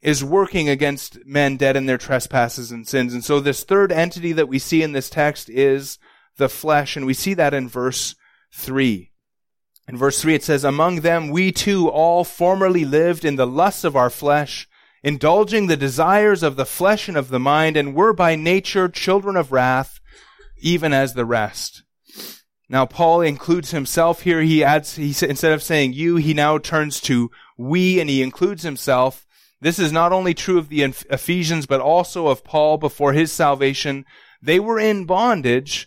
is 0.00 0.24
working 0.24 0.68
against 0.68 1.24
men 1.24 1.56
dead 1.56 1.76
in 1.76 1.86
their 1.86 1.98
trespasses 1.98 2.72
and 2.72 2.88
sins. 2.88 3.14
And 3.14 3.24
so 3.24 3.38
this 3.38 3.62
third 3.62 3.92
entity 3.92 4.32
that 4.32 4.48
we 4.48 4.58
see 4.58 4.82
in 4.82 4.92
this 4.92 5.08
text 5.08 5.48
is 5.48 5.98
the 6.38 6.48
flesh. 6.48 6.96
And 6.96 7.06
we 7.06 7.14
see 7.14 7.34
that 7.34 7.54
in 7.54 7.68
verse 7.68 8.16
three. 8.52 9.12
In 9.86 9.96
verse 9.96 10.20
three, 10.20 10.34
it 10.34 10.42
says, 10.42 10.64
Among 10.64 11.00
them 11.00 11.28
we 11.28 11.52
too 11.52 11.88
all 11.88 12.24
formerly 12.24 12.84
lived 12.84 13.24
in 13.24 13.36
the 13.36 13.46
lusts 13.46 13.84
of 13.84 13.94
our 13.96 14.10
flesh, 14.10 14.68
indulging 15.02 15.66
the 15.66 15.76
desires 15.76 16.42
of 16.42 16.56
the 16.56 16.66
flesh 16.66 17.08
and 17.08 17.16
of 17.16 17.28
the 17.28 17.40
mind, 17.40 17.76
and 17.76 17.94
were 17.94 18.12
by 18.12 18.36
nature 18.36 18.88
children 18.88 19.36
of 19.36 19.52
wrath, 19.52 20.00
even 20.58 20.92
as 20.92 21.14
the 21.14 21.24
rest. 21.24 21.82
Now 22.68 22.86
Paul 22.86 23.20
includes 23.20 23.70
himself 23.70 24.22
here. 24.22 24.40
He 24.40 24.64
adds, 24.64 24.96
he 24.96 25.08
instead 25.08 25.52
of 25.52 25.62
saying 25.62 25.92
you, 25.92 26.16
he 26.16 26.32
now 26.32 26.56
turns 26.56 27.00
to 27.02 27.30
we 27.58 28.00
and 28.00 28.08
he 28.08 28.22
includes 28.22 28.62
himself. 28.62 29.26
This 29.60 29.78
is 29.78 29.92
not 29.92 30.10
only 30.10 30.32
true 30.32 30.56
of 30.58 30.70
the 30.70 30.82
Ephesians, 30.82 31.66
but 31.66 31.80
also 31.82 32.28
of 32.28 32.44
Paul 32.44 32.78
before 32.78 33.12
his 33.12 33.30
salvation. 33.30 34.06
They 34.40 34.58
were 34.58 34.78
in 34.78 35.04
bondage 35.04 35.86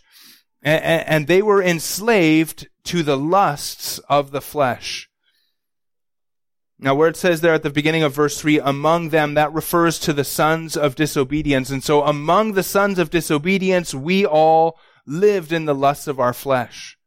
and, 0.62 0.82
and 0.84 1.26
they 1.26 1.42
were 1.42 1.62
enslaved 1.62 2.68
to 2.84 3.02
the 3.02 3.16
lusts 3.16 3.98
of 4.08 4.30
the 4.30 4.40
flesh. 4.40 5.08
Now, 6.78 6.94
where 6.94 7.08
it 7.08 7.16
says 7.16 7.40
there 7.40 7.54
at 7.54 7.62
the 7.62 7.70
beginning 7.70 8.02
of 8.02 8.14
verse 8.14 8.38
3, 8.38 8.60
among 8.60 9.08
them, 9.08 9.34
that 9.34 9.52
refers 9.52 9.98
to 10.00 10.12
the 10.12 10.24
sons 10.24 10.76
of 10.76 10.94
disobedience. 10.94 11.70
And 11.70 11.82
so 11.82 12.02
among 12.02 12.52
the 12.52 12.62
sons 12.62 12.98
of 12.98 13.08
disobedience, 13.08 13.94
we 13.94 14.26
all 14.26 14.78
lived 15.06 15.52
in 15.52 15.64
the 15.64 15.74
lusts 15.74 16.06
of 16.06 16.20
our 16.20 16.34
flesh. 16.34 16.98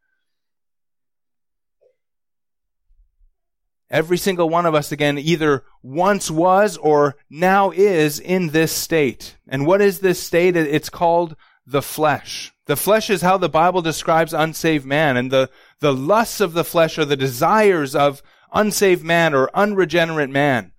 Every 3.92 4.18
single 4.18 4.50
one 4.50 4.66
of 4.66 4.76
us, 4.76 4.92
again, 4.92 5.18
either 5.18 5.64
once 5.82 6.30
was 6.30 6.78
or 6.78 7.16
now 7.30 7.72
is 7.72 8.20
in 8.20 8.50
this 8.50 8.72
state. 8.72 9.38
And 9.48 9.66
what 9.66 9.82
is 9.82 10.00
this 10.00 10.22
state? 10.22 10.56
It's 10.56 10.90
called 10.90 11.36
the 11.66 11.82
flesh. 11.82 12.52
The 12.66 12.76
flesh 12.76 13.10
is 13.10 13.22
how 13.22 13.38
the 13.38 13.50
Bible 13.50 13.82
describes 13.82 14.34
unsaved 14.34 14.86
man. 14.86 15.18
And 15.18 15.32
the, 15.32 15.50
the 15.80 15.94
lusts 15.94 16.40
of 16.40 16.54
the 16.54 16.64
flesh 16.64 17.00
are 17.00 17.06
the 17.06 17.18
desires 17.18 17.96
of 17.96 18.22
unsaved 18.54 19.04
man 19.04 19.34
or 19.34 19.50
unregenerate 19.54 20.30
man. 20.30 20.72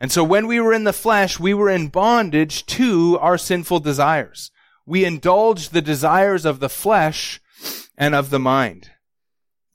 And 0.00 0.12
so 0.12 0.22
when 0.24 0.46
we 0.46 0.60
were 0.60 0.72
in 0.72 0.84
the 0.84 0.92
flesh, 0.92 1.40
we 1.40 1.54
were 1.54 1.70
in 1.70 1.88
bondage 1.88 2.66
to 2.66 3.18
our 3.20 3.38
sinful 3.38 3.80
desires. 3.80 4.50
We 4.86 5.04
indulged 5.04 5.72
the 5.72 5.82
desires 5.82 6.44
of 6.44 6.60
the 6.60 6.68
flesh 6.68 7.40
and 7.96 8.14
of 8.14 8.30
the 8.30 8.40
mind. 8.40 8.90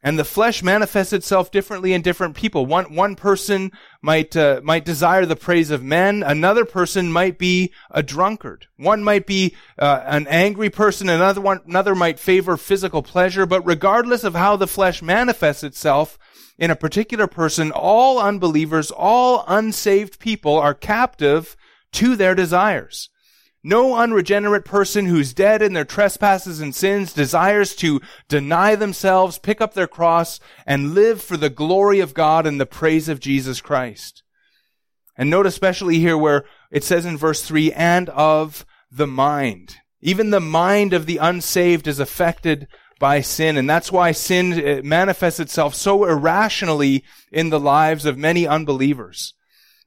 And 0.01 0.17
the 0.17 0.23
flesh 0.23 0.63
manifests 0.63 1.11
itself 1.11 1.51
differently 1.51 1.91
in 1.91 2.01
different 2.01 2.35
people. 2.35 2.65
One, 2.65 2.95
one 2.95 3.15
person 3.17 3.71
might, 4.01 4.35
uh, 4.37 4.61
might 4.63 4.85
desire 4.85 5.25
the 5.25 5.35
praise 5.35 5.71
of 5.71 5.83
men. 5.83 6.23
Another 6.23 6.63
person 6.63 7.11
might 7.11 7.37
be 7.37 7.73
a 7.91 8.01
drunkard. 8.01 8.67
One 8.77 9.03
might 9.03 9.25
be, 9.25 9.55
uh, 9.77 10.03
an 10.05 10.25
angry 10.27 10.69
person. 10.69 11.09
Another 11.09 11.41
one, 11.41 11.59
another 11.67 11.95
might 11.95 12.17
favor 12.17 12.55
physical 12.55 13.03
pleasure. 13.03 13.45
But 13.45 13.65
regardless 13.65 14.23
of 14.23 14.35
how 14.35 14.55
the 14.55 14.67
flesh 14.67 15.01
manifests 15.01 15.63
itself, 15.63 16.17
in 16.59 16.69
a 16.69 16.75
particular 16.75 17.25
person, 17.25 17.71
all 17.71 18.19
unbelievers, 18.19 18.91
all 18.91 19.45
unsaved 19.47 20.19
people 20.19 20.57
are 20.57 20.73
captive 20.73 21.55
to 21.93 22.17
their 22.17 22.35
desires. 22.35 23.09
No 23.63 23.95
unregenerate 23.95 24.65
person 24.65 25.05
who's 25.05 25.33
dead 25.33 25.61
in 25.61 25.73
their 25.73 25.85
trespasses 25.85 26.59
and 26.59 26.75
sins 26.75 27.13
desires 27.13 27.75
to 27.77 28.01
deny 28.27 28.75
themselves, 28.75 29.39
pick 29.39 29.61
up 29.61 29.73
their 29.73 29.87
cross, 29.87 30.39
and 30.65 30.93
live 30.93 31.21
for 31.21 31.37
the 31.37 31.49
glory 31.49 32.01
of 32.01 32.13
God 32.13 32.45
and 32.45 32.59
the 32.59 32.65
praise 32.65 33.07
of 33.07 33.21
Jesus 33.21 33.61
Christ. 33.61 34.23
And 35.17 35.29
note 35.29 35.45
especially 35.45 35.99
here 35.99 36.17
where 36.17 36.45
it 36.71 36.83
says 36.83 37.05
in 37.05 37.17
verse 37.17 37.41
3, 37.41 37.71
and 37.71 38.09
of 38.09 38.65
the 38.91 39.07
mind. 39.07 39.77
Even 40.01 40.29
the 40.29 40.39
mind 40.39 40.93
of 40.93 41.05
the 41.05 41.17
unsaved 41.17 41.87
is 41.87 41.99
affected 41.99 42.67
by 42.99 43.21
sin. 43.21 43.57
And 43.57 43.69
that's 43.69 43.91
why 43.91 44.11
sin 44.11 44.53
uh, 44.53 44.81
manifests 44.83 45.39
itself 45.39 45.73
so 45.73 46.05
irrationally 46.05 47.03
in 47.31 47.49
the 47.49 47.59
lives 47.59 48.05
of 48.05 48.17
many 48.17 48.45
unbelievers. 48.45 49.33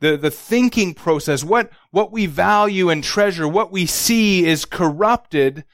The, 0.00 0.16
the 0.16 0.30
thinking 0.30 0.94
process, 0.94 1.44
what, 1.44 1.70
what 1.90 2.10
we 2.10 2.26
value 2.26 2.88
and 2.90 3.04
treasure, 3.04 3.46
what 3.46 3.70
we 3.70 3.86
see 3.86 4.44
is 4.44 4.64
corrupted 4.64 5.64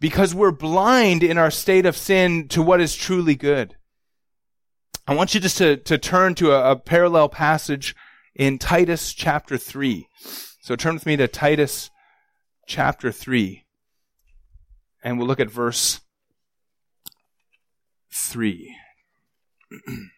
because 0.00 0.34
we're 0.34 0.50
blind 0.50 1.22
in 1.22 1.38
our 1.38 1.50
state 1.50 1.86
of 1.86 1.96
sin 1.96 2.48
to 2.48 2.60
what 2.60 2.80
is 2.80 2.94
truly 2.94 3.36
good. 3.36 3.76
I 5.06 5.14
want 5.14 5.34
you 5.34 5.40
just 5.40 5.58
to, 5.58 5.76
to 5.78 5.96
turn 5.96 6.34
to 6.36 6.52
a, 6.52 6.72
a 6.72 6.76
parallel 6.76 7.28
passage 7.28 7.94
in 8.34 8.58
Titus 8.58 9.14
chapter 9.14 9.56
3. 9.56 10.08
So 10.60 10.76
turn 10.76 10.94
with 10.94 11.06
me 11.06 11.16
to 11.16 11.28
Titus 11.28 11.90
chapter 12.66 13.12
3. 13.12 13.64
And 15.02 15.18
we'll 15.18 15.26
look 15.26 15.40
at 15.40 15.50
verse 15.50 16.00
3. 18.14 18.76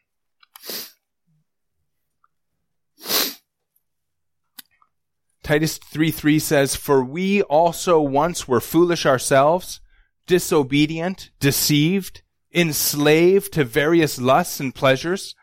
Titus 5.43 5.79
3 5.79 6.11
3 6.11 6.39
says, 6.39 6.77
For 6.77 7.03
we 7.05 7.41
also 7.43 8.01
once 8.01 8.47
were 8.47 8.61
foolish 8.61 9.07
ourselves, 9.07 9.81
disobedient, 10.27 11.31
deceived, 11.41 12.23
enslaved 12.53 13.53
to 13.53 13.65
various 13.65 14.21
lusts 14.21 14.61
and 14.61 14.75
pleasures. 14.75 15.35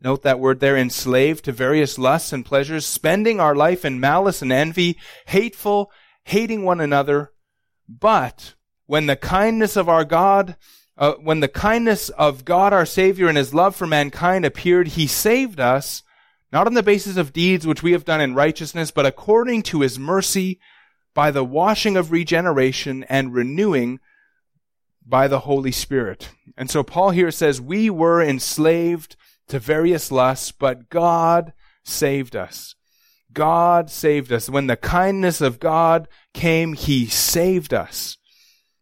Note 0.00 0.22
that 0.22 0.40
word 0.40 0.60
there, 0.60 0.76
enslaved 0.76 1.44
to 1.44 1.52
various 1.52 1.98
lusts 1.98 2.32
and 2.32 2.46
pleasures, 2.46 2.86
spending 2.86 3.40
our 3.40 3.54
life 3.54 3.84
in 3.84 4.00
malice 4.00 4.40
and 4.40 4.52
envy, 4.52 4.96
hateful, 5.26 5.90
hating 6.24 6.64
one 6.64 6.80
another. 6.80 7.32
But 7.88 8.54
when 8.86 9.06
the 9.06 9.16
kindness 9.16 9.76
of 9.76 9.88
our 9.88 10.04
God 10.04 10.56
uh, 11.00 11.14
when 11.14 11.40
the 11.40 11.48
kindness 11.48 12.10
of 12.10 12.44
God 12.44 12.72
our 12.72 12.86
Savior 12.86 13.26
and 13.26 13.36
His 13.36 13.52
love 13.52 13.74
for 13.74 13.86
mankind 13.86 14.44
appeared, 14.44 14.88
He 14.88 15.06
saved 15.06 15.58
us, 15.58 16.02
not 16.52 16.66
on 16.66 16.74
the 16.74 16.82
basis 16.82 17.16
of 17.16 17.32
deeds 17.32 17.66
which 17.66 17.82
we 17.82 17.92
have 17.92 18.04
done 18.04 18.20
in 18.20 18.34
righteousness, 18.34 18.90
but 18.92 19.06
according 19.06 19.62
to 19.64 19.80
His 19.80 19.98
mercy, 19.98 20.60
by 21.14 21.30
the 21.30 21.44
washing 21.44 21.96
of 21.96 22.12
regeneration 22.12 23.04
and 23.04 23.34
renewing 23.34 23.98
by 25.04 25.26
the 25.26 25.40
Holy 25.40 25.72
Spirit. 25.72 26.30
And 26.56 26.70
so 26.70 26.82
Paul 26.82 27.10
here 27.10 27.30
says, 27.30 27.60
we 27.60 27.90
were 27.90 28.22
enslaved 28.22 29.16
to 29.48 29.58
various 29.58 30.12
lusts, 30.12 30.52
but 30.52 30.88
God 30.88 31.52
saved 31.82 32.36
us. 32.36 32.76
God 33.32 33.90
saved 33.90 34.32
us. 34.32 34.48
When 34.48 34.66
the 34.66 34.76
kindness 34.76 35.40
of 35.40 35.58
God 35.58 36.08
came, 36.34 36.74
He 36.74 37.06
saved 37.06 37.72
us. 37.72 38.16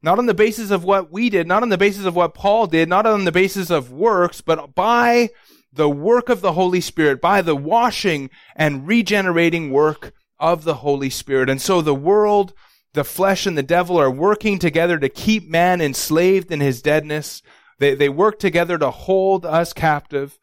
Not 0.03 0.19
on 0.19 0.27
the 0.27 0.35
basis 0.35 0.71
of 0.71 0.85
what 0.85 1.11
we 1.11 1.29
did, 1.29 1.47
not 1.47 1.63
on 1.63 1.71
the 1.71 1.79
basis 1.79 2.05
of 2.05 2.15
what 2.15 2.35
Paul 2.35 2.67
did, 2.67 2.89
not 2.89 3.05
on 3.05 3.25
the 3.25 3.33
basis 3.33 3.69
of 3.71 3.91
works, 3.91 4.41
but 4.41 4.75
by 4.75 5.31
the 5.73 5.89
work 5.89 6.29
of 6.29 6.41
the 6.41 6.53
Holy 6.53 6.81
Spirit, 6.81 7.21
by 7.21 7.43
the 7.43 7.57
washing 7.57 8.31
and 8.55 8.87
regenerating 8.87 9.71
work 9.71 10.13
of 10.39 10.65
the 10.65 10.75
Holy 10.75 11.11
Spirit. 11.11 11.51
And 11.51 11.61
so 11.61 11.83
the 11.83 11.95
world, 11.95 12.55
the 12.95 13.05
flesh 13.05 13.45
and 13.45 13.59
the 13.59 13.63
devil 13.63 13.99
are 14.01 14.11
working 14.11 14.59
together 14.59 14.99
to 14.99 15.09
keep 15.09 15.49
man 15.49 15.81
enslaved 15.81 16.53
in 16.53 16.61
his 16.61 16.81
deadness. 16.81 17.43
They, 17.79 17.95
they 17.95 18.09
work 18.09 18.39
together 18.39 18.79
to 18.79 18.91
hold 18.91 19.45
us 19.45 19.73
captive. 19.73 20.39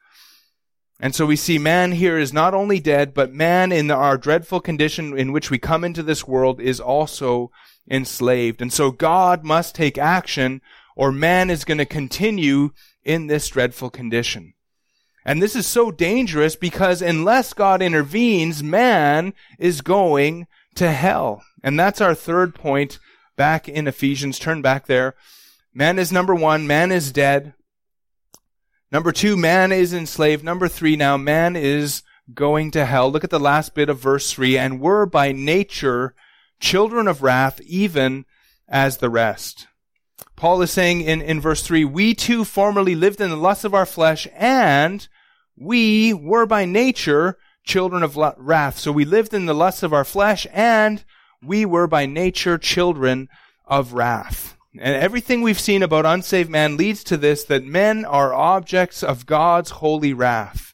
And 1.00 1.16
so 1.16 1.26
we 1.26 1.36
see 1.36 1.58
man 1.58 1.94
here 1.94 2.18
is 2.18 2.32
not 2.32 2.54
only 2.54 2.80
dead, 2.80 3.14
but 3.14 3.34
man 3.34 3.72
in 3.72 3.92
our 3.92 4.18
dreadful 4.18 4.62
condition 4.62 5.18
in 5.18 5.32
which 5.32 5.50
we 5.50 5.58
come 5.58 5.84
into 5.84 6.04
this 6.04 6.28
world 6.28 6.62
is 6.62 6.80
also 6.80 7.52
enslaved. 7.90 8.62
And 8.62 8.72
so 8.72 8.92
God 8.92 9.44
must 9.44 9.76
take 9.76 9.98
action 9.98 10.62
or 10.96 11.12
man 11.12 11.50
is 11.50 11.66
going 11.66 11.78
to 11.78 11.86
continue 11.86 12.72
in 13.04 13.28
this 13.28 13.48
dreadful 13.48 13.90
condition. 13.90 14.54
And 15.26 15.42
this 15.42 15.56
is 15.56 15.66
so 15.66 15.92
dangerous 15.92 16.56
because 16.56 17.02
unless 17.02 17.54
God 17.54 17.82
intervenes, 17.82 18.64
man 18.64 19.34
is 19.58 19.82
going 19.82 20.48
to 20.76 20.92
hell. 20.92 21.44
And 21.64 21.80
that's 21.80 22.00
our 22.00 22.14
third 22.14 22.54
point 22.54 23.00
back 23.36 23.68
in 23.68 23.88
Ephesians. 23.88 24.38
Turn 24.38 24.62
back 24.62 24.86
there. 24.86 25.16
Man 25.74 25.98
is 26.00 26.12
number 26.12 26.36
one. 26.36 26.68
Man 26.68 26.92
is 26.92 27.12
dead. 27.12 27.54
Number 28.92 29.12
two, 29.12 29.36
man 29.36 29.72
is 29.72 29.94
enslaved. 29.94 30.44
Number 30.44 30.68
three, 30.68 30.96
now 30.96 31.18
man 31.18 31.56
is 31.56 32.04
going 32.34 32.72
to 32.72 32.86
hell. 32.86 33.12
Look 33.12 33.24
at 33.24 33.30
the 33.30 33.40
last 33.40 33.74
bit 33.74 33.90
of 33.90 34.00
verse 34.00 34.32
three. 34.32 34.58
And 34.58 34.80
we're 34.80 35.06
by 35.06 35.32
nature 35.32 36.14
children 36.60 37.08
of 37.08 37.22
wrath, 37.22 37.62
even 37.62 38.26
as 38.68 38.98
the 38.98 39.10
rest. 39.10 39.68
Paul 40.36 40.62
is 40.62 40.72
saying 40.72 41.02
in, 41.02 41.22
in 41.22 41.40
verse 41.40 41.64
3, 41.64 41.86
we 41.86 42.14
too 42.14 42.44
formerly 42.44 42.96
lived 42.96 43.22
in 43.22 43.30
the 43.30 43.38
lusts 43.38 43.64
of 43.64 43.74
our 43.74 43.86
flesh, 43.86 44.28
and 44.36 45.08
we 45.58 46.14
were 46.14 46.46
by 46.46 46.66
nature 46.66 47.38
children 47.64 48.04
of 48.04 48.18
wrath. 48.18 48.78
So 48.78 48.92
we 48.92 49.06
lived 49.06 49.34
in 49.34 49.46
the 49.46 49.54
lusts 49.54 49.84
of 49.84 49.94
our 49.94 50.04
flesh, 50.04 50.46
and 50.52 51.04
we 51.42 51.66
were 51.66 51.88
by 51.88 52.06
nature 52.06 52.58
children 52.58 53.30
of 53.66 53.94
wrath. 53.94 54.58
And 54.78 54.96
everything 54.96 55.42
we've 55.42 55.60
seen 55.60 55.84
about 55.84 56.06
unsaved 56.06 56.50
man 56.50 56.76
leads 56.76 57.04
to 57.06 57.18
this, 57.18 57.46
that 57.46 57.64
men 57.64 58.04
are 58.04 58.34
objects 58.34 59.04
of 59.04 59.26
God's 59.26 59.72
holy 59.72 60.14
wrath. 60.14 60.74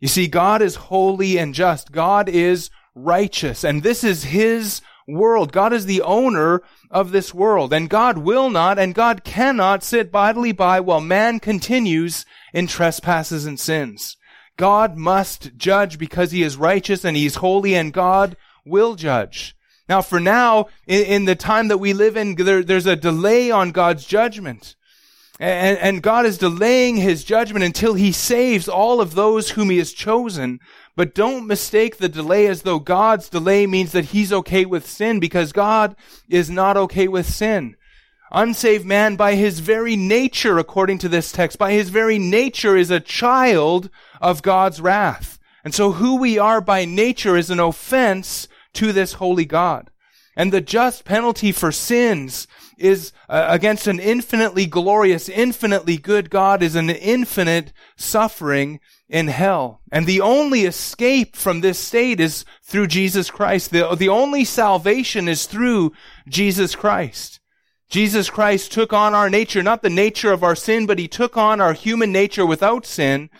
You 0.00 0.08
see, 0.08 0.26
God 0.26 0.62
is 0.62 0.76
holy 0.76 1.38
and 1.38 1.54
just. 1.54 1.92
God 1.92 2.28
is 2.28 2.70
righteous, 2.94 3.64
and 3.64 3.82
this 3.82 4.02
is 4.02 4.24
His 4.24 4.80
world. 5.06 5.52
God 5.52 5.72
is 5.72 5.86
the 5.86 6.02
owner 6.02 6.62
of 6.90 7.10
this 7.10 7.34
world, 7.34 7.72
and 7.72 7.90
God 7.90 8.18
will 8.18 8.50
not 8.50 8.78
and 8.78 8.94
God 8.94 9.24
cannot 9.24 9.82
sit 9.82 10.14
idly 10.14 10.52
by 10.52 10.80
while 10.80 11.00
man 11.00 11.40
continues 11.40 12.24
in 12.52 12.66
trespasses 12.66 13.46
and 13.46 13.58
sins. 13.58 14.16
God 14.56 14.96
must 14.96 15.56
judge 15.56 15.98
because 15.98 16.30
he 16.30 16.42
is 16.42 16.56
righteous 16.56 17.04
and 17.04 17.16
he's 17.16 17.36
holy 17.36 17.74
and 17.74 17.92
God 17.92 18.36
will 18.64 18.94
judge. 18.94 19.56
Now, 19.88 20.00
for 20.00 20.20
now, 20.20 20.68
in, 20.86 21.04
in 21.04 21.24
the 21.24 21.34
time 21.34 21.68
that 21.68 21.78
we 21.78 21.92
live 21.92 22.16
in, 22.16 22.36
there, 22.36 22.62
there's 22.62 22.86
a 22.86 22.96
delay 22.96 23.50
on 23.50 23.72
God's 23.72 24.06
judgment. 24.06 24.76
And, 25.40 25.76
and 25.78 26.02
God 26.02 26.26
is 26.26 26.38
delaying 26.38 26.96
his 26.96 27.24
judgment 27.24 27.64
until 27.64 27.94
he 27.94 28.12
saves 28.12 28.68
all 28.68 29.00
of 29.00 29.14
those 29.14 29.50
whom 29.50 29.70
he 29.70 29.78
has 29.78 29.92
chosen. 29.92 30.60
But 30.96 31.14
don't 31.14 31.46
mistake 31.46 31.96
the 31.98 32.08
delay 32.08 32.46
as 32.46 32.62
though 32.62 32.78
God's 32.78 33.28
delay 33.28 33.66
means 33.66 33.92
that 33.92 34.06
he's 34.06 34.32
okay 34.32 34.64
with 34.64 34.86
sin 34.86 35.18
because 35.18 35.52
God 35.52 35.96
is 36.28 36.48
not 36.48 36.76
okay 36.76 37.08
with 37.08 37.26
sin. 37.26 37.76
Unsaved 38.30 38.86
man 38.86 39.16
by 39.16 39.34
his 39.34 39.60
very 39.60 39.96
nature, 39.96 40.58
according 40.58 40.98
to 40.98 41.08
this 41.08 41.32
text, 41.32 41.58
by 41.58 41.72
his 41.72 41.90
very 41.90 42.18
nature 42.18 42.76
is 42.76 42.90
a 42.90 43.00
child 43.00 43.90
of 44.20 44.42
God's 44.42 44.80
wrath. 44.80 45.38
And 45.64 45.74
so 45.74 45.92
who 45.92 46.16
we 46.16 46.38
are 46.38 46.60
by 46.60 46.84
nature 46.84 47.36
is 47.36 47.50
an 47.50 47.60
offense 47.60 48.48
to 48.74 48.92
this 48.92 49.14
holy 49.14 49.44
God. 49.44 49.90
And 50.36 50.52
the 50.52 50.60
just 50.60 51.04
penalty 51.04 51.52
for 51.52 51.70
sins 51.70 52.48
is 52.76 53.12
uh, 53.28 53.46
against 53.48 53.86
an 53.86 54.00
infinitely 54.00 54.66
glorious, 54.66 55.28
infinitely 55.28 55.96
good 55.96 56.28
God 56.28 56.62
is 56.62 56.74
an 56.74 56.90
infinite 56.90 57.72
suffering 57.96 58.80
in 59.08 59.28
hell. 59.28 59.80
And 59.92 60.06
the 60.06 60.20
only 60.20 60.62
escape 60.62 61.36
from 61.36 61.60
this 61.60 61.78
state 61.78 62.20
is 62.20 62.44
through 62.62 62.88
Jesus 62.88 63.30
Christ. 63.30 63.70
The, 63.70 63.94
the 63.94 64.08
only 64.08 64.44
salvation 64.44 65.28
is 65.28 65.46
through 65.46 65.92
Jesus 66.28 66.74
Christ. 66.74 67.40
Jesus 67.90 68.30
Christ 68.30 68.72
took 68.72 68.92
on 68.92 69.14
our 69.14 69.30
nature, 69.30 69.62
not 69.62 69.82
the 69.82 69.90
nature 69.90 70.32
of 70.32 70.42
our 70.42 70.56
sin, 70.56 70.86
but 70.86 70.98
he 70.98 71.06
took 71.06 71.36
on 71.36 71.60
our 71.60 71.74
human 71.74 72.10
nature 72.10 72.46
without 72.46 72.86
sin. 72.86 73.30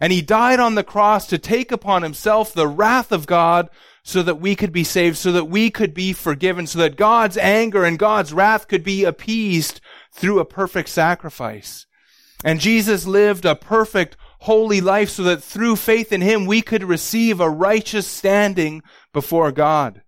And 0.00 0.12
he 0.12 0.22
died 0.22 0.60
on 0.60 0.74
the 0.74 0.84
cross 0.84 1.26
to 1.28 1.38
take 1.38 1.72
upon 1.72 2.02
himself 2.02 2.52
the 2.52 2.68
wrath 2.68 3.10
of 3.10 3.26
God 3.26 3.70
so 4.02 4.22
that 4.22 4.40
we 4.40 4.54
could 4.54 4.72
be 4.72 4.84
saved, 4.84 5.16
so 5.16 5.32
that 5.32 5.46
we 5.46 5.70
could 5.70 5.94
be 5.94 6.12
forgiven, 6.12 6.66
so 6.66 6.78
that 6.80 6.96
God's 6.96 7.38
anger 7.38 7.84
and 7.84 7.98
God's 7.98 8.34
wrath 8.34 8.68
could 8.68 8.84
be 8.84 9.02
appeased 9.02 9.80
through 10.12 10.38
a 10.38 10.44
perfect 10.44 10.90
sacrifice. 10.90 11.86
And 12.44 12.60
Jesus 12.60 13.06
lived 13.06 13.46
a 13.46 13.56
perfect, 13.56 14.16
holy 14.44 14.80
life 14.80 15.10
so 15.10 15.22
that 15.22 15.42
through 15.42 15.76
faith 15.76 16.12
in 16.12 16.20
Him 16.20 16.46
we 16.46 16.62
could 16.62 16.84
receive 16.84 17.40
a 17.40 17.50
righteous 17.50 18.06
standing 18.06 18.82
before 19.12 19.52
God 19.52 20.02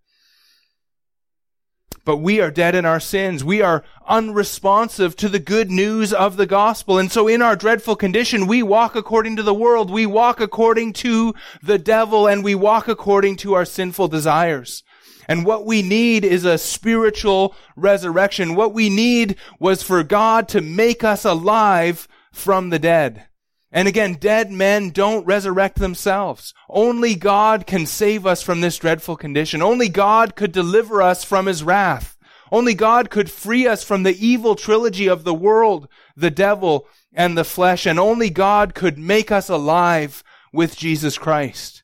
but 2.07 2.19
we 2.19 2.41
are 2.41 2.53
dead 2.53 2.77
in 2.77 2.87
our 2.87 3.01
sins. 3.01 3.43
We 3.43 3.61
are 3.61 3.83
unresponsive 4.07 5.17
to 5.17 5.29
the 5.29 5.41
good 5.41 5.73
news 5.73 6.13
of 6.13 6.37
the 6.37 6.47
gospel. 6.47 6.99
And 6.99 7.11
so 7.11 7.27
in 7.27 7.43
our 7.43 7.57
dreadful 7.57 7.97
condition, 7.97 8.47
we 8.47 8.63
walk 8.63 8.95
according 8.95 9.35
to 9.37 9.43
the 9.43 9.53
world. 9.53 9.91
We 9.91 10.07
walk 10.07 10.41
according 10.41 10.93
to 10.95 11.35
the 11.63 11.79
devil 11.79 12.29
and 12.29 12.45
we 12.45 12.55
walk 12.55 12.87
according 12.87 13.37
to 13.39 13.55
our 13.55 13.65
sinful 13.65 14.07
desires. 14.07 14.85
And 15.29 15.45
what 15.45 15.67
we 15.67 15.83
need 15.83 16.25
is 16.25 16.45
a 16.45 16.59
spiritual 16.59 17.57
resurrection. 17.75 18.55
What 18.55 18.73
we 18.73 18.89
need 18.89 19.35
was 19.59 19.83
for 19.83 20.05
God 20.05 20.49
to 20.51 20.61
make 20.61 21.03
us 21.03 21.25
alive 21.25 22.07
from 22.33 22.71
the 22.71 22.79
dead. 22.79 23.27
And 23.73 23.89
again, 23.89 24.15
dead 24.15 24.51
men 24.51 24.91
don't 24.91 25.27
resurrect 25.27 25.79
themselves. 25.79 26.55
Only 26.69 27.15
God 27.15 27.67
can 27.67 27.85
save 27.85 28.25
us 28.25 28.43
from 28.43 28.61
this 28.61 28.79
dreadful 28.79 29.17
condition. 29.17 29.61
Only 29.61 29.89
God 29.89 30.37
could 30.37 30.53
deliver 30.53 31.03
us 31.03 31.25
from 31.25 31.47
his 31.47 31.63
wrath. 31.63 32.17
Only 32.53 32.75
God 32.75 33.11
could 33.11 33.31
free 33.31 33.67
us 33.67 33.83
from 33.83 34.05
the 34.05 34.17
evil 34.25 34.55
trilogy 34.55 35.09
of 35.09 35.25
the 35.25 35.35
world, 35.35 35.89
the 36.17 36.31
devil, 36.31 36.87
and 37.13 37.37
the 37.37 37.45
flesh. 37.45 37.87
And 37.87 37.99
only 37.99 38.31
God 38.31 38.75
could 38.75 38.99
make 38.99 39.33
us 39.33 39.49
alive 39.49 40.23
with 40.53 40.77
Jesus 40.77 41.19
Christ. 41.19 41.83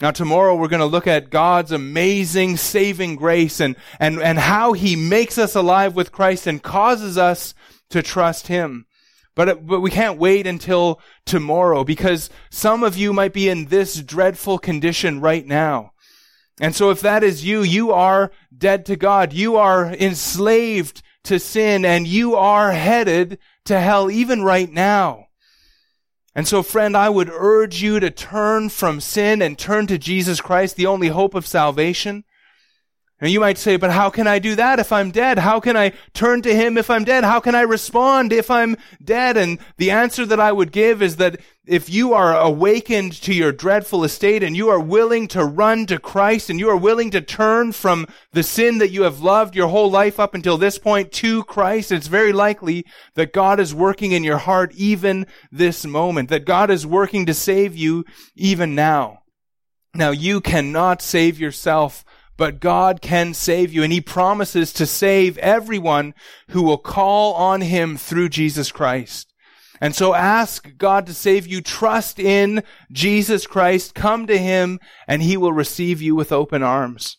Now 0.00 0.10
tomorrow 0.10 0.56
we're 0.56 0.68
going 0.68 0.80
to 0.80 0.86
look 0.86 1.06
at 1.06 1.28
God's 1.28 1.72
amazing 1.72 2.56
saving 2.56 3.16
grace 3.16 3.60
and, 3.60 3.76
and, 3.98 4.18
and 4.20 4.38
how 4.38 4.72
he 4.72 4.96
makes 4.96 5.36
us 5.36 5.54
alive 5.54 5.94
with 5.94 6.10
Christ 6.10 6.46
and 6.46 6.62
causes 6.62 7.18
us 7.18 7.54
to 7.90 8.02
trust 8.02 8.46
him. 8.46 8.86
But, 9.34 9.48
uh, 9.48 9.54
but 9.56 9.80
we 9.80 9.90
can't 9.90 10.18
wait 10.18 10.46
until 10.46 11.00
tomorrow 11.24 11.84
because 11.84 12.30
some 12.50 12.82
of 12.82 12.96
you 12.96 13.12
might 13.12 13.32
be 13.32 13.48
in 13.48 13.66
this 13.66 14.02
dreadful 14.02 14.58
condition 14.58 15.20
right 15.20 15.46
now. 15.46 15.92
And 16.60 16.76
so 16.76 16.90
if 16.90 17.00
that 17.00 17.24
is 17.24 17.44
you, 17.44 17.62
you 17.62 17.90
are 17.90 18.30
dead 18.56 18.84
to 18.86 18.96
God. 18.96 19.32
You 19.32 19.56
are 19.56 19.86
enslaved 19.86 21.02
to 21.24 21.38
sin 21.38 21.84
and 21.84 22.06
you 22.06 22.34
are 22.34 22.72
headed 22.72 23.38
to 23.64 23.80
hell 23.80 24.10
even 24.10 24.42
right 24.42 24.70
now. 24.70 25.26
And 26.34 26.46
so 26.46 26.62
friend, 26.62 26.96
I 26.96 27.08
would 27.08 27.30
urge 27.30 27.82
you 27.82 27.98
to 28.00 28.10
turn 28.10 28.68
from 28.68 29.00
sin 29.00 29.42
and 29.42 29.58
turn 29.58 29.86
to 29.88 29.98
Jesus 29.98 30.40
Christ, 30.40 30.76
the 30.76 30.86
only 30.86 31.08
hope 31.08 31.34
of 31.34 31.46
salvation. 31.46 32.24
And 33.20 33.30
you 33.30 33.38
might 33.38 33.58
say, 33.58 33.76
but 33.76 33.90
how 33.90 34.08
can 34.08 34.26
I 34.26 34.38
do 34.38 34.54
that 34.54 34.78
if 34.78 34.92
I'm 34.92 35.10
dead? 35.10 35.38
How 35.38 35.60
can 35.60 35.76
I 35.76 35.92
turn 36.14 36.40
to 36.42 36.54
Him 36.54 36.78
if 36.78 36.88
I'm 36.88 37.04
dead? 37.04 37.22
How 37.22 37.38
can 37.38 37.54
I 37.54 37.60
respond 37.60 38.32
if 38.32 38.50
I'm 38.50 38.78
dead? 39.04 39.36
And 39.36 39.58
the 39.76 39.90
answer 39.90 40.24
that 40.24 40.40
I 40.40 40.52
would 40.52 40.72
give 40.72 41.02
is 41.02 41.16
that 41.16 41.38
if 41.66 41.90
you 41.90 42.14
are 42.14 42.34
awakened 42.34 43.12
to 43.22 43.34
your 43.34 43.52
dreadful 43.52 44.04
estate 44.04 44.42
and 44.42 44.56
you 44.56 44.70
are 44.70 44.80
willing 44.80 45.28
to 45.28 45.44
run 45.44 45.84
to 45.86 45.98
Christ 45.98 46.48
and 46.48 46.58
you 46.58 46.70
are 46.70 46.76
willing 46.76 47.10
to 47.10 47.20
turn 47.20 47.72
from 47.72 48.06
the 48.32 48.42
sin 48.42 48.78
that 48.78 48.90
you 48.90 49.02
have 49.02 49.20
loved 49.20 49.54
your 49.54 49.68
whole 49.68 49.90
life 49.90 50.18
up 50.18 50.34
until 50.34 50.56
this 50.56 50.78
point 50.78 51.12
to 51.12 51.44
Christ, 51.44 51.92
it's 51.92 52.06
very 52.06 52.32
likely 52.32 52.86
that 53.16 53.34
God 53.34 53.60
is 53.60 53.74
working 53.74 54.12
in 54.12 54.24
your 54.24 54.38
heart 54.38 54.72
even 54.74 55.26
this 55.52 55.84
moment, 55.84 56.30
that 56.30 56.46
God 56.46 56.70
is 56.70 56.86
working 56.86 57.26
to 57.26 57.34
save 57.34 57.76
you 57.76 58.06
even 58.34 58.74
now. 58.74 59.18
Now 59.94 60.10
you 60.10 60.40
cannot 60.40 61.02
save 61.02 61.38
yourself 61.38 62.02
but 62.40 62.58
God 62.58 63.02
can 63.02 63.34
save 63.34 63.70
you 63.70 63.82
and 63.82 63.92
he 63.92 64.00
promises 64.00 64.72
to 64.72 64.86
save 64.86 65.36
everyone 65.36 66.14
who 66.48 66.62
will 66.62 66.78
call 66.78 67.34
on 67.34 67.60
him 67.60 67.98
through 67.98 68.30
Jesus 68.30 68.72
Christ. 68.72 69.34
And 69.78 69.94
so 69.94 70.14
ask 70.14 70.78
God 70.78 71.04
to 71.04 71.12
save 71.12 71.46
you. 71.46 71.60
Trust 71.60 72.18
in 72.18 72.64
Jesus 72.90 73.46
Christ. 73.46 73.94
Come 73.94 74.26
to 74.26 74.38
him 74.38 74.80
and 75.06 75.22
he 75.22 75.36
will 75.36 75.52
receive 75.52 76.00
you 76.00 76.14
with 76.14 76.32
open 76.32 76.62
arms. 76.62 77.18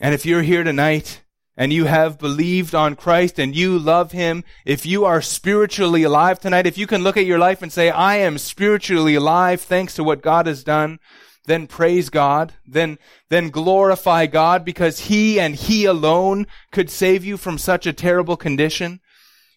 And 0.00 0.14
if 0.14 0.24
you're 0.24 0.42
here 0.42 0.62
tonight 0.62 1.24
and 1.56 1.72
you 1.72 1.86
have 1.86 2.16
believed 2.16 2.76
on 2.76 2.94
Christ 2.94 3.40
and 3.40 3.56
you 3.56 3.76
love 3.76 4.12
him, 4.12 4.44
if 4.64 4.86
you 4.86 5.04
are 5.04 5.20
spiritually 5.20 6.04
alive 6.04 6.38
tonight, 6.38 6.68
if 6.68 6.78
you 6.78 6.86
can 6.86 7.02
look 7.02 7.16
at 7.16 7.26
your 7.26 7.40
life 7.40 7.60
and 7.60 7.72
say, 7.72 7.90
I 7.90 8.18
am 8.18 8.38
spiritually 8.38 9.16
alive 9.16 9.62
thanks 9.62 9.96
to 9.96 10.04
what 10.04 10.22
God 10.22 10.46
has 10.46 10.62
done, 10.62 11.00
then 11.46 11.66
praise 11.66 12.10
God, 12.10 12.54
then, 12.66 12.98
then 13.28 13.50
glorify 13.50 14.26
God 14.26 14.64
because 14.64 15.00
He 15.00 15.40
and 15.40 15.54
He 15.54 15.84
alone 15.84 16.46
could 16.70 16.90
save 16.90 17.24
you 17.24 17.36
from 17.36 17.58
such 17.58 17.86
a 17.86 17.92
terrible 17.92 18.36
condition. 18.36 19.00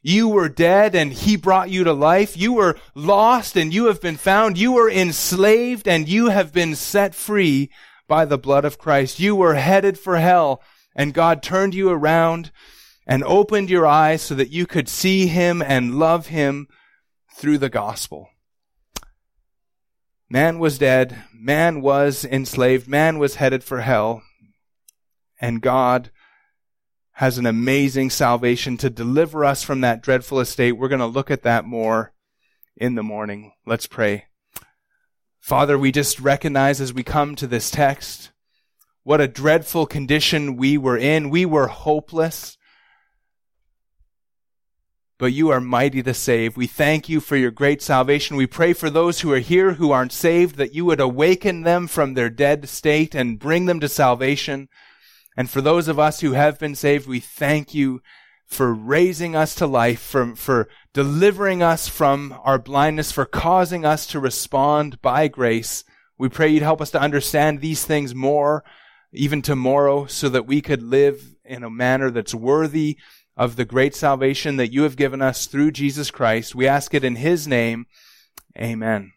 You 0.01 0.29
were 0.29 0.49
dead 0.49 0.95
and 0.95 1.11
He 1.11 1.35
brought 1.35 1.69
you 1.69 1.83
to 1.83 1.93
life. 1.93 2.37
You 2.37 2.53
were 2.53 2.79
lost 2.95 3.57
and 3.57 3.73
you 3.73 3.85
have 3.85 4.01
been 4.01 4.17
found. 4.17 4.57
You 4.57 4.71
were 4.71 4.89
enslaved 4.89 5.87
and 5.87 6.07
you 6.07 6.29
have 6.29 6.53
been 6.53 6.75
set 6.75 7.13
free 7.13 7.69
by 8.07 8.25
the 8.25 8.37
blood 8.37 8.65
of 8.65 8.77
Christ. 8.77 9.19
You 9.19 9.35
were 9.35 9.55
headed 9.55 9.99
for 9.99 10.17
hell 10.17 10.61
and 10.95 11.13
God 11.13 11.43
turned 11.43 11.73
you 11.73 11.89
around 11.89 12.51
and 13.05 13.23
opened 13.23 13.69
your 13.69 13.87
eyes 13.87 14.21
so 14.21 14.35
that 14.35 14.51
you 14.51 14.65
could 14.65 14.87
see 14.87 15.27
Him 15.27 15.61
and 15.61 15.97
love 15.97 16.27
Him 16.27 16.67
through 17.33 17.57
the 17.57 17.69
gospel. 17.69 18.29
Man 20.29 20.59
was 20.59 20.77
dead. 20.77 21.23
Man 21.33 21.81
was 21.81 22.23
enslaved. 22.23 22.87
Man 22.87 23.17
was 23.17 23.35
headed 23.35 23.63
for 23.63 23.81
hell. 23.81 24.21
And 25.41 25.61
God 25.61 26.11
has 27.13 27.37
an 27.37 27.45
amazing 27.45 28.11
salvation 28.11 28.77
to 28.77 28.89
deliver 28.89 29.43
us 29.43 29.63
from 29.63 29.81
that 29.81 30.01
dreadful 30.01 30.39
estate. 30.39 30.73
We're 30.73 30.87
going 30.87 30.99
to 30.99 31.07
look 31.07 31.31
at 31.31 31.41
that 31.43 31.65
more 31.65 32.13
in 32.77 32.95
the 32.95 33.03
morning. 33.03 33.53
Let's 33.65 33.87
pray. 33.87 34.25
Father, 35.39 35.79
we 35.79 35.91
just 35.91 36.19
recognize 36.19 36.79
as 36.79 36.93
we 36.93 37.03
come 37.03 37.35
to 37.35 37.47
this 37.47 37.71
text 37.71 38.31
what 39.03 39.19
a 39.19 39.27
dreadful 39.27 39.87
condition 39.87 40.57
we 40.57 40.77
were 40.77 40.97
in. 40.97 41.31
We 41.31 41.45
were 41.45 41.67
hopeless 41.67 42.58
but 45.19 45.33
you 45.33 45.49
are 45.49 45.59
mighty 45.59 46.01
to 46.01 46.13
save. 46.13 46.55
We 46.55 46.65
thank 46.65 47.09
you 47.09 47.19
for 47.19 47.35
your 47.35 47.51
great 47.51 47.81
salvation. 47.81 48.37
We 48.37 48.47
pray 48.47 48.71
for 48.71 48.89
those 48.89 49.19
who 49.19 49.33
are 49.33 49.39
here 49.39 49.73
who 49.73 49.91
aren't 49.91 50.13
saved 50.13 50.55
that 50.55 50.73
you 50.73 50.85
would 50.85 51.01
awaken 51.01 51.63
them 51.63 51.87
from 51.87 52.13
their 52.13 52.29
dead 52.29 52.67
state 52.69 53.13
and 53.13 53.37
bring 53.37 53.65
them 53.65 53.81
to 53.81 53.89
salvation. 53.89 54.69
And 55.35 55.49
for 55.49 55.59
those 55.59 55.89
of 55.89 55.99
us 55.99 56.21
who 56.21 56.31
have 56.31 56.57
been 56.57 56.73
saved, 56.73 57.05
we 57.05 57.19
thank 57.19 57.73
you 57.73 58.01
for 58.45 58.73
raising 58.73 59.35
us 59.35 59.53
to 59.55 59.67
life, 59.67 59.99
for, 59.99 60.37
for 60.37 60.69
delivering 60.93 61.61
us 61.61 61.89
from 61.89 62.33
our 62.43 62.57
blindness, 62.57 63.11
for 63.11 63.25
causing 63.25 63.85
us 63.85 64.07
to 64.07 64.21
respond 64.21 65.01
by 65.01 65.27
grace. 65.27 65.83
We 66.17 66.29
pray 66.29 66.47
you'd 66.47 66.63
help 66.63 66.81
us 66.81 66.91
to 66.91 67.01
understand 67.01 67.59
these 67.59 67.83
things 67.83 68.15
more, 68.15 68.63
even 69.11 69.41
tomorrow, 69.41 70.05
so 70.05 70.29
that 70.29 70.47
we 70.47 70.61
could 70.61 70.81
live 70.81 71.35
in 71.43 71.63
a 71.63 71.69
manner 71.69 72.09
that's 72.09 72.33
worthy 72.33 72.97
of 73.39 73.55
the 73.55 73.63
great 73.63 73.95
salvation 73.95 74.57
that 74.57 74.73
you 74.73 74.83
have 74.83 74.97
given 74.97 75.21
us 75.21 75.47
through 75.47 75.71
Jesus 75.71 76.11
Christ. 76.11 76.53
We 76.53 76.67
ask 76.67 76.93
it 76.93 77.05
in 77.05 77.15
His 77.15 77.47
name. 77.47 77.87
Amen. 78.57 79.13